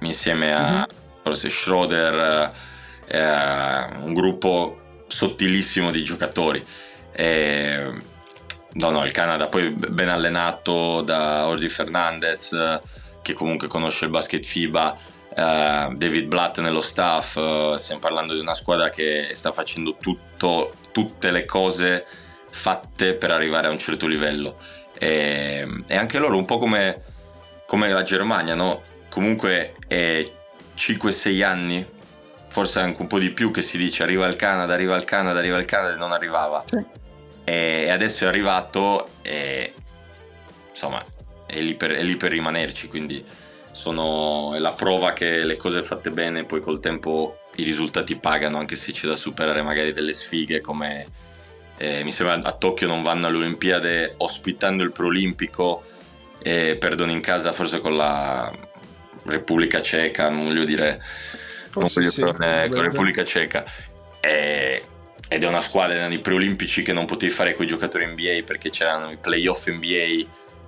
insieme 0.00 0.52
a 0.52 0.78
Mhm. 0.78 0.84
forse 1.22 1.48
Schroeder, 1.48 2.50
eh, 3.06 4.02
un 4.02 4.12
gruppo 4.14 4.78
sottilissimo 5.10 5.90
di 5.90 6.02
giocatori. 6.02 6.64
E, 7.12 7.92
no, 8.72 8.90
no, 8.90 9.04
il 9.04 9.10
Canada 9.10 9.48
poi 9.48 9.70
ben 9.70 10.08
allenato 10.08 11.02
da 11.02 11.46
Ordi 11.46 11.68
Fernandez, 11.68 12.52
eh, 12.52 12.80
che 13.22 13.32
comunque 13.32 13.68
conosce 13.68 14.04
il 14.04 14.10
basket 14.10 14.44
FIBA, 14.44 14.96
eh, 15.34 15.88
David 15.94 16.26
Blatt 16.26 16.60
nello 16.60 16.80
staff, 16.80 17.36
eh, 17.36 17.76
stiamo 17.78 18.00
parlando 18.00 18.34
di 18.34 18.40
una 18.40 18.54
squadra 18.54 18.88
che 18.88 19.30
sta 19.32 19.52
facendo 19.52 19.96
tutto, 20.00 20.72
tutte 20.92 21.30
le 21.30 21.44
cose 21.44 22.06
fatte 22.48 23.14
per 23.14 23.30
arrivare 23.30 23.66
a 23.66 23.70
un 23.70 23.78
certo 23.78 24.06
livello. 24.06 24.58
E, 24.98 25.82
e 25.86 25.96
anche 25.96 26.18
loro, 26.18 26.36
un 26.36 26.44
po' 26.44 26.58
come, 26.58 27.02
come 27.66 27.88
la 27.88 28.02
Germania, 28.02 28.54
no? 28.54 28.82
comunque 29.10 29.74
è 29.86 30.24
5-6 30.76 31.44
anni, 31.44 31.86
forse 32.50 32.80
anche 32.80 33.00
un 33.00 33.06
po' 33.06 33.18
di 33.18 33.30
più, 33.30 33.50
che 33.50 33.62
si 33.62 33.78
dice 33.78 34.02
arriva 34.02 34.26
il 34.26 34.36
Canada, 34.36 34.74
arriva 34.74 34.96
il 34.96 35.04
Canada, 35.04 35.38
arriva 35.38 35.56
il 35.56 35.64
Canada 35.64 35.94
e 35.94 35.96
non 35.96 36.12
arrivava. 36.12 36.64
E 37.44 37.88
adesso 37.88 38.24
è 38.24 38.26
arrivato 38.26 39.08
e 39.22 39.72
insomma 40.68 41.04
è 41.46 41.60
lì 41.60 41.74
per, 41.74 41.92
è 41.92 42.02
lì 42.02 42.16
per 42.16 42.32
rimanerci, 42.32 42.88
quindi 42.88 43.24
sono, 43.70 44.54
è 44.54 44.58
la 44.58 44.72
prova 44.72 45.12
che 45.12 45.44
le 45.44 45.56
cose 45.56 45.82
fatte 45.82 46.10
bene 46.10 46.44
poi 46.44 46.60
col 46.60 46.80
tempo 46.80 47.38
i 47.56 47.62
risultati 47.62 48.16
pagano, 48.16 48.58
anche 48.58 48.76
se 48.76 48.92
c'è 48.92 49.06
da 49.06 49.16
superare 49.16 49.62
magari 49.62 49.92
delle 49.92 50.12
sfighe 50.12 50.60
come 50.60 51.06
eh, 51.76 52.04
mi 52.04 52.10
sembra 52.10 52.40
a 52.42 52.52
Tokyo 52.52 52.86
non 52.86 53.02
vanno 53.02 53.26
alle 53.26 53.38
Olimpiadi 53.38 54.12
ospitando 54.18 54.82
il 54.82 54.92
Prolimpico 54.92 55.84
e 56.42 56.76
perdono 56.78 57.10
in 57.10 57.20
casa 57.20 57.52
forse 57.52 57.80
con 57.80 57.96
la 57.96 58.52
Repubblica 59.24 59.80
Ceca, 59.80 60.28
non 60.28 60.40
voglio 60.40 60.64
dire 60.64 61.02
Forse 61.70 62.00
voglio 62.00 62.10
sì, 62.10 62.20
con, 62.20 62.42
eh, 62.42 62.68
con. 62.68 62.82
Repubblica 62.82 63.24
Ceca 63.24 63.64
E- 64.20 64.82
ed 65.28 65.44
è 65.44 65.46
una 65.46 65.60
squadra 65.60 65.94
erano 65.96 66.12
i 66.12 66.18
preolimpici 66.18 66.82
che 66.82 66.92
non 66.92 67.06
potevi 67.06 67.30
fare 67.32 67.54
con 67.54 67.64
i 67.64 67.68
giocatori 67.68 68.04
NBA 68.06 68.42
perché 68.44 68.68
c'erano 68.70 69.10
i 69.10 69.16
playoff 69.16 69.68
NBA 69.68 70.26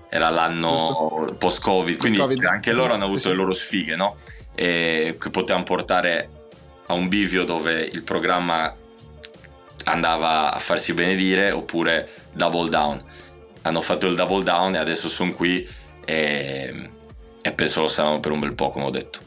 era 0.09 0.29
l'anno 0.31 1.35
post-Covid 1.37 1.97
quindi 1.97 2.19
Covid. 2.19 2.45
anche 2.45 2.73
loro 2.73 2.93
hanno 2.95 3.05
avuto 3.05 3.19
Sì, 3.21 3.25
sì. 3.27 3.31
le 3.31 3.37
loro 3.37 3.53
sfighe 3.53 3.97
no? 3.97 4.17
e 4.55 5.17
che 5.19 5.31
potevano 5.31 5.65
portare 5.65 6.29
a 6.87 6.93
un 6.95 7.09
bivio 7.09 7.43
dove 7.45 7.81
il 7.91 8.03
programma 8.05 8.73
andava 9.85 10.53
a 10.53 10.59
farsi 10.59 10.93
benedire 10.93 11.51
oppure 11.51 12.09
double 12.33 12.69
down 12.69 13.01
hanno 13.62 13.81
fatto 13.81 14.07
il 14.07 14.15
double 14.15 14.45
down 14.45 14.75
e 14.75 14.79
adesso 14.79 15.09
sono 15.09 15.33
qui 15.33 15.67
e, 16.05 16.91
e 17.41 17.53
penso 17.53 17.81
lo 17.81 17.88
saranno 17.88 18.21
per 18.21 18.31
un 18.31 18.38
bel 18.41 18.55
po' 18.55 18.71
come 18.71 18.85
ho 18.85 18.91
detto 18.91 19.19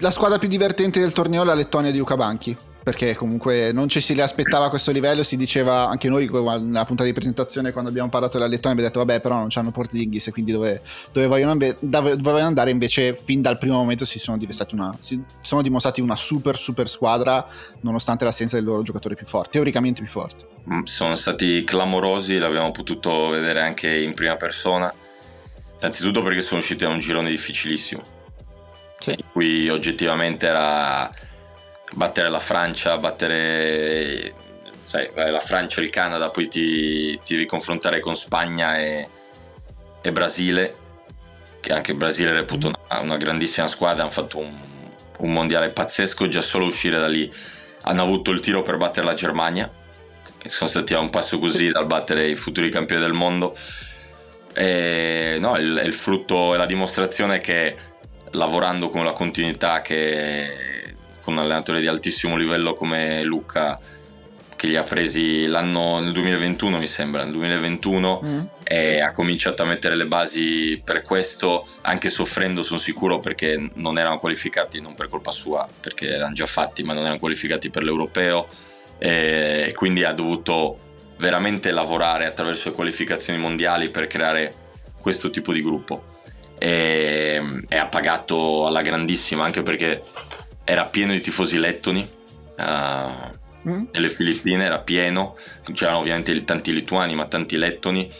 la 0.00 0.10
squadra 0.10 0.38
più 0.38 0.48
divertente 0.48 0.98
del 0.98 1.12
torneo 1.12 1.42
è 1.42 1.44
la 1.44 1.54
Lettonia 1.54 1.90
di 1.90 1.98
Luca 1.98 2.16
Banchi 2.16 2.56
perché 2.82 3.14
comunque 3.14 3.72
non 3.72 3.90
ci 3.90 4.00
si 4.00 4.14
le 4.14 4.22
aspettava 4.22 4.66
a 4.66 4.68
questo 4.70 4.90
livello 4.90 5.22
si 5.22 5.36
diceva 5.36 5.88
anche 5.88 6.08
noi 6.08 6.26
nella 6.30 6.84
puntata 6.86 7.04
di 7.04 7.12
presentazione 7.12 7.72
quando 7.72 7.90
abbiamo 7.90 8.08
parlato 8.08 8.38
della 8.38 8.48
Lettonia 8.48 8.78
abbiamo 8.78 8.88
detto 8.88 9.04
vabbè 9.04 9.20
però 9.20 9.36
non 9.36 9.48
c'hanno 9.50 9.70
Porzingis 9.70 10.28
e 10.28 10.32
quindi 10.32 10.52
dove, 10.52 10.80
dove, 11.12 11.26
vogliono, 11.26 11.54
dove 11.54 12.16
vogliono 12.16 12.46
andare? 12.46 12.70
Invece 12.70 13.14
fin 13.14 13.42
dal 13.42 13.58
primo 13.58 13.76
momento 13.76 14.06
si 14.06 14.18
sono, 14.18 14.38
una, 14.72 14.96
si 14.98 15.22
sono 15.40 15.60
dimostrati 15.60 16.00
una 16.00 16.16
super 16.16 16.56
super 16.56 16.88
squadra 16.88 17.46
nonostante 17.80 18.24
l'assenza 18.24 18.56
del 18.56 18.64
loro 18.64 18.82
giocatore 18.82 19.14
più 19.14 19.26
forte 19.26 19.50
teoricamente 19.50 20.00
più 20.00 20.10
forte. 20.10 20.46
Mm, 20.72 20.82
sono 20.84 21.14
stati 21.14 21.62
clamorosi 21.64 22.38
l'abbiamo 22.38 22.70
potuto 22.70 23.28
vedere 23.28 23.60
anche 23.60 23.94
in 23.94 24.14
prima 24.14 24.36
persona. 24.36 24.92
Innanzitutto 25.78 26.22
perché 26.22 26.40
sono 26.40 26.60
usciti 26.60 26.84
da 26.84 26.90
un 26.90 26.98
girone 26.98 27.28
difficilissimo 27.28 28.18
sì. 29.00 29.10
in 29.10 29.24
cui 29.32 29.68
oggettivamente 29.68 30.46
era 30.46 31.10
battere 31.92 32.28
la 32.28 32.38
Francia, 32.38 32.96
battere 32.98 34.34
sai, 34.80 35.10
la 35.14 35.40
Francia 35.40 35.80
e 35.80 35.84
il 35.84 35.90
Canada, 35.90 36.30
poi 36.30 36.48
ti, 36.48 37.18
ti 37.24 37.34
devi 37.34 37.46
confrontare 37.46 38.00
con 38.00 38.14
Spagna 38.14 38.78
e, 38.78 39.08
e, 40.00 40.12
Brasile, 40.12 40.74
che 41.60 41.72
anche 41.72 41.92
il 41.92 41.96
Brasile 41.96 42.32
reputo 42.32 42.68
una, 42.68 43.00
una 43.00 43.16
grandissima 43.16 43.66
squadra, 43.66 44.02
hanno 44.02 44.12
fatto 44.12 44.38
un, 44.38 44.56
un, 45.18 45.32
mondiale 45.32 45.70
pazzesco, 45.70 46.28
già 46.28 46.40
solo 46.40 46.66
uscire 46.66 46.98
da 46.98 47.08
lì 47.08 47.32
hanno 47.82 48.02
avuto 48.02 48.30
il 48.30 48.40
tiro 48.40 48.62
per 48.62 48.76
battere 48.76 49.06
la 49.06 49.14
Germania, 49.14 49.70
che 50.38 50.48
sono 50.48 50.68
stati 50.68 50.94
a 50.94 51.00
un 51.00 51.10
passo 51.10 51.38
così 51.38 51.70
dal 51.70 51.86
battere 51.86 52.26
i 52.26 52.34
futuri 52.34 52.70
campioni 52.70 53.02
del 53.02 53.12
mondo. 53.12 53.56
E, 54.52 55.38
no, 55.40 55.56
il, 55.56 55.80
il 55.84 55.92
frutto 55.92 56.54
e 56.54 56.58
la 56.58 56.66
dimostrazione 56.66 57.40
che 57.40 57.76
lavorando 58.32 58.88
con 58.88 59.04
la 59.04 59.12
continuità 59.12 59.80
che 59.80 60.94
con 61.22 61.34
un 61.34 61.40
allenatore 61.40 61.80
di 61.80 61.86
altissimo 61.86 62.36
livello 62.36 62.72
come 62.72 63.22
Luca 63.22 63.78
che 64.56 64.66
li 64.66 64.76
ha 64.76 64.82
presi 64.82 65.46
l'anno 65.46 66.00
nel 66.00 66.12
2021 66.12 66.78
mi 66.78 66.86
sembra 66.86 67.22
nel 67.22 67.32
2021 67.32 68.20
mm. 68.22 68.40
e 68.64 69.00
ha 69.00 69.10
cominciato 69.10 69.62
a 69.62 69.64
mettere 69.64 69.96
le 69.96 70.04
basi 70.06 70.80
per 70.84 71.00
questo 71.00 71.66
anche 71.80 72.10
soffrendo 72.10 72.62
sono 72.62 72.78
sicuro 72.78 73.20
perché 73.20 73.70
non 73.76 73.96
erano 73.96 74.18
qualificati 74.18 74.82
non 74.82 74.94
per 74.94 75.08
colpa 75.08 75.30
sua 75.30 75.66
perché 75.80 76.08
erano 76.08 76.34
già 76.34 76.44
fatti 76.44 76.82
ma 76.82 76.92
non 76.92 77.04
erano 77.04 77.18
qualificati 77.18 77.70
per 77.70 77.84
l'europeo 77.84 78.48
e 78.98 79.72
quindi 79.74 80.04
ha 80.04 80.12
dovuto 80.12 80.78
veramente 81.16 81.70
lavorare 81.70 82.26
attraverso 82.26 82.68
le 82.68 82.74
qualificazioni 82.74 83.38
mondiali 83.38 83.88
per 83.88 84.06
creare 84.06 84.54
questo 85.00 85.30
tipo 85.30 85.54
di 85.54 85.62
gruppo 85.62 86.09
e, 86.62 87.42
ha 87.70 87.86
pagato 87.86 88.66
alla 88.66 88.82
grandissima 88.82 89.44
anche 89.44 89.62
perché 89.62 90.02
era 90.62 90.84
pieno 90.84 91.12
di 91.12 91.20
tifosi 91.22 91.58
lettoni 91.58 92.06
uh, 92.58 93.68
mm. 93.68 93.84
nelle 93.92 94.10
Filippine 94.10 94.64
era 94.64 94.78
pieno 94.80 95.38
c'erano 95.72 95.98
ovviamente 95.98 96.44
tanti 96.44 96.74
lituani 96.74 97.14
ma 97.14 97.24
tanti 97.24 97.56
lettoni 97.56 98.12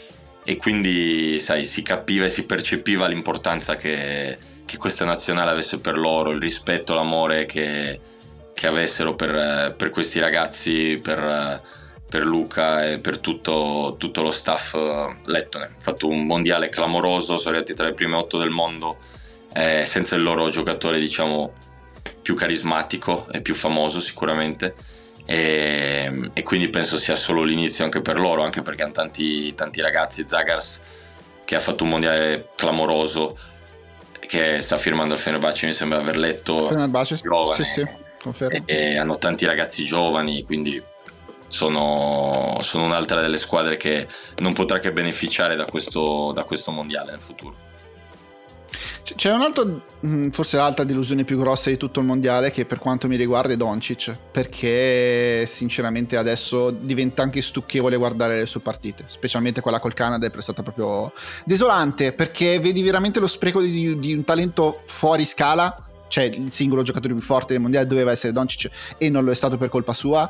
e 0.43 0.55
quindi 0.57 1.37
sai 1.37 1.63
si 1.63 1.83
capiva 1.83 2.25
e 2.25 2.29
si 2.29 2.47
percepiva 2.47 3.07
l'importanza 3.07 3.75
che, 3.75 4.35
che 4.65 4.77
questa 4.77 5.05
nazionale 5.05 5.51
avesse 5.51 5.79
per 5.79 5.99
loro 5.99 6.31
il 6.31 6.39
rispetto 6.39 6.95
l'amore 6.95 7.45
che, 7.45 7.99
che 8.55 8.67
avessero 8.67 9.13
per, 9.13 9.75
per 9.77 9.91
questi 9.91 10.19
ragazzi, 10.19 10.97
per, 10.97 11.61
per, 12.11 12.25
Luca 12.25 12.85
e 12.85 12.99
per 12.99 13.19
tutto, 13.19 13.95
tutto 13.97 14.21
lo 14.21 14.31
staff 14.31 14.75
lettone. 15.27 15.65
Ha 15.65 15.79
fatto 15.79 16.09
un 16.09 16.25
mondiale 16.25 16.67
clamoroso, 16.67 17.37
sono 17.37 17.51
arrivati 17.51 17.73
tra 17.73 17.87
le 17.87 17.93
prime 17.93 18.17
otto 18.17 18.37
del 18.37 18.49
mondo, 18.49 18.97
eh, 19.53 19.85
senza 19.85 20.15
il 20.15 20.21
loro 20.21 20.49
giocatore 20.49 20.99
diciamo 20.99 21.53
più 22.21 22.35
carismatico 22.35 23.27
e 23.31 23.39
più 23.39 23.55
famoso 23.55 24.01
sicuramente. 24.01 24.75
E, 25.23 26.31
e, 26.33 26.43
quindi 26.43 26.67
penso 26.67 26.97
sia 26.97 27.15
solo 27.15 27.43
l'inizio 27.43 27.85
anche 27.85 28.01
per 28.01 28.19
loro, 28.19 28.43
anche 28.43 28.61
perché 28.61 28.83
hanno 28.83 28.91
tanti, 28.91 29.53
tanti 29.53 29.79
ragazzi. 29.79 30.25
Zagars 30.27 30.81
che 31.45 31.55
ha 31.55 31.59
fatto 31.61 31.85
un 31.85 31.91
mondiale 31.91 32.49
clamoroso, 32.57 33.37
che 34.19 34.59
sta 34.59 34.75
firmando 34.75 35.13
il 35.13 35.19
Fenerbahce, 35.21 35.65
mi 35.65 35.71
sembra 35.71 35.99
aver 35.99 36.17
letto. 36.17 36.65
Fenerbahce, 36.65 37.15
giovane, 37.15 37.63
sì, 37.63 37.63
sì, 37.63 37.87
confermo. 38.21 38.65
E, 38.65 38.75
e 38.75 38.97
hanno 38.97 39.17
tanti 39.17 39.45
ragazzi 39.45 39.85
giovani, 39.85 40.43
quindi 40.43 40.90
sono, 41.51 42.57
sono, 42.61 42.85
un'altra 42.85 43.21
delle 43.21 43.37
squadre 43.37 43.77
che 43.77 44.07
non 44.37 44.53
potrà 44.53 44.79
che 44.79 44.91
beneficiare 44.91 45.55
da 45.55 45.65
questo, 45.65 46.31
da 46.33 46.43
questo 46.43 46.71
mondiale 46.71 47.11
nel 47.11 47.21
futuro. 47.21 47.69
C'è 49.03 49.31
un 49.33 49.41
altro, 49.41 49.81
mm, 50.05 50.29
forse 50.29 50.57
l'altra 50.57 50.85
delusione 50.85 51.23
più 51.23 51.37
grossa 51.37 51.69
di 51.69 51.75
tutto 51.75 51.99
il 51.99 52.05
mondiale 52.05 52.51
che 52.51 52.65
per 52.65 52.79
quanto 52.79 53.07
mi 53.07 53.17
riguarda 53.17 53.51
è 53.51 53.57
Doncic, 53.57 54.15
perché 54.31 55.43
sinceramente 55.45 56.15
adesso 56.15 56.69
diventa 56.69 57.21
anche 57.21 57.41
stucchevole 57.41 57.97
guardare 57.97 58.39
le 58.39 58.45
sue 58.45 58.61
partite, 58.61 59.03
specialmente 59.07 59.59
quella 59.59 59.79
col 59.79 59.93
Canada 59.93 60.25
è 60.25 60.41
stata 60.41 60.63
proprio 60.63 61.11
desolante, 61.43 62.13
perché 62.13 62.59
vedi 62.59 62.81
veramente 62.81 63.19
lo 63.19 63.27
spreco 63.27 63.59
di, 63.59 63.99
di 63.99 64.13
un 64.13 64.23
talento 64.23 64.81
fuori 64.85 65.25
scala, 65.25 65.75
cioè 66.07 66.25
il 66.25 66.51
singolo 66.51 66.83
giocatore 66.83 67.13
più 67.13 67.23
forte 67.23 67.53
del 67.53 67.61
mondiale 67.61 67.87
doveva 67.87 68.11
essere 68.11 68.33
Doncic 68.33 68.69
e 68.97 69.09
non 69.09 69.25
lo 69.25 69.31
è 69.31 69.35
stato 69.35 69.57
per 69.57 69.69
colpa 69.69 69.93
sua 69.93 70.29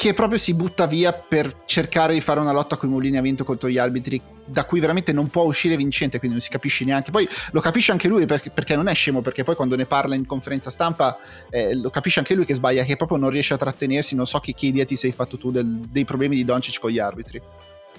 che 0.00 0.14
proprio 0.14 0.38
si 0.38 0.54
butta 0.54 0.86
via 0.86 1.12
per 1.12 1.64
cercare 1.66 2.14
di 2.14 2.22
fare 2.22 2.40
una 2.40 2.52
lotta 2.52 2.76
con 2.76 2.88
i 2.88 2.92
mulini 2.92 3.18
a 3.18 3.20
vento 3.20 3.44
contro 3.44 3.68
gli 3.68 3.76
arbitri 3.76 4.18
da 4.46 4.64
cui 4.64 4.80
veramente 4.80 5.12
non 5.12 5.28
può 5.28 5.42
uscire 5.42 5.76
vincente 5.76 6.16
quindi 6.16 6.38
non 6.38 6.42
si 6.42 6.50
capisce 6.50 6.86
neanche. 6.86 7.10
Poi 7.10 7.28
lo 7.50 7.60
capisce 7.60 7.92
anche 7.92 8.08
lui 8.08 8.24
perché, 8.24 8.48
perché 8.48 8.76
non 8.76 8.88
è 8.88 8.94
scemo 8.94 9.20
perché 9.20 9.44
poi 9.44 9.56
quando 9.56 9.76
ne 9.76 9.84
parla 9.84 10.14
in 10.14 10.24
conferenza 10.24 10.70
stampa 10.70 11.18
eh, 11.50 11.74
lo 11.74 11.90
capisce 11.90 12.18
anche 12.18 12.32
lui 12.32 12.46
che 12.46 12.54
sbaglia 12.54 12.84
che 12.84 12.96
proprio 12.96 13.18
non 13.18 13.28
riesce 13.28 13.52
a 13.52 13.58
trattenersi 13.58 14.14
non 14.14 14.24
so 14.24 14.40
che, 14.40 14.54
che 14.54 14.64
idea 14.64 14.86
ti 14.86 14.96
sei 14.96 15.12
fatto 15.12 15.36
tu 15.36 15.50
del, 15.50 15.66
dei 15.66 16.06
problemi 16.06 16.34
di 16.34 16.46
Doncic 16.46 16.80
con 16.80 16.88
gli 16.88 16.98
arbitri. 16.98 17.38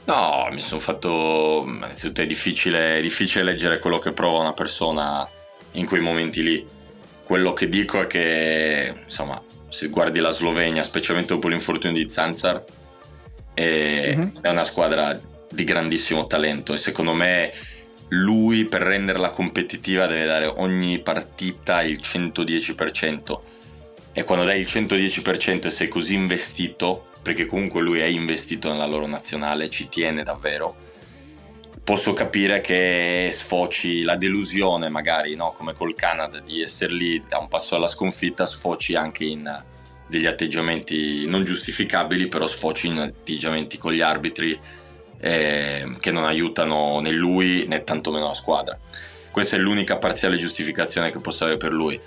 No 0.06 0.50
mi 0.52 0.60
sono 0.60 0.82
fatto 0.82 1.66
innanzitutto 1.68 2.22
è 2.22 2.26
difficile, 2.26 2.98
è 2.98 3.02
difficile 3.02 3.44
leggere 3.44 3.78
quello 3.78 4.00
che 4.00 4.12
prova 4.12 4.40
una 4.40 4.54
persona 4.54 5.30
in 5.74 5.86
quei 5.86 6.02
momenti 6.02 6.42
lì. 6.42 6.68
Quello 7.24 7.54
che 7.54 7.70
dico 7.70 8.02
è 8.02 8.08
che 8.08 8.92
insomma 9.04 9.40
se 9.72 9.88
guardi 9.88 10.20
la 10.20 10.32
Slovenia, 10.32 10.84
specialmente 10.84 11.34
dopo 11.34 11.48
l'infortunio 11.48 12.04
di 12.04 12.10
Zanzar, 12.10 12.64
è, 13.54 14.14
uh-huh. 14.16 14.42
è 14.42 14.50
una 14.50 14.64
squadra 14.64 15.20
di 15.50 15.64
grandissimo 15.64 16.28
talento 16.28 16.74
e 16.74 16.78
secondo 16.78 17.14
me 17.14 17.52
lui 18.10 18.66
per 18.66 18.82
renderla 18.82 19.30
competitiva 19.30 20.06
deve 20.06 20.26
dare 20.26 20.46
ogni 20.46 21.00
partita 21.00 21.82
il 21.82 22.00
110% 22.02 23.40
e 24.12 24.24
quando 24.24 24.44
dai 24.44 24.60
il 24.60 24.68
110% 24.68 25.68
e 25.68 25.70
sei 25.70 25.88
così 25.88 26.16
investito, 26.16 27.06
perché 27.22 27.46
comunque 27.46 27.82
lui 27.82 28.00
è 28.00 28.06
investito 28.06 28.70
nella 28.70 28.86
loro 28.86 29.08
nazionale, 29.08 29.70
ci 29.70 29.88
tiene 29.88 30.24
davvero, 30.24 30.76
posso 31.84 32.14
capire 32.14 32.62
che 32.62 33.34
sfoci 33.36 34.04
la 34.04 34.16
delusione 34.16 34.90
magari, 34.90 35.36
no? 35.36 35.52
come 35.52 35.74
col 35.74 35.96
Canada, 35.96 36.40
di 36.40 36.62
essere 36.62 36.94
lì 36.94 37.24
a 37.30 37.40
un 37.40 37.48
passo 37.48 37.76
alla 37.76 37.88
sconfitta, 37.88 38.46
sfoci 38.46 38.96
anche 38.96 39.26
in 39.26 39.64
degli 40.08 40.26
atteggiamenti 40.26 41.26
non 41.26 41.46
giustificabili, 41.46 42.28
però 42.28 42.46
sfoci 42.46 42.88
in 42.88 43.00
atteggiamenti 43.00 43.78
con 43.78 43.94
gli 43.94 44.02
arbitri 44.02 44.60
eh, 45.22 45.96
che 46.00 46.12
non 46.12 46.26
aiutano 46.26 47.00
né 47.00 47.12
lui 47.12 47.66
né 47.68 47.84
tantomeno 47.84 48.28
la 48.28 48.34
squadra. 48.34 48.78
Questa 49.32 49.56
è 49.56 49.60
l'unica 49.60 49.98
parziale 49.98 50.36
giustificazione 50.36 51.12
che 51.12 51.20
posso 51.20 51.46
avere 51.46 51.58
per 51.58 51.72
lui. 51.72 52.00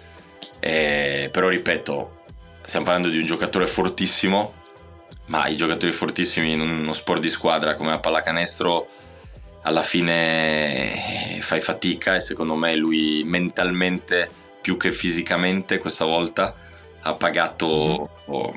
Eh, 0.60 1.30
però 1.32 1.48
ripeto, 1.48 2.24
stiamo 2.62 2.84
parlando 2.84 3.08
di 3.08 3.18
un 3.18 3.24
giocatore 3.24 3.66
fortissimo, 3.66 4.52
ma 5.26 5.46
i 5.46 5.56
giocatori 5.56 5.90
fortissimi 5.90 6.52
in 6.52 6.60
uno 6.60 6.92
sport 6.92 7.22
di 7.22 7.30
squadra 7.30 7.74
come 7.74 7.90
la 7.90 8.00
pallacanestro 8.00 8.88
alla 9.64 9.82
fine 9.82 11.38
fai 11.40 11.60
fatica 11.60 12.14
e 12.14 12.20
secondo 12.20 12.54
me 12.54 12.74
lui 12.76 13.22
mentalmente 13.24 14.28
più 14.60 14.76
che 14.76 14.92
fisicamente 14.92 15.78
questa 15.78 16.04
volta 16.04 16.54
ha 17.02 17.14
pagato, 17.14 18.10
oh, 18.24 18.54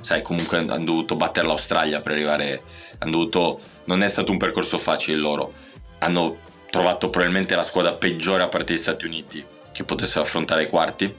sai 0.00 0.22
comunque 0.22 0.58
hanno 0.58 0.84
dovuto 0.84 1.14
battere 1.14 1.46
l'Australia 1.46 2.00
per 2.00 2.12
arrivare, 2.12 2.62
hanno 2.98 3.10
dovuto, 3.10 3.60
non 3.84 4.02
è 4.02 4.08
stato 4.08 4.32
un 4.32 4.38
percorso 4.38 4.78
facile 4.78 5.18
loro, 5.18 5.52
hanno 5.98 6.38
trovato 6.70 7.10
probabilmente 7.10 7.54
la 7.54 7.62
squadra 7.62 7.92
peggiore 7.92 8.42
a 8.42 8.48
parte 8.48 8.72
gli 8.74 8.78
Stati 8.78 9.04
Uniti 9.04 9.44
che 9.72 9.84
potessero 9.84 10.22
affrontare 10.22 10.64
i 10.64 10.68
quarti 10.68 11.14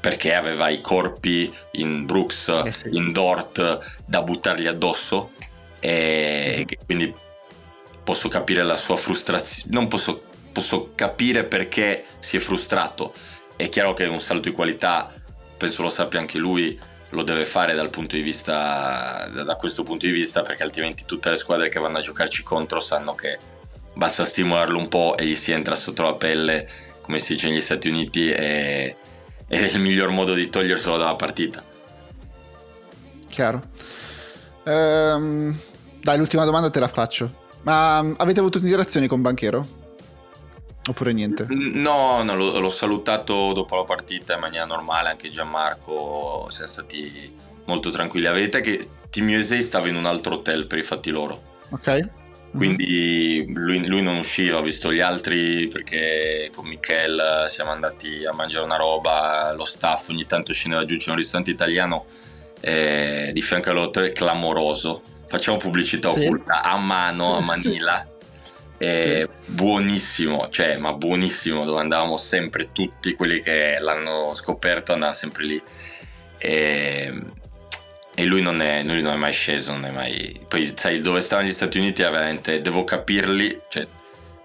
perché 0.00 0.34
aveva 0.34 0.68
i 0.68 0.80
corpi 0.80 1.52
in 1.72 2.06
Brooks, 2.06 2.62
eh 2.64 2.72
sì. 2.72 2.88
in 2.92 3.12
Dort 3.12 4.02
da 4.04 4.22
buttargli 4.22 4.66
addosso 4.66 5.30
e 5.80 6.66
quindi 6.84 7.12
posso 8.06 8.28
capire 8.28 8.62
la 8.62 8.76
sua 8.76 8.96
frustrazione, 8.96 9.68
non 9.72 9.88
posso, 9.88 10.22
posso 10.52 10.92
capire 10.94 11.42
perché 11.42 12.04
si 12.20 12.36
è 12.36 12.38
frustrato. 12.38 13.12
È 13.56 13.68
chiaro 13.68 13.94
che 13.94 14.04
un 14.04 14.20
salto 14.20 14.48
di 14.48 14.54
qualità, 14.54 15.12
penso 15.56 15.82
lo 15.82 15.88
sappia 15.88 16.20
anche 16.20 16.38
lui, 16.38 16.78
lo 17.10 17.22
deve 17.24 17.44
fare 17.44 17.74
dal 17.74 17.90
punto 17.90 18.14
di 18.14 18.22
vista, 18.22 19.28
da 19.28 19.56
questo 19.56 19.82
punto 19.82 20.06
di 20.06 20.12
vista, 20.12 20.42
perché 20.42 20.62
altrimenti 20.62 21.04
tutte 21.04 21.30
le 21.30 21.36
squadre 21.36 21.68
che 21.68 21.80
vanno 21.80 21.98
a 21.98 22.00
giocarci 22.00 22.44
contro 22.44 22.78
sanno 22.78 23.16
che 23.16 23.38
basta 23.96 24.24
stimolarlo 24.24 24.78
un 24.78 24.86
po' 24.86 25.16
e 25.16 25.26
gli 25.26 25.34
si 25.34 25.50
entra 25.50 25.74
sotto 25.74 26.02
la 26.02 26.14
pelle, 26.14 26.68
come 27.00 27.18
si 27.18 27.32
dice 27.32 27.48
negli 27.48 27.60
Stati 27.60 27.88
Uniti, 27.88 28.30
e, 28.30 28.96
è 29.48 29.58
il 29.58 29.80
miglior 29.80 30.10
modo 30.10 30.32
di 30.32 30.48
toglierselo 30.48 30.96
dalla 30.96 31.16
partita. 31.16 31.60
Chiaro. 33.28 33.62
Ehm, 34.62 35.58
dai, 36.00 36.18
l'ultima 36.18 36.44
domanda 36.44 36.70
te 36.70 36.78
la 36.78 36.88
faccio. 36.88 37.44
Ma 37.66 38.00
mm, 38.00 38.14
avete 38.18 38.40
avuto 38.40 38.58
interazioni 38.58 39.08
con 39.08 39.20
Banchero? 39.20 39.84
Oppure 40.88 41.12
niente? 41.12 41.46
No, 41.50 42.22
no 42.22 42.36
l'ho, 42.36 42.60
l'ho, 42.60 42.68
salutato 42.68 43.52
dopo 43.52 43.74
la 43.74 43.82
partita 43.82 44.34
in 44.34 44.40
maniera 44.40 44.64
normale, 44.64 45.08
anche 45.08 45.30
Gianmarco, 45.30 46.46
siamo 46.48 46.68
stati 46.68 47.34
molto 47.64 47.90
tranquilli. 47.90 48.26
La 48.26 48.32
verità 48.32 48.58
è 48.58 48.60
che 48.60 48.88
Team 49.10 49.28
USA 49.36 49.60
stava 49.60 49.88
in 49.88 49.96
un 49.96 50.06
altro 50.06 50.34
hotel 50.34 50.68
per 50.68 50.78
i 50.78 50.82
fatti 50.82 51.10
loro. 51.10 51.42
Ok. 51.70 51.88
Mm-hmm. 51.88 52.08
Quindi 52.56 53.52
lui, 53.52 53.84
lui, 53.84 54.00
non 54.00 54.16
usciva, 54.16 54.58
ho 54.58 54.62
visto 54.62 54.92
gli 54.92 55.00
altri 55.00 55.66
perché 55.66 56.48
con 56.54 56.66
Michel 56.66 57.46
siamo 57.48 57.72
andati 57.72 58.24
a 58.24 58.32
mangiare 58.32 58.64
una 58.64 58.76
roba, 58.76 59.52
lo 59.54 59.64
staff 59.64 60.08
ogni 60.10 60.24
tanto 60.24 60.52
scendeva 60.52 60.84
giù, 60.84 60.96
c'è 60.96 61.10
un 61.10 61.16
ristorante 61.16 61.50
italiano 61.50 62.06
eh, 62.60 63.30
di 63.34 63.42
fianco 63.42 63.70
all'hotel 63.70 64.12
clamoroso 64.12 65.02
facciamo 65.26 65.56
pubblicità 65.56 66.12
sì. 66.12 66.24
occulta 66.24 66.62
a 66.62 66.76
mano 66.78 67.36
a 67.36 67.40
Manila. 67.40 68.06
Sì. 68.78 69.26
buonissimo, 69.46 70.48
cioè, 70.50 70.76
ma 70.76 70.92
buonissimo, 70.92 71.64
dove 71.64 71.80
andavamo 71.80 72.16
sempre 72.18 72.72
tutti 72.72 73.14
quelli 73.14 73.40
che 73.40 73.78
l'hanno 73.80 74.34
scoperto 74.34 74.92
andavano 74.92 75.16
sempre 75.16 75.44
lì. 75.44 75.62
E, 76.38 77.22
e 78.14 78.24
lui, 78.24 78.42
non 78.42 78.60
è, 78.60 78.82
lui 78.82 79.00
non 79.00 79.14
è 79.14 79.16
mai 79.16 79.32
sceso, 79.32 79.72
non 79.72 79.86
è 79.86 79.90
mai... 79.90 80.40
Poi 80.46 80.74
sai, 80.76 81.00
dove 81.00 81.20
stavano 81.20 81.48
gli 81.48 81.52
Stati 81.52 81.78
Uniti 81.78 82.02
è 82.02 82.10
veramente... 82.10 82.60
Devo 82.60 82.84
capirli, 82.84 83.58
cioè, 83.68 83.86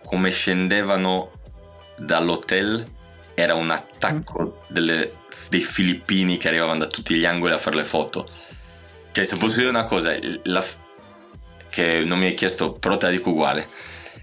come 0.04 0.30
scendevano 0.30 1.32
dall'hotel 1.98 2.86
era 3.34 3.54
un 3.54 3.70
attacco 3.70 4.42
mm. 4.42 4.74
delle, 4.74 5.14
dei 5.50 5.62
filippini 5.62 6.38
che 6.38 6.48
arrivavano 6.48 6.80
da 6.80 6.88
tutti 6.88 7.16
gli 7.16 7.26
angoli 7.26 7.54
a 7.54 7.58
fare 7.58 7.76
le 7.76 7.84
foto 7.84 8.28
cioè, 9.12 9.26
se 9.26 9.36
posso 9.36 9.58
dire 9.58 9.70
una 9.70 9.84
cosa, 9.84 10.16
la, 10.44 10.64
che 11.70 12.04
non 12.06 12.20
mi 12.20 12.28
hai 12.28 12.34
chiesto, 12.34 12.74
però 12.74 12.98
te 12.98 13.08
la 13.08 13.12
dico 13.12 13.32
uguale. 13.32 13.68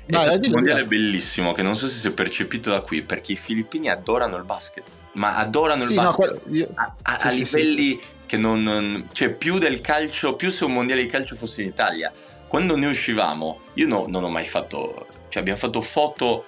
È 0.06 0.12
Dai, 0.12 0.40
un 0.42 0.50
mondiale 0.50 0.86
bellissimo 0.86 1.52
che 1.52 1.62
non 1.62 1.74
so 1.74 1.86
se 1.86 1.98
si 1.98 2.06
è 2.06 2.12
percepito 2.12 2.70
da 2.70 2.80
qui 2.80 3.02
perché 3.02 3.32
i 3.32 3.36
filippini 3.36 3.88
adorano 3.88 4.36
il 4.36 4.44
basket, 4.44 4.84
ma 5.12 5.36
adorano 5.36 5.82
sì, 5.82 5.92
il 5.92 5.96
basket 5.96 6.40
no, 6.44 6.66
a, 6.74 6.94
a, 7.02 7.18
sì, 7.18 7.26
a 7.26 7.30
sì, 7.30 7.56
livelli 7.56 8.00
che 8.24 8.36
non, 8.38 8.62
non, 8.62 9.08
cioè 9.12 9.30
più 9.32 9.58
del 9.58 9.80
calcio, 9.80 10.36
più 10.36 10.50
se 10.50 10.64
un 10.64 10.72
mondiale 10.72 11.02
di 11.02 11.08
calcio 11.08 11.36
fosse 11.36 11.62
in 11.62 11.68
Italia. 11.68 12.12
Quando 12.46 12.76
ne 12.76 12.86
uscivamo, 12.86 13.60
io 13.74 13.86
no, 13.86 14.06
non 14.08 14.24
ho 14.24 14.30
mai 14.30 14.46
fatto, 14.46 15.06
cioè 15.28 15.42
abbiamo 15.42 15.58
fatto 15.58 15.82
foto 15.82 16.46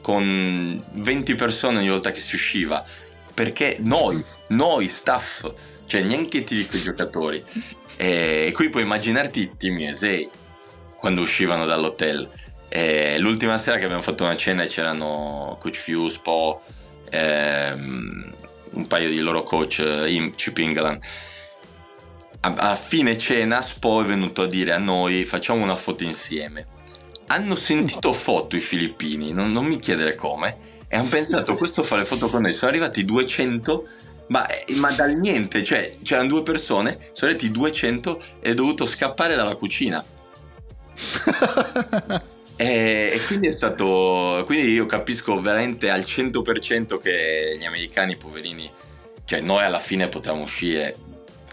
con 0.00 0.82
20 0.92 1.34
persone 1.34 1.78
ogni 1.78 1.90
volta 1.90 2.10
che 2.10 2.20
si 2.20 2.36
usciva 2.36 2.84
perché 3.34 3.76
noi, 3.80 4.24
noi 4.48 4.88
staff 4.88 5.52
cioè 5.86 6.02
neanche 6.02 6.44
ti 6.44 6.56
dico 6.56 6.76
i 6.76 6.82
giocatori. 6.82 7.42
E 7.96 8.50
qui 8.54 8.68
puoi 8.68 8.82
immaginarti 8.82 9.52
Team 9.56 9.78
USA 9.78 10.18
quando 10.96 11.22
uscivano 11.22 11.64
dall'hotel. 11.64 12.28
E 12.68 13.18
l'ultima 13.18 13.56
sera 13.56 13.78
che 13.78 13.84
abbiamo 13.84 14.02
fatto 14.02 14.24
una 14.24 14.36
cena 14.36 14.66
c'erano 14.66 15.56
Coach 15.60 15.76
Fuse, 15.76 16.20
Po, 16.22 16.60
ehm, 17.10 18.28
un 18.72 18.86
paio 18.86 19.08
di 19.08 19.20
loro 19.20 19.42
coach, 19.42 19.78
eh, 19.78 20.32
Chip 20.34 20.58
England. 20.58 20.98
A, 22.40 22.52
a 22.54 22.74
fine 22.74 23.16
cena 23.16 23.62
Spo 23.62 24.02
è 24.02 24.04
venuto 24.04 24.42
a 24.42 24.46
dire 24.46 24.72
a 24.72 24.78
noi 24.78 25.24
facciamo 25.24 25.62
una 25.62 25.76
foto 25.76 26.02
insieme. 26.02 26.74
Hanno 27.28 27.54
sentito 27.54 28.12
foto 28.12 28.56
i 28.56 28.60
filippini, 28.60 29.32
non, 29.32 29.50
non 29.52 29.64
mi 29.64 29.78
chiedere 29.78 30.14
come, 30.14 30.74
e 30.86 30.96
hanno 30.96 31.08
pensato 31.08 31.56
questo 31.56 31.82
fa 31.82 31.96
le 31.96 32.04
foto 32.04 32.28
con 32.28 32.42
noi. 32.42 32.52
Sono 32.52 32.70
arrivati 32.70 33.04
200 33.04 33.88
ma, 34.28 34.46
eh, 34.46 34.74
ma, 34.74 34.90
dal 34.92 35.16
niente, 35.16 35.62
cioè 35.62 35.92
c'erano 36.02 36.28
due 36.28 36.42
persone, 36.42 36.98
sono 37.12 37.30
arrivati 37.30 37.50
200 37.50 38.22
e 38.40 38.50
è 38.50 38.54
dovuto 38.54 38.84
scappare 38.86 39.34
dalla 39.36 39.54
cucina. 39.54 40.04
e, 42.56 43.10
e, 43.12 43.20
quindi 43.26 43.48
è 43.48 43.52
stato. 43.52 44.42
Quindi 44.46 44.72
io 44.72 44.86
capisco 44.86 45.40
veramente 45.40 45.90
al 45.90 46.00
100% 46.00 46.98
che 46.98 47.56
gli 47.58 47.64
americani, 47.64 48.16
poverini, 48.16 48.70
cioè 49.24 49.40
noi 49.40 49.64
alla 49.64 49.78
fine 49.78 50.08
potevamo 50.08 50.42
uscire 50.42 50.96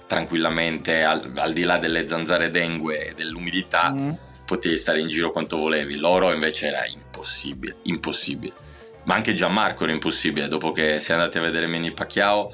tranquillamente 0.07 1.03
al, 1.03 1.31
al 1.35 1.53
di 1.53 1.63
là 1.63 1.77
delle 1.77 2.07
zanzare 2.07 2.49
dengue 2.49 3.09
e 3.09 3.13
dell'umidità. 3.13 3.93
Mm. 3.93 4.11
Potevi 4.45 4.77
stare 4.77 4.99
in 4.99 5.07
giro 5.07 5.31
quanto 5.31 5.57
volevi, 5.57 5.95
loro 5.95 6.31
invece 6.31 6.67
era 6.67 6.85
impossibile, 6.85 7.77
impossibile 7.83 8.62
ma 9.03 9.15
anche 9.15 9.33
Gianmarco 9.33 9.83
era 9.83 9.91
impossibile 9.91 10.47
dopo 10.47 10.71
che 10.71 10.97
si 10.97 11.11
è 11.11 11.13
andati 11.13 11.37
a 11.37 11.41
vedere 11.41 11.67
Manny 11.67 11.91
Pacquiao 11.91 12.51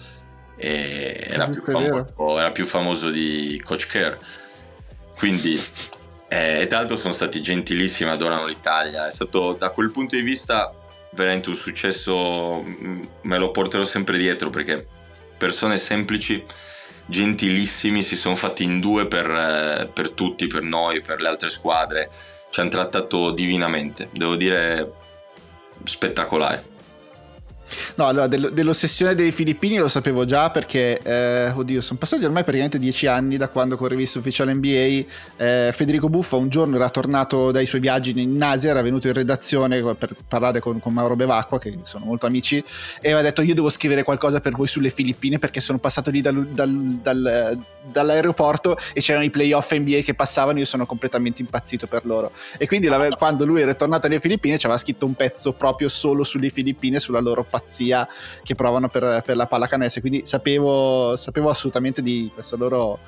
era 0.60 1.48
più, 1.48 1.62
famoso, 1.64 2.38
era, 2.38 2.52
più 2.52 2.66
famoso, 2.66 3.10
di 3.10 3.62
Coach 3.64 3.88
Kerr. 3.88 4.18
Quindi 5.18 5.62
eh, 6.28 6.62
e 6.62 6.68
tra 6.68 6.80
l'altro 6.80 6.98
sono 6.98 7.14
stati 7.14 7.42
gentilissimi 7.42 8.10
adorano 8.10 8.46
l'Italia. 8.46 9.08
È 9.08 9.12
stato 9.12 9.54
da 9.54 9.70
quel 9.70 9.92
punto 9.92 10.16
di 10.16 10.22
vista 10.22 10.74
veramente 11.14 11.50
un 11.50 11.56
successo 11.56 12.62
mm, 12.62 13.04
me 13.22 13.38
lo 13.38 13.52
porterò 13.52 13.84
sempre 13.84 14.18
dietro 14.18 14.50
perché 14.52 14.86
persone 15.38 15.78
semplici 15.78 16.44
gentilissimi 17.06 18.04
si 18.04 18.16
sono 18.16 18.36
fatti 18.36 18.64
in 18.64 18.80
due 18.80 19.08
per, 19.08 19.28
eh, 19.28 19.90
per 19.92 20.12
tutti 20.12 20.46
per 20.46 20.62
noi 20.62 21.02
per 21.02 21.22
le 21.22 21.30
altre 21.30 21.50
squadre. 21.50 22.12
Ci 22.50 22.60
hanno 22.60 22.70
trattato 22.70 23.32
divinamente. 23.32 24.10
Devo 24.12 24.36
dire 24.36 24.92
spettacolare. 25.84 26.64
No, 27.96 28.08
allora 28.08 28.28
dello, 28.28 28.50
dell'ossessione 28.50 29.16
dei 29.16 29.32
filippini 29.32 29.78
lo 29.78 29.88
sapevo 29.88 30.26
già 30.26 30.50
perché, 30.50 31.00
eh, 31.00 31.52
oddio, 31.52 31.82
sono 31.82 32.00
passati 32.00 32.26
ormai 32.26 32.44
praticamente 32.44 32.80
dieci 32.80 33.08
anni 33.08 33.38
da 33.38 33.48
quando 33.48 33.76
con 33.76 33.88
Rivista 33.88 34.20
Ufficiale 34.20 34.54
NBA 34.54 35.06
eh, 35.38 35.72
Federico 35.74 36.10
Buffa 36.10 36.36
un 36.36 36.50
giorno 36.50 36.76
era 36.76 36.90
tornato 36.90 37.52
dai 37.52 37.66
suoi 37.66 37.82
viaggi 37.82 38.20
in 38.20 38.42
Asia, 38.42 38.72
era 38.72 38.82
venuto 38.82 39.08
in 39.08 39.14
redazione 39.14 39.82
per 39.96 40.16
parlare 40.28 40.60
con, 40.60 40.80
con 40.80 40.94
Mauro 40.94 41.16
Bevacqua, 41.16 41.60
che 41.60 41.78
sono 41.84 42.06
molto 42.06 42.26
amici, 42.26 42.64
e 43.02 43.12
aveva 43.12 43.22
detto 43.22 43.42
io 43.42 43.54
devo 43.54 43.70
scrivere 43.70 44.04
qualcosa 44.04 44.40
per 44.40 44.54
voi 44.54 44.68
sulle 44.68 44.90
Filippine 44.90 45.40
perché 45.40 45.60
sono 45.60 45.78
passato 45.78 46.10
lì 46.10 46.22
dal, 46.22 46.48
dal, 46.48 46.70
dal, 47.02 47.58
dall'aeroporto 47.92 48.78
e 48.94 49.02
c'erano 49.02 49.26
i 49.26 49.30
playoff 49.30 49.74
NBA 49.74 50.02
che 50.02 50.14
passavano, 50.14 50.60
io 50.60 50.66
sono 50.66 50.86
completamente 50.86 51.42
impazzito 51.42 51.88
per 51.88 52.06
loro. 52.06 52.32
E 52.58 52.68
quindi 52.68 52.90
quando 53.18 53.46
lui 53.46 53.62
era 53.62 53.74
tornato 53.74 54.08
alle 54.08 54.20
Filippine 54.20 54.58
ci 54.58 54.66
aveva 54.66 54.80
scritto 54.80 55.06
un 55.06 55.16
pezzo 55.16 55.54
proprio 55.54 55.90
solo 55.90 56.24
sulle 56.24 56.50
Filippine, 56.50 57.00
sulla 57.00 57.20
loro 57.20 57.44
pazzia 57.60 58.08
che 58.44 58.56
provano 58.56 58.90
per, 58.90 59.22
per 59.26 59.36
la 59.36 59.46
pallacanestro. 59.46 60.02
Quindi 60.02 60.22
sapevo, 60.26 61.16
sapevo, 61.16 61.50
assolutamente 61.50 62.02
di 62.02 62.32
questa 62.34 62.56
loro 62.56 63.00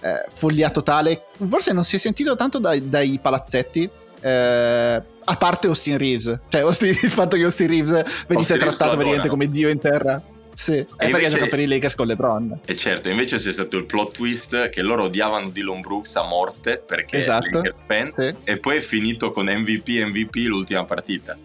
eh, 0.00 0.24
follia 0.28 0.70
totale. 0.70 1.24
Forse 1.44 1.72
non 1.72 1.84
si 1.84 1.96
è 1.96 1.98
sentito 1.98 2.36
tanto 2.36 2.58
dai, 2.58 2.88
dai 2.88 3.18
palazzetti. 3.20 3.88
Eh, 4.20 5.02
a 5.26 5.36
parte 5.36 5.66
Austin 5.66 5.96
Reeves, 5.96 6.38
cioè 6.48 6.60
Austin, 6.62 6.98
il 7.02 7.10
fatto 7.10 7.36
che 7.36 7.44
Austin 7.44 7.66
Reeves 7.66 7.90
venisse 8.26 8.52
Austin 8.52 8.58
trattato 8.58 8.92
praticamente 8.92 9.28
come 9.28 9.46
dio 9.48 9.68
in 9.68 9.78
terra. 9.78 10.22
Sì, 10.54 10.76
e 10.76 10.86
perché 10.86 11.16
invece, 11.16 11.30
gioca 11.30 11.46
per 11.48 11.58
i 11.58 11.66
Lakers 11.66 11.94
con 11.96 12.06
LeBron. 12.06 12.60
E 12.64 12.76
certo, 12.76 13.08
invece 13.08 13.38
c'è 13.38 13.50
stato 13.50 13.76
il 13.76 13.86
plot 13.86 14.14
twist 14.14 14.68
che 14.68 14.82
loro 14.82 15.04
odiavano 15.04 15.48
Dylan 15.48 15.80
Brooks 15.80 16.14
a 16.14 16.22
morte 16.22 16.78
perché 16.78 17.18
esatto, 17.18 17.62
è 17.62 17.74
fan, 17.86 18.12
sì. 18.16 18.34
e 18.44 18.58
poi 18.58 18.76
è 18.76 18.80
finito 18.80 19.32
con 19.32 19.46
MVP 19.46 19.88
MVP 20.06 20.34
l'ultima 20.46 20.84
partita. 20.84 21.36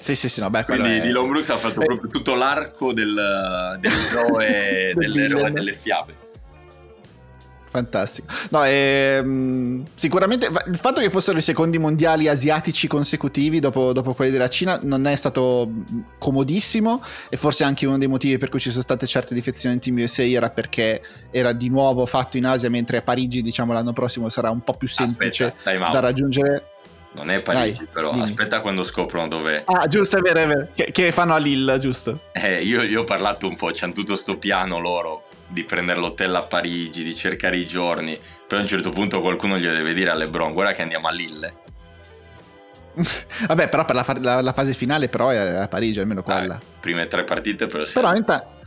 Sì, 0.00 0.14
sì, 0.14 0.30
sì, 0.30 0.40
no, 0.40 0.48
beh, 0.48 0.64
Quindi 0.64 0.96
è... 0.96 1.00
Dylan 1.02 1.28
Brooks 1.28 1.50
ha 1.50 1.58
fatto 1.58 1.82
eh. 1.82 1.84
proprio 1.84 2.10
tutto 2.10 2.34
l'arco 2.34 2.94
del, 2.94 3.14
dell'eroe 3.78 4.92
dell'eroe 4.94 5.52
delle 5.52 5.72
fiabe. 5.74 6.28
Fantastico. 7.70 8.26
No, 8.48 8.64
ehm, 8.64 9.86
sicuramente 9.94 10.50
il 10.66 10.78
fatto 10.78 11.00
che 11.00 11.08
fossero 11.08 11.38
i 11.38 11.40
secondi 11.40 11.78
mondiali 11.78 12.26
asiatici 12.26 12.88
consecutivi 12.88 13.60
dopo, 13.60 13.92
dopo, 13.92 14.12
quelli 14.12 14.32
della 14.32 14.48
Cina 14.48 14.80
non 14.82 15.06
è 15.06 15.14
stato 15.14 15.70
comodissimo 16.18 17.00
e 17.28 17.36
forse 17.36 17.62
anche 17.62 17.86
uno 17.86 17.96
dei 17.96 18.08
motivi 18.08 18.38
per 18.38 18.48
cui 18.48 18.58
ci 18.58 18.70
sono 18.70 18.82
state 18.82 19.06
certe 19.06 19.34
defezioni 19.34 19.76
in 19.76 19.80
Team 19.80 19.98
USA 19.98 20.24
era 20.24 20.50
perché 20.50 21.00
era 21.30 21.52
di 21.52 21.68
nuovo 21.68 22.06
fatto 22.06 22.36
in 22.36 22.46
Asia 22.46 22.68
mentre 22.68 22.96
a 22.96 23.02
Parigi 23.02 23.40
diciamo 23.40 23.72
l'anno 23.72 23.92
prossimo 23.92 24.28
sarà 24.28 24.50
un 24.50 24.62
po' 24.62 24.72
più 24.72 24.88
semplice 24.88 25.44
Aspetta, 25.44 25.90
da 25.92 26.00
raggiungere. 26.00 26.69
Non 27.12 27.28
è 27.28 27.40
Parigi, 27.40 27.78
Dai, 27.78 27.88
però 27.92 28.12
dimmi. 28.12 28.22
aspetta 28.22 28.60
quando 28.60 28.84
scoprono 28.84 29.26
dove. 29.26 29.64
Ah, 29.66 29.88
giusto, 29.88 30.18
è 30.18 30.20
vero, 30.20 30.40
è 30.40 30.46
vero. 30.46 30.68
Che, 30.72 30.92
che 30.92 31.10
fanno 31.10 31.34
a 31.34 31.38
Lille, 31.38 31.78
giusto? 31.78 32.20
Eh, 32.32 32.62
io, 32.62 32.82
io 32.82 33.00
ho 33.00 33.04
parlato 33.04 33.48
un 33.48 33.56
po', 33.56 33.70
c'hanno 33.74 33.92
tutto 33.92 34.14
sto 34.14 34.38
piano 34.38 34.78
loro 34.78 35.24
di 35.48 35.64
prendere 35.64 35.98
l'hotel 35.98 36.34
a 36.36 36.42
Parigi, 36.42 37.02
di 37.02 37.14
cercare 37.14 37.56
i 37.56 37.66
giorni. 37.66 38.18
Poi 38.46 38.58
a 38.58 38.62
un 38.62 38.68
certo 38.68 38.90
punto 38.90 39.20
qualcuno 39.20 39.58
gli 39.58 39.66
deve 39.66 39.92
dire 39.92 40.10
a 40.10 40.14
LeBron, 40.14 40.52
guarda 40.52 40.72
che 40.72 40.82
andiamo 40.82 41.08
a 41.08 41.10
Lille. 41.10 41.54
Vabbè, 43.46 43.68
però 43.68 43.84
per 43.84 43.96
la, 43.96 44.06
la, 44.20 44.40
la, 44.40 44.52
fase 44.52 44.72
finale 44.72 45.08
però 45.08 45.30
è 45.30 45.36
a 45.36 45.68
Parigi, 45.68 45.98
almeno 46.00 46.22
quella. 46.22 46.54
Ah, 46.54 46.60
prime 46.78 47.06
tre 47.08 47.24
partite 47.24 47.66
però. 47.66 47.84
Però 47.92 48.14
intanto... 48.14 48.58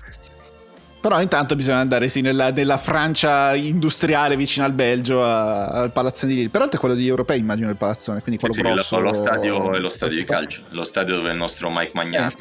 Però 1.04 1.22
intanto 1.22 1.58
bisogna 1.58 1.80
andare 1.80 2.08
sì, 2.08 2.22
nella, 2.22 2.50
nella, 2.52 2.78
Francia 2.78 3.54
industriale 3.56 4.38
vicino 4.38 4.64
al 4.66 4.72
Belgio, 4.72 5.22
a, 5.22 5.66
al 5.68 5.92
palazzone 5.92 6.32
di 6.32 6.38
Lille. 6.38 6.50
Peraltro 6.50 6.78
è 6.78 6.80
quello 6.80 6.96
degli 6.96 7.10
europei, 7.10 7.42
immagino, 7.42 7.70
il 7.70 7.76
palazzone. 7.76 8.22
Quindi 8.22 8.40
quello 8.40 8.54
sì, 8.54 8.62
grosso. 8.62 9.00
Lo, 9.00 9.10
lo 9.10 9.14
stadio 9.14 9.74
è 9.74 9.80
lo 9.80 9.90
stadio 9.90 10.16
di 10.16 10.24
calcio, 10.24 10.62
lo 10.70 10.86
stadio 10.86 11.16
dove 11.16 11.32
il 11.32 11.36
nostro 11.36 11.70
Mike 11.70 11.92
Magnan 11.94 12.32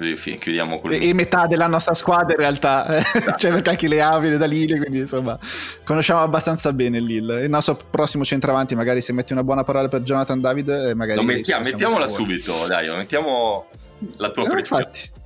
eh, 0.00 0.38
chiudiamo 0.38 0.78
con 0.78 0.92
e 0.92 1.14
metà 1.14 1.46
della 1.46 1.66
nostra 1.66 1.94
squadra 1.94 2.32
in 2.34 2.38
realtà 2.38 2.98
esatto. 2.98 3.36
cioè 3.36 3.50
perché 3.50 3.70
anche 3.70 3.88
le 3.88 4.00
avi 4.00 4.36
da 4.36 4.46
Lille 4.46 4.78
quindi 4.78 4.98
insomma 4.98 5.36
conosciamo 5.82 6.20
abbastanza 6.20 6.72
bene 6.72 7.00
Lille 7.00 7.42
il 7.42 7.50
nostro 7.50 7.76
prossimo 7.90 8.24
centravanti 8.24 8.76
magari 8.76 9.00
se 9.00 9.12
metti 9.12 9.32
una 9.32 9.42
buona 9.42 9.64
parola 9.64 9.88
per 9.88 10.02
Jonathan 10.02 10.40
David 10.40 10.68
eh, 10.68 10.94
magari 10.94 11.24
mettiamo, 11.24 11.64
mettiamola 11.64 12.08
subito 12.10 12.66
dai 12.68 12.88
mettiamo 12.96 13.66
la 14.18 14.30
tua 14.30 14.44
eh, 14.44 14.58
infatti. 14.58 15.16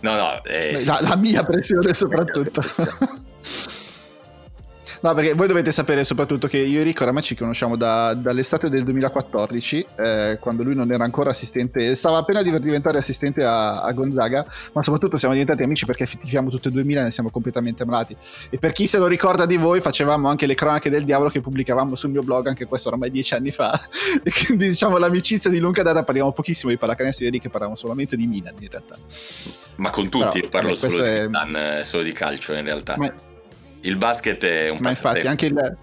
No 0.00 0.16
no 0.16 0.42
eh... 0.44 0.84
la, 0.84 1.00
la 1.00 1.16
mia 1.16 1.42
pressione 1.44 1.92
soprattutto 1.94 2.62
No, 5.06 5.14
perché 5.14 5.34
voi 5.34 5.46
dovete 5.46 5.70
sapere 5.70 6.02
soprattutto 6.02 6.48
che 6.48 6.58
io 6.58 6.80
e 6.80 6.82
Rico 6.82 7.04
oramai 7.04 7.22
ci 7.22 7.36
conosciamo 7.36 7.76
da, 7.76 8.12
dall'estate 8.12 8.68
del 8.68 8.82
2014, 8.82 9.86
eh, 9.98 10.38
quando 10.40 10.64
lui 10.64 10.74
non 10.74 10.90
era 10.90 11.04
ancora 11.04 11.30
assistente, 11.30 11.94
stava 11.94 12.16
appena 12.16 12.42
di 12.42 12.50
diventare 12.58 12.98
assistente 12.98 13.44
a, 13.44 13.82
a, 13.82 13.92
Gonzaga, 13.92 14.44
ma 14.72 14.82
soprattutto 14.82 15.16
siamo 15.16 15.34
diventati 15.34 15.62
amici 15.62 15.86
perché 15.86 16.06
tifiamo 16.06 16.50
tutti 16.50 16.66
e 16.66 16.70
2000 16.72 17.00
e 17.02 17.04
ne 17.04 17.10
siamo 17.12 17.30
completamente 17.30 17.84
malati. 17.84 18.16
E 18.50 18.58
per 18.58 18.72
chi 18.72 18.88
se 18.88 18.98
lo 18.98 19.06
ricorda 19.06 19.46
di 19.46 19.56
voi, 19.56 19.78
facevamo 19.78 20.28
anche 20.28 20.44
le 20.46 20.56
cronache 20.56 20.90
del 20.90 21.04
diavolo 21.04 21.30
che 21.30 21.40
pubblicavamo 21.40 21.94
sul 21.94 22.10
mio 22.10 22.22
blog, 22.22 22.48
anche 22.48 22.64
questo 22.64 22.88
oramai 22.88 23.12
dieci 23.12 23.34
anni 23.34 23.52
fa. 23.52 23.78
e 24.24 24.32
quindi 24.32 24.66
diciamo 24.66 24.98
l'amicizia 24.98 25.48
di 25.48 25.60
lunga 25.60 25.84
data, 25.84 26.02
parliamo 26.02 26.32
pochissimo 26.32 26.72
di 26.72 26.78
pallacanestro, 26.78 27.26
io 27.26 27.30
e 27.30 27.34
Rico 27.34 27.48
parliamo 27.48 27.76
solamente 27.76 28.16
di 28.16 28.26
Milan 28.26 28.56
in 28.58 28.68
realtà. 28.68 28.96
Ma 29.76 29.90
con 29.90 30.08
tutti, 30.08 30.40
Però, 30.40 30.48
parlo 30.48 30.74
vabbè, 30.74 30.90
solo, 30.90 31.02
di 31.04 31.08
è... 31.10 31.26
Milan, 31.26 31.54
eh, 31.54 31.84
solo 31.84 32.02
di 32.02 32.10
calcio 32.10 32.54
in 32.54 32.64
realtà. 32.64 32.96
Ma 32.98 33.12
il 33.86 33.96
basket 33.96 34.44
è 34.44 34.68
un 34.68 34.78
ma 34.80 34.90
infatti 34.90 35.26
anche 35.26 35.46
il 35.46 35.76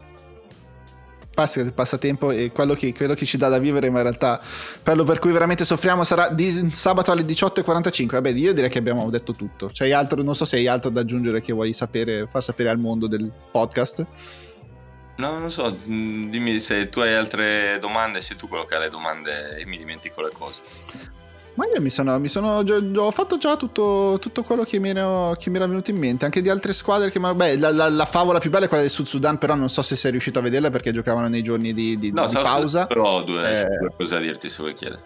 basket 1.33 1.65
il 1.65 1.73
passatempo 1.73 2.31
è 2.31 2.51
quello 2.51 2.75
che, 2.75 2.93
quello 2.93 3.15
che, 3.15 3.25
ci 3.25 3.37
dà 3.37 3.49
da 3.49 3.57
vivere 3.57 3.89
ma 3.89 3.97
in 3.97 4.03
realtà 4.03 4.39
quello 4.83 5.03
per 5.03 5.19
cui 5.19 5.31
veramente 5.31 5.65
soffriamo 5.65 6.03
sarà 6.03 6.29
di 6.29 6.69
sabato 6.71 7.11
alle 7.11 7.23
18.45 7.23 8.05
vabbè 8.05 8.29
io 8.29 8.53
direi 8.53 8.69
che 8.69 8.77
abbiamo 8.77 9.09
detto 9.09 9.33
tutto. 9.33 9.69
C'hai 9.73 9.91
altro? 9.91 10.21
Non 10.21 10.35
so 10.35 10.45
se 10.45 10.57
hai 10.57 10.67
altro 10.67 10.89
da 10.89 11.01
aggiungere 11.01 11.41
che 11.41 11.53
vuoi 11.53 11.73
sapere 11.73 12.27
far 12.29 12.43
sapere 12.43 12.69
al 12.69 12.77
mondo 12.77 13.07
del 13.07 13.31
podcast. 13.51 14.05
No, 15.15 15.37
non 15.37 15.51
so, 15.51 15.77
mm, 15.87 16.29
dimmi 16.29 16.59
se 16.59 16.89
tu 16.89 16.99
hai 16.99 17.13
altre 17.13 17.77
domande, 17.79 18.19
se 18.19 18.35
tu 18.35 18.47
quello 18.47 18.65
che 18.65 18.75
ha 18.75 18.79
le 18.79 18.89
domande 18.89 19.57
e 19.57 19.65
mi 19.65 19.77
dimentico 19.77 20.21
le 20.21 20.31
cose. 20.33 20.63
Ma 21.55 21.65
io 21.67 21.79
mi 21.81 21.91
sono, 21.91 22.17
mi 22.19 22.27
sono 22.27 22.63
ho 22.63 23.11
fatto 23.11 23.37
già 23.37 23.55
tutto, 23.55 24.17
tutto 24.19 24.41
quello 24.41 24.63
che 24.63 24.79
mi, 24.79 24.89
era, 24.89 25.31
che 25.37 25.51
mi, 25.51 25.57
era, 25.57 25.67
venuto 25.67 25.91
in 25.91 25.97
mente, 25.97 26.25
anche 26.25 26.41
di 26.41 26.49
altre 26.49 26.73
squadre 26.73 27.11
che 27.11 27.19
beh, 27.19 27.57
la, 27.57 27.71
la, 27.71 27.89
la, 27.89 28.05
favola 28.05 28.39
più 28.39 28.49
bella 28.49 28.65
è 28.65 28.67
quella 28.67 28.81
del 28.81 28.91
Sud 28.91 29.05
Sudan, 29.05 29.37
però 29.37 29.53
non 29.53 29.69
so 29.69 29.83
se 29.83 29.95
sei 29.95 30.09
riuscito 30.11 30.39
a 30.39 30.41
vederla 30.41 30.71
perché 30.71 30.91
giocavano 30.91 31.27
nei 31.27 31.43
giorni 31.43 31.73
di, 31.73 31.99
di, 31.99 32.11
no, 32.11 32.27
di 32.27 32.33
pausa. 32.33 32.87
Però 32.87 33.03
ho 33.03 33.21
due, 33.21 33.69
eh, 33.97 34.05
da 34.07 34.17
dirti 34.17 34.49
se 34.49 34.55
vuoi 34.59 34.73
chiedere. 34.73 35.03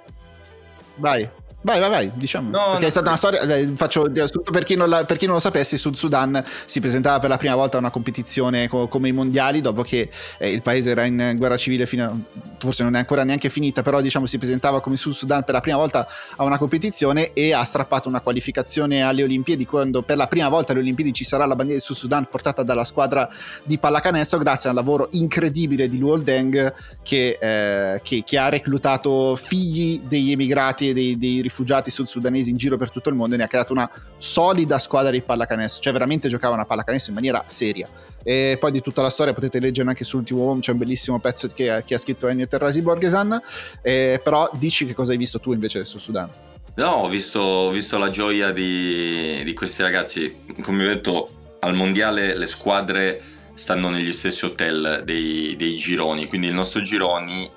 Vai. 0.95 1.29
Vai, 1.59 1.79
vai, 1.81 1.89
vai, 1.89 2.11
diciamo. 2.13 2.49
No, 2.51 2.57
Perché 2.69 2.81
no, 2.81 2.87
è 2.87 2.89
stata 2.89 3.05
no. 3.05 3.09
una 3.09 3.17
storia. 3.17 3.41
eh, 3.41 3.67
Faccio 3.75 4.09
per 4.51 4.63
chi, 4.63 4.75
non 4.75 4.87
la- 4.87 5.03
per 5.03 5.17
chi 5.17 5.25
non 5.25 5.33
lo 5.33 5.41
sapesse, 5.41 5.75
Sud 5.75 5.95
Sudan 5.95 6.41
si 6.65 6.79
presentava 6.79 7.19
per 7.19 7.29
la 7.29 7.37
prima 7.37 7.55
volta 7.55 7.75
a 7.75 7.79
una 7.81 7.89
competizione 7.89 8.69
co- 8.69 8.87
come 8.87 9.09
i 9.09 9.11
mondiali, 9.11 9.59
dopo 9.59 9.81
che 9.81 10.09
eh, 10.37 10.51
il 10.51 10.61
paese 10.61 10.91
era 10.91 11.03
in 11.03 11.33
guerra 11.35 11.57
civile 11.57 11.85
fino 11.85 12.05
a, 12.05 12.15
forse 12.57 12.83
non 12.83 12.95
è 12.95 12.99
ancora 12.99 13.23
neanche 13.25 13.49
finita, 13.49 13.81
però 13.81 13.99
diciamo 13.99 14.25
si 14.27 14.37
presentava 14.37 14.79
come 14.79 14.95
Sud 14.95 15.11
Sudan 15.11 15.43
per 15.43 15.55
la 15.55 15.59
prima 15.61 15.75
volta 15.75 16.07
a 16.37 16.43
una 16.45 16.57
competizione 16.57 17.33
e 17.33 17.51
ha 17.53 17.63
strappato 17.65 18.07
una 18.07 18.21
qualificazione 18.21 19.01
alle 19.03 19.23
Olimpiadi 19.23 19.65
quando 19.65 20.03
per 20.03 20.15
la 20.15 20.27
prima 20.27 20.47
volta 20.47 20.71
alle 20.71 20.81
Olimpiadi 20.81 21.11
ci 21.11 21.25
sarà 21.25 21.45
la 21.45 21.55
bandiera 21.55 21.79
di 21.79 21.85
Sud 21.85 21.97
Sudan 21.97 22.27
portata 22.29 22.63
dalla 22.63 22.85
squadra 22.85 23.27
di 23.63 23.77
pallacanestro 23.77 24.39
grazie 24.39 24.69
al 24.69 24.75
lavoro 24.75 25.09
incredibile 25.13 25.89
di 25.89 25.97
Luol 25.97 26.21
Deng 26.21 26.73
che, 27.03 27.37
eh, 27.41 27.99
che- 28.03 28.23
che 28.25 28.37
ha 28.37 28.47
reclutato 28.47 29.35
figli 29.35 29.99
degli 30.07 30.31
emigrati 30.31 30.89
e 30.89 30.93
dei, 30.93 31.17
dei 31.17 31.41
rifugiati 31.41 31.55
sudsudanesi 31.89 32.49
in 32.49 32.57
giro 32.57 32.77
per 32.77 32.91
tutto 32.91 33.09
il 33.09 33.15
mondo 33.15 33.35
e 33.35 33.37
ne 33.37 33.43
ha 33.45 33.47
creato 33.47 33.73
una 33.73 33.89
solida 34.17 34.79
squadra 34.79 35.11
di 35.11 35.21
pallacanestro, 35.21 35.81
cioè 35.81 35.93
veramente 35.93 36.29
giocavano 36.29 36.61
a 36.61 36.65
pallacanestro 36.65 37.11
in 37.11 37.15
maniera 37.15 37.43
seria. 37.47 37.87
E 38.23 38.57
poi 38.59 38.71
di 38.71 38.81
tutta 38.81 39.01
la 39.01 39.09
storia 39.09 39.33
potete 39.33 39.59
leggere 39.59 39.87
anche 39.87 40.03
sull'ultimo 40.03 40.41
uomo, 40.41 40.59
c'è 40.59 40.71
un 40.71 40.79
bellissimo 40.79 41.19
pezzo 41.19 41.47
che, 41.47 41.83
che 41.85 41.93
ha 41.93 41.97
scritto 41.97 42.27
Ennio 42.27 42.47
Terrasi 42.47 42.81
Borgesan, 42.81 43.41
eh, 43.81 44.19
però 44.23 44.49
dici 44.53 44.85
che 44.85 44.93
cosa 44.93 45.11
hai 45.11 45.17
visto 45.17 45.39
tu 45.39 45.53
invece 45.53 45.77
del 45.77 45.87
Sud 45.87 45.99
Sudan. 46.01 46.29
No, 46.75 46.89
ho 46.89 47.07
visto, 47.07 47.39
ho 47.39 47.71
visto 47.71 47.97
la 47.97 48.09
gioia 48.09 48.51
di, 48.51 49.41
di 49.43 49.53
questi 49.53 49.81
ragazzi. 49.81 50.43
Come 50.61 50.85
ho 50.85 50.87
detto, 50.87 51.55
al 51.59 51.73
mondiale 51.73 52.37
le 52.37 52.45
squadre 52.45 53.21
stanno 53.53 53.89
negli 53.89 54.11
stessi 54.11 54.45
hotel 54.45 55.01
dei, 55.03 55.55
dei 55.57 55.75
gironi, 55.75 56.27
quindi 56.27 56.47
il 56.47 56.53
nostro 56.53 56.81
gironi, 56.81 57.49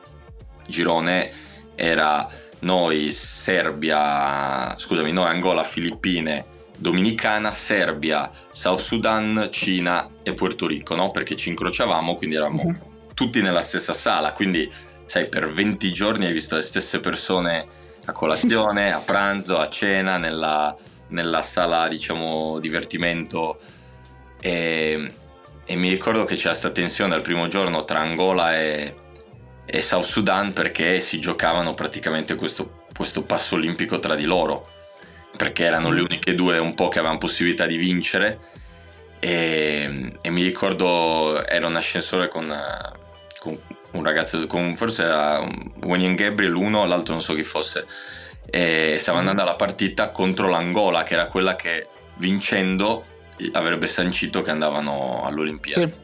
girone 0.66 1.30
era 1.74 2.26
noi, 2.60 3.10
Serbia, 3.10 4.74
scusami, 4.76 5.12
noi, 5.12 5.26
Angola, 5.26 5.62
Filippine, 5.62 6.44
Dominicana, 6.76 7.52
Serbia, 7.52 8.30
South 8.50 8.80
Sudan, 8.80 9.48
Cina 9.50 10.08
e 10.22 10.32
Puerto 10.32 10.66
Rico, 10.66 10.94
no? 10.94 11.10
Perché 11.10 11.36
ci 11.36 11.48
incrociavamo, 11.50 12.14
quindi 12.14 12.36
eravamo 12.36 12.62
Mhm. 12.64 12.80
tutti 13.14 13.42
nella 13.42 13.60
stessa 13.60 13.92
sala, 13.92 14.32
quindi 14.32 14.70
sai, 15.04 15.26
per 15.28 15.52
20 15.52 15.92
giorni 15.92 16.26
hai 16.26 16.32
visto 16.32 16.56
le 16.56 16.62
stesse 16.62 17.00
persone 17.00 17.66
a 18.06 18.12
colazione, 18.12 18.92
a 18.92 19.00
pranzo, 19.00 19.58
a 19.58 19.68
cena, 19.68 20.16
nella, 20.16 20.74
nella 21.08 21.42
sala, 21.42 21.86
diciamo, 21.88 22.58
divertimento. 22.60 23.58
E, 24.40 25.12
e 25.66 25.76
mi 25.76 25.90
ricordo 25.90 26.24
che 26.24 26.34
c'era 26.36 26.54
stata 26.54 26.72
tensione 26.74 27.14
al 27.14 27.20
primo 27.20 27.46
giorno 27.48 27.84
tra 27.84 28.00
Angola 28.00 28.56
e, 28.58 28.94
e 29.64 29.80
South 29.80 30.04
Sudan 30.04 30.52
perché 30.52 31.00
si 31.00 31.20
giocavano 31.20 31.74
praticamente 31.74 32.34
questo, 32.34 32.84
questo 32.94 33.22
passo 33.22 33.54
olimpico 33.54 33.98
tra 33.98 34.14
di 34.14 34.24
loro, 34.24 34.68
perché 35.36 35.64
erano 35.64 35.90
le 35.90 36.00
uniche 36.02 36.34
due 36.34 36.58
un 36.58 36.74
po' 36.74 36.88
che 36.88 36.98
avevano 36.98 37.18
possibilità 37.18 37.66
di 37.66 37.76
vincere. 37.76 38.48
E, 39.20 40.14
e 40.20 40.30
mi 40.30 40.42
ricordo 40.42 41.46
ero 41.46 41.68
in 41.68 41.76
ascensore 41.76 42.28
con, 42.28 42.48
con 43.38 43.58
un 43.92 44.02
ragazzo, 44.02 44.46
con, 44.46 44.74
forse 44.74 45.02
era 45.02 45.46
Wayne 45.82 46.14
Gabriel 46.14 46.54
uno, 46.54 46.86
l'altro 46.86 47.14
non 47.14 47.22
so 47.22 47.34
chi 47.34 47.42
fosse, 47.42 47.86
e 48.48 48.96
stava 48.98 49.18
andando 49.18 49.42
alla 49.42 49.56
partita 49.56 50.10
contro 50.10 50.48
l'Angola, 50.48 51.02
che 51.02 51.14
era 51.14 51.26
quella 51.26 51.54
che 51.56 51.86
vincendo 52.16 53.04
avrebbe 53.52 53.86
sancito 53.86 54.42
che 54.42 54.50
andavano 54.50 55.22
all'Olimpiadi. 55.26 55.80
Sì, 55.80 55.99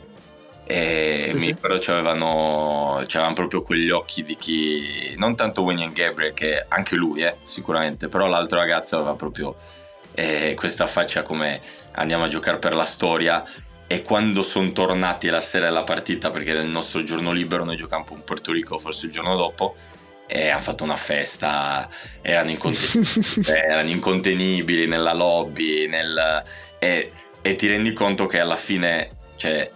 E 0.67 1.27
Sì, 1.29 1.35
mi 1.35 1.41
sì. 1.41 1.47
ricordo 1.47 1.79
c'avevano, 1.81 3.03
c'avevano 3.07 3.35
proprio 3.35 3.63
quegli 3.63 3.91
occhi 3.91 4.25
di 4.25 4.37
chi, 4.37 5.15
non 5.17 5.37
tanto 5.37 5.63
Wayne 5.63 5.93
Gabriel, 5.93 6.35
che 6.35 6.65
anche 6.69 6.97
lui, 6.97 7.23
eh, 7.23 7.37
sicuramente, 7.43 8.09
però 8.09 8.27
l'altro 8.27 8.59
ragazzo 8.59 8.97
aveva 8.97 9.15
proprio 9.15 9.57
eh, 10.15 10.55
questa 10.57 10.87
faccia 10.87 11.23
come 11.23 11.61
andiamo 11.93 12.25
a 12.25 12.29
giocare 12.29 12.59
per 12.59 12.75
la 12.75 12.85
storia. 12.85 13.45
E 13.89 14.03
quando 14.03 14.43
sono 14.43 14.73
tornati 14.73 15.29
la 15.29 15.41
sera 15.41 15.67
della 15.67 15.85
partita, 15.85 16.31
perché 16.33 16.51
era 16.51 16.61
il 16.61 16.67
nostro 16.67 17.05
giorno 17.05 17.31
libero, 17.31 17.63
noi 17.63 17.77
giocavamo 17.77 18.17
in 18.17 18.25
Porto 18.25 18.51
Rico 18.51 18.81
forse 18.81 19.07
il 19.07 19.13
giorno 19.13 19.37
dopo, 19.37 19.77
e 20.27 20.49
hanno 20.49 20.61
fatto 20.61 20.83
una 20.83 20.97
festa, 20.97 21.89
erano 22.21 22.51
incontenibili, 22.51 23.45
erano 23.47 23.89
incontenibili 23.89 24.87
nella 24.89 25.13
lobby, 25.15 25.87
nel, 25.87 26.43
e, 26.81 27.13
e 27.41 27.55
ti 27.55 27.69
rendi 27.69 27.93
conto 27.93 28.27
che 28.27 28.41
alla 28.41 28.57
fine, 28.57 29.11
cioè, 29.37 29.71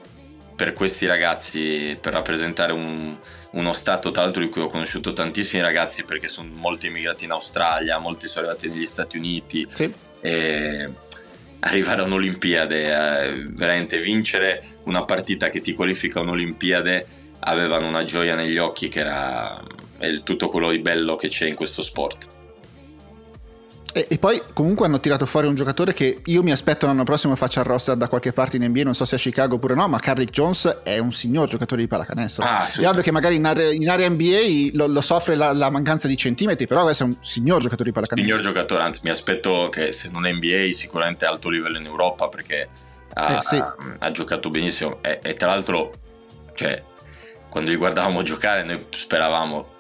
per 0.61 0.75
questi 0.75 1.07
ragazzi, 1.07 1.97
per 1.99 2.13
rappresentare 2.13 2.73
un- 2.75 3.17
uno 3.53 3.73
stato, 3.73 4.11
tra 4.11 4.21
l'altro 4.25 4.43
di 4.43 4.51
cui 4.51 4.61
ho 4.61 4.67
conosciuto 4.67 5.15
tantissimi 5.15 5.63
ragazzi 5.63 6.05
perché 6.05 6.29
sono 6.29 6.51
molti 6.53 6.89
immigrati 6.89 7.25
in 7.25 7.31
Australia, 7.31 7.97
molti 7.97 8.27
sono 8.27 8.45
arrivati 8.49 8.69
negli 8.69 8.85
Stati 8.85 9.17
Uniti, 9.17 9.67
sì. 9.73 9.91
e 10.21 10.91
arrivare 11.61 12.03
a 12.03 12.05
un'Olimpiade, 12.05 12.85
eh, 12.85 13.45
veramente 13.49 14.01
vincere 14.01 14.63
una 14.85 15.07
partita 15.07 15.49
che 15.49 15.63
ti 15.63 15.73
qualifica 15.73 16.19
a 16.19 16.25
un'Olimpiade, 16.25 17.07
avevano 17.41 17.89
una 17.89 18.05
gioia 18.05 18.35
negli 18.35 18.59
occhi 18.59 18.89
che 18.89 19.01
era 19.01 19.63
il- 20.01 20.23
tutto 20.23 20.51
quello 20.51 20.71
di 20.71 20.81
bello 20.81 21.17
che 21.17 21.29
c'è 21.29 21.47
in 21.47 21.55
questo 21.55 21.81
sport. 21.81 22.29
E, 23.93 24.07
e 24.09 24.19
poi 24.19 24.41
comunque 24.53 24.87
hanno 24.87 25.01
tirato 25.01 25.27
fuori 25.27 25.49
un 25.49 25.57
giocatore 25.57 25.93
che 25.93 26.21
io 26.25 26.43
mi 26.45 26.53
aspetto 26.53 26.87
l'anno 26.87 27.03
prossimo 27.03 27.35
faccia 27.35 27.61
il 27.61 27.67
roster 27.67 27.97
da 27.97 28.07
qualche 28.07 28.33
parte 28.33 28.57
in 28.57 28.65
NBA, 28.65 28.83
non 28.85 28.95
so 28.95 29.05
se 29.05 29.17
a 29.17 29.19
Chicago 29.19 29.57
oppure 29.57 29.75
no, 29.75 29.89
ma 29.89 29.99
Carrick 29.99 30.31
Jones 30.31 30.67
è 30.85 30.99
un 30.99 31.11
signor 31.13 31.49
giocatore 31.49 31.81
di 31.81 31.89
pallacanestro. 31.89 32.45
Ah, 32.45 32.71
È 32.71 32.87
ovvio 32.87 33.03
che 33.03 33.11
magari 33.11 33.35
in 33.35 33.45
area, 33.47 33.73
in 33.73 33.89
area 33.89 34.09
NBA 34.09 34.71
lo, 34.75 34.87
lo 34.87 35.01
soffre 35.01 35.35
la, 35.35 35.53
la 35.53 35.71
mancanza 35.71 36.07
di 36.07 36.17
centimetri, 36.17 36.67
però 36.69 36.83
questo 36.83 37.03
è 37.03 37.07
un 37.07 37.17
signor 37.21 37.61
giocatore 37.61 37.89
di 37.89 37.95
pallacanestro. 37.95 38.37
Signor 38.37 38.53
giocatore, 38.53 38.83
anzi 38.83 39.01
mi 39.03 39.11
aspetto 39.11 39.69
che 39.71 39.91
se 39.93 40.09
non 40.13 40.25
è 40.25 40.33
NBA 40.33 40.73
sicuramente 40.73 41.25
alto 41.25 41.49
livello 41.49 41.79
in 41.79 41.87
Europa 41.87 42.29
perché 42.29 42.69
ha, 43.15 43.39
Eh, 43.39 43.43
sì. 43.43 43.57
ha- 43.57 43.75
ha 43.99 44.11
giocato 44.13 44.51
benissimo 44.51 44.99
e, 45.03 45.19
e 45.21 45.35
tra 45.35 45.49
l'altro 45.49 45.93
cioè, 46.55 46.81
quando 47.49 47.71
li 47.71 47.77
guardavamo 47.77 48.23
giocare 48.23 48.63
noi 48.63 48.85
speravamo 48.91 49.79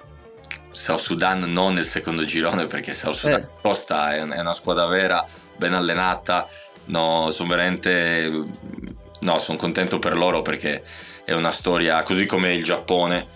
South 0.72 1.00
Sudan 1.00 1.40
non 1.52 1.74
nel 1.74 1.84
secondo 1.86 2.24
girone 2.24 2.66
perché 2.66 2.92
South 2.92 3.14
Sudan 3.16 3.40
Eh. 3.40 3.48
Costa 3.60 4.14
è, 4.14 4.22
un- 4.22 4.30
è 4.30 4.40
una 4.40 4.52
squadra 4.52 4.86
vera, 4.86 5.24
ben 5.56 5.74
allenata, 5.74 6.48
no, 6.86 7.30
sono 7.32 7.48
veramente 7.50 8.30
no, 9.20 9.38
sono 9.38 9.58
contento 9.58 9.98
per 9.98 10.16
loro 10.16 10.42
perché 10.42 10.82
è 11.24 11.32
una 11.34 11.50
storia 11.50 12.02
così 12.02 12.24
come 12.26 12.54
il 12.54 12.64
Giappone 12.64 13.26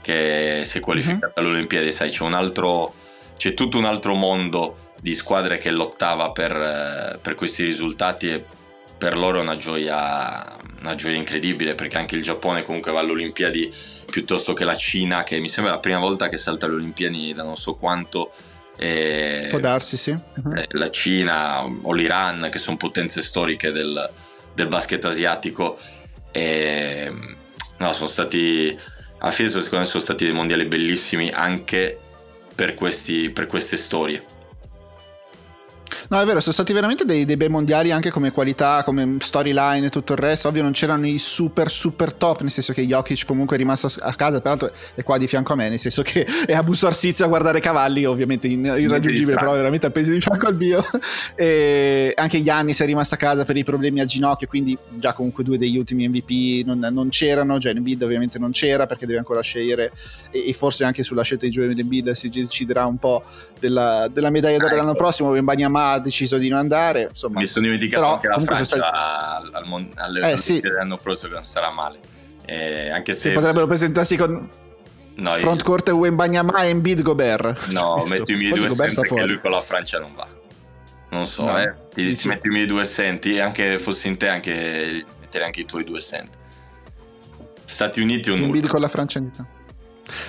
che 0.00 0.62
si 0.64 0.78
è 0.78 0.80
qualificato 0.80 1.32
alle 1.40 1.48
Olimpiadi, 1.48 1.92
sai, 1.92 2.10
c'è 2.10 2.22
un 2.22 2.34
altro 2.34 2.94
c'è 3.36 3.54
tutto 3.54 3.78
un 3.78 3.84
altro 3.84 4.14
mondo 4.14 4.90
di 5.00 5.14
squadre 5.14 5.58
che 5.58 5.70
lottava 5.72 6.30
per, 6.30 6.52
eh, 6.52 7.18
per 7.20 7.34
questi 7.34 7.64
risultati 7.64 8.30
e 8.30 8.44
per 8.96 9.16
loro 9.16 9.38
è 9.38 9.42
una 9.42 9.56
gioia, 9.56 10.44
una 10.82 10.94
gioia 10.94 11.16
incredibile 11.16 11.74
perché 11.74 11.96
anche 11.96 12.16
il 12.16 12.22
Giappone 12.22 12.62
comunque 12.62 12.92
va 12.92 13.00
alle 13.00 13.12
Olimpiadi 13.12 13.72
piuttosto 14.10 14.52
che 14.52 14.64
la 14.64 14.76
Cina 14.76 15.22
che 15.22 15.38
mi 15.38 15.48
sembra 15.48 15.72
la 15.72 15.78
prima 15.78 15.98
volta 15.98 16.28
che 16.28 16.36
salta 16.36 16.66
alle 16.66 16.74
Olimpiadi 16.74 17.32
da 17.32 17.42
non 17.42 17.54
so 17.54 17.74
quanto 17.74 18.32
e 18.76 19.48
Può 19.50 19.60
darsi, 19.60 19.96
sì. 19.96 20.10
Eh, 20.10 20.66
la 20.70 20.90
Cina 20.90 21.62
o 21.62 21.92
l'Iran 21.92 22.48
che 22.50 22.58
sono 22.58 22.76
potenze 22.76 23.22
storiche 23.22 23.70
del, 23.70 24.10
del 24.54 24.68
basket 24.68 25.04
asiatico 25.04 25.78
e 26.30 27.12
no, 27.78 27.92
sono 27.92 28.08
stati 28.08 28.76
alla 29.18 29.30
fine 29.30 29.48
secondo 29.50 29.78
me 29.78 29.84
sono 29.84 30.02
stati 30.02 30.24
dei 30.24 30.32
mondiali 30.32 30.64
bellissimi 30.64 31.30
anche 31.30 31.98
per, 32.54 32.74
questi, 32.74 33.30
per 33.30 33.46
queste 33.46 33.76
storie 33.76 34.31
No, 36.12 36.20
è 36.20 36.26
vero, 36.26 36.40
sono 36.40 36.52
stati 36.52 36.74
veramente 36.74 37.06
dei, 37.06 37.24
dei 37.24 37.38
bei 37.38 37.48
mondiali 37.48 37.90
anche 37.90 38.10
come 38.10 38.32
qualità, 38.32 38.82
come 38.84 39.16
storyline 39.18 39.86
e 39.86 39.88
tutto 39.88 40.12
il 40.12 40.18
resto. 40.18 40.46
Ovvio 40.46 40.62
non 40.62 40.72
c'erano 40.72 41.06
i 41.06 41.16
super 41.16 41.70
super 41.70 42.12
top, 42.12 42.42
nel 42.42 42.50
senso 42.50 42.74
che 42.74 42.86
Jokic 42.86 43.24
comunque 43.24 43.56
è 43.56 43.58
rimasto 43.58 43.90
a 43.98 44.12
casa, 44.12 44.42
peraltro 44.42 44.72
è 44.94 45.02
qua 45.04 45.16
di 45.16 45.26
fianco 45.26 45.54
a 45.54 45.56
me, 45.56 45.70
nel 45.70 45.78
senso 45.78 46.02
che 46.02 46.26
è 46.44 46.52
a 46.52 46.62
Busto 46.62 46.86
Arsizio 46.86 47.24
a 47.24 47.28
guardare 47.28 47.60
cavalli, 47.60 48.04
ovviamente 48.04 48.46
in- 48.46 48.62
irraggiungibile, 48.62 49.36
però 49.36 49.54
veramente 49.54 49.86
appeso 49.86 50.12
di 50.12 50.20
fianco 50.20 50.46
al 50.48 50.54
bio. 50.54 50.84
E 51.34 52.12
anche 52.14 52.42
Giannis 52.42 52.82
è 52.82 52.84
rimasto 52.84 53.14
a 53.14 53.16
casa 53.16 53.46
per 53.46 53.56
i 53.56 53.64
problemi 53.64 54.00
al 54.00 54.06
ginocchio, 54.06 54.46
quindi 54.46 54.76
già 54.90 55.14
comunque 55.14 55.42
due 55.42 55.56
degli 55.56 55.78
ultimi 55.78 56.06
MVP 56.06 56.66
non, 56.66 56.78
non 56.92 57.08
c'erano, 57.08 57.56
Joel 57.56 57.78
Embiid 57.78 58.02
ovviamente 58.02 58.38
non 58.38 58.50
c'era 58.50 58.84
perché 58.84 59.06
deve 59.06 59.18
ancora 59.18 59.40
scegliere 59.40 59.92
e, 60.30 60.46
e 60.46 60.52
forse 60.52 60.84
anche 60.84 61.02
sulla 61.02 61.22
scelta 61.22 61.46
di 61.46 61.52
Joel 61.52 61.78
Embiid 61.78 62.10
si 62.10 62.28
deciderà 62.28 62.84
un 62.84 62.98
po' 62.98 63.22
della, 63.62 64.08
della 64.12 64.30
medaglia 64.30 64.58
d'oro 64.58 64.74
l'anno 64.74 64.90
ecco. 64.90 64.98
prossimo, 64.98 65.30
Wembanyama 65.30 65.92
ha 65.92 66.01
deciso 66.02 66.36
di 66.36 66.48
non 66.48 66.58
andare, 66.58 67.06
insomma. 67.08 67.40
mi 67.40 67.46
sono 67.46 67.64
dimenticato 67.64 68.02
Però 68.02 68.14
anche 68.14 68.28
la 68.28 68.38
Francia 68.40 68.64
sono 68.64 68.84
al, 68.84 69.50
al 69.52 69.88
alle 69.94 70.32
Eh, 70.32 70.36
sì. 70.36 70.60
dell'anno 70.60 70.96
prossimo 70.98 71.28
che 71.28 71.34
non 71.34 71.44
sarà 71.44 71.70
male 71.70 71.98
Eh, 72.44 72.90
anche 72.90 73.12
Che 73.12 73.18
se 73.18 73.32
potrebbero 73.32 73.66
presentarsi 73.66 74.16
con 74.16 74.48
no, 75.14 75.30
io- 75.30 75.38
frontcourt 75.38 75.88
Wembanyama 75.90 76.62
e 76.64 76.68
Embiid 76.68 77.00
Gobert. 77.02 77.68
no 77.72 78.04
metti 78.08 78.32
i 78.32 78.36
miei 78.36 78.48
Forse 78.50 78.66
due 78.66 78.74
Gobert 78.74 78.92
senti 78.92 79.14
che 79.14 79.24
lui 79.26 79.38
con 79.40 79.50
la 79.50 79.60
Francia 79.60 79.98
non 79.98 80.14
va 80.14 80.26
non 81.10 81.26
so 81.26 81.44
No, 81.44 81.58
eh 81.58 81.72
ti, 81.94 82.14
ti 82.16 82.28
metti 82.28 82.48
i 82.48 82.50
miei 82.50 82.66
due 82.66 82.84
senti 82.84 83.38
anche 83.38 83.78
fossi 83.78 84.08
in 84.08 84.16
te 84.16 84.28
anche 84.28 85.04
metterei 85.20 85.46
anche 85.46 85.60
i 85.60 85.64
tuoi 85.64 85.84
due 85.84 86.00
senti 86.00 86.38
Stati 87.64 88.00
Uniti 88.00 88.28
o 88.30 88.34
Embiid 88.34 88.54
nulla 88.56 88.68
con 88.68 88.80
la 88.80 88.88
Francia 88.88 89.18
in 89.18 89.30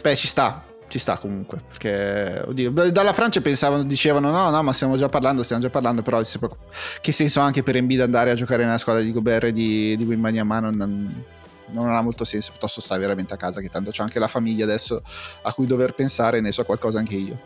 Beh, 0.02 0.16
ci 0.16 0.28
sta. 0.28 0.64
Ci 0.94 1.00
sta 1.00 1.18
comunque. 1.18 1.60
Perché, 1.68 2.44
oddio, 2.46 2.70
dalla 2.92 3.14
Francia 3.14 3.42
pensavano, 3.42 3.84
dicevano 3.84 4.30
no, 4.30 4.52
no, 4.52 4.62
ma 4.62 4.74
stiamo 4.74 4.96
già 4.96 5.10
parlando, 5.10 5.42
stiamo 5.42 5.64
già 5.64 5.72
parlando, 5.72 6.04
però 6.04 6.22
che 7.02 7.12
senso 7.12 7.42
ha 7.42 7.46
anche 7.46 7.64
per 7.64 7.78
Embiid 7.78 8.02
andare 8.02 8.30
a 8.30 8.36
giocare 8.36 8.64
nella 8.64 8.78
squadra 8.78 9.02
di 9.02 9.12
Gobert 9.12 9.46
e 9.46 9.52
di, 9.52 9.98
di 9.98 10.04
Wimbanyama 10.04 10.60
non, 10.60 11.26
non 11.72 11.90
ha 11.90 12.02
molto 12.04 12.26
senso, 12.26 12.52
piuttosto 12.52 12.80
stai 12.80 13.00
veramente 13.00 13.34
a 13.34 13.38
casa 13.38 13.60
che 13.60 13.70
tanto 13.70 13.90
c'è 13.90 14.04
anche 14.04 14.20
la 14.20 14.28
famiglia 14.28 14.66
adesso 14.66 15.02
a 15.42 15.52
cui 15.52 15.66
dover 15.66 15.96
pensare, 15.96 16.42
ne 16.42 16.52
so 16.52 16.64
qualcosa 16.64 17.00
anche 17.00 17.16
io. 17.16 17.40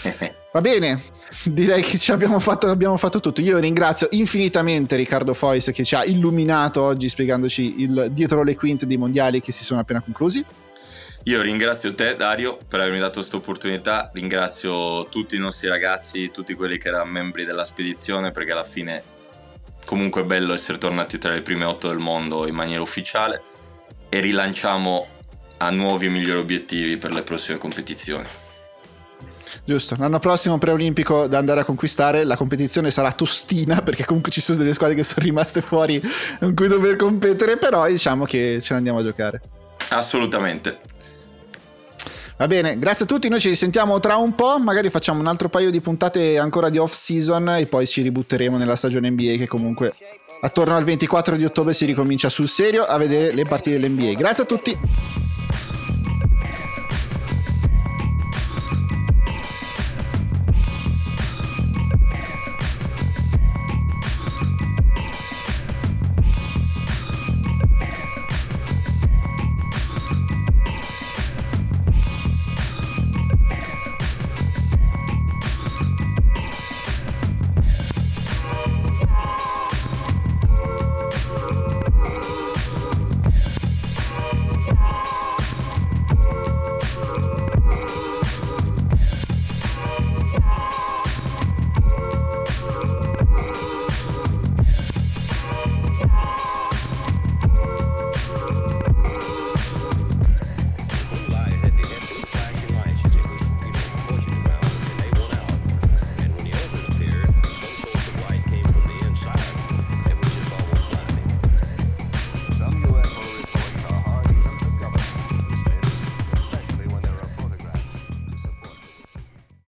Va 0.50 0.62
bene, 0.62 1.02
direi 1.44 1.82
che 1.82 1.98
ci 1.98 2.10
abbiamo 2.10 2.38
fatto, 2.38 2.68
abbiamo 2.68 2.96
fatto 2.96 3.20
tutto. 3.20 3.42
Io 3.42 3.58
ringrazio 3.58 4.08
infinitamente 4.12 4.96
Riccardo 4.96 5.34
Fois 5.34 5.70
che 5.74 5.84
ci 5.84 5.94
ha 5.94 6.06
illuminato 6.06 6.80
oggi 6.80 7.10
spiegandoci 7.10 7.82
il 7.82 8.08
dietro 8.12 8.42
le 8.42 8.54
quinte 8.56 8.86
dei 8.86 8.96
mondiali 8.96 9.42
che 9.42 9.52
si 9.52 9.62
sono 9.62 9.80
appena 9.80 10.00
conclusi. 10.00 10.42
Io 11.26 11.40
ringrazio 11.40 11.94
te 11.94 12.16
Dario 12.16 12.58
per 12.68 12.80
avermi 12.80 12.98
dato 12.98 13.20
questa 13.20 13.36
opportunità, 13.36 14.10
ringrazio 14.12 15.06
tutti 15.06 15.36
i 15.36 15.38
nostri 15.38 15.68
ragazzi, 15.68 16.30
tutti 16.30 16.52
quelli 16.52 16.76
che 16.76 16.88
erano 16.88 17.10
membri 17.10 17.46
della 17.46 17.64
spedizione 17.64 18.30
perché 18.30 18.52
alla 18.52 18.62
fine 18.62 19.02
comunque 19.86 20.20
è 20.20 20.24
bello 20.26 20.52
essere 20.52 20.76
tornati 20.76 21.16
tra 21.16 21.32
le 21.32 21.40
prime 21.40 21.64
otto 21.64 21.88
del 21.88 21.96
mondo 21.96 22.46
in 22.46 22.54
maniera 22.54 22.82
ufficiale 22.82 23.42
e 24.10 24.20
rilanciamo 24.20 25.06
a 25.56 25.70
nuovi 25.70 26.06
e 26.06 26.08
migliori 26.10 26.40
obiettivi 26.40 26.98
per 26.98 27.14
le 27.14 27.22
prossime 27.22 27.56
competizioni. 27.56 28.26
Giusto, 29.64 29.96
l'anno 29.98 30.18
prossimo 30.18 30.58
preolimpico 30.58 31.26
da 31.26 31.38
andare 31.38 31.60
a 31.60 31.64
conquistare, 31.64 32.24
la 32.24 32.36
competizione 32.36 32.90
sarà 32.90 33.12
tostina 33.12 33.80
perché 33.80 34.04
comunque 34.04 34.30
ci 34.30 34.42
sono 34.42 34.58
delle 34.58 34.74
squadre 34.74 34.94
che 34.94 35.04
sono 35.04 35.24
rimaste 35.24 35.62
fuori 35.62 36.02
con 36.38 36.54
cui 36.54 36.68
dover 36.68 36.96
competere, 36.96 37.56
però 37.56 37.86
diciamo 37.86 38.26
che 38.26 38.58
ce 38.60 38.72
ne 38.72 38.76
andiamo 38.76 38.98
a 38.98 39.02
giocare. 39.02 39.40
Assolutamente. 39.88 40.92
Va 42.36 42.48
bene, 42.48 42.78
grazie 42.80 43.04
a 43.04 43.08
tutti, 43.08 43.28
noi 43.28 43.38
ci 43.38 43.48
risentiamo 43.48 44.00
tra 44.00 44.16
un 44.16 44.34
po', 44.34 44.58
magari 44.58 44.90
facciamo 44.90 45.20
un 45.20 45.28
altro 45.28 45.48
paio 45.48 45.70
di 45.70 45.80
puntate 45.80 46.36
ancora 46.36 46.68
di 46.68 46.78
off 46.78 46.92
season 46.92 47.48
e 47.50 47.66
poi 47.66 47.86
ci 47.86 48.02
ributteremo 48.02 48.56
nella 48.56 48.74
stagione 48.74 49.08
NBA 49.08 49.36
che 49.36 49.46
comunque 49.46 49.94
attorno 50.40 50.74
al 50.74 50.82
24 50.82 51.36
di 51.36 51.44
ottobre 51.44 51.72
si 51.72 51.84
ricomincia 51.84 52.28
sul 52.28 52.48
serio 52.48 52.84
a 52.84 52.98
vedere 52.98 53.32
le 53.32 53.44
partite 53.44 53.78
dell'NBA. 53.78 54.14
Grazie 54.14 54.42
a 54.42 54.46
tutti. 54.46 54.76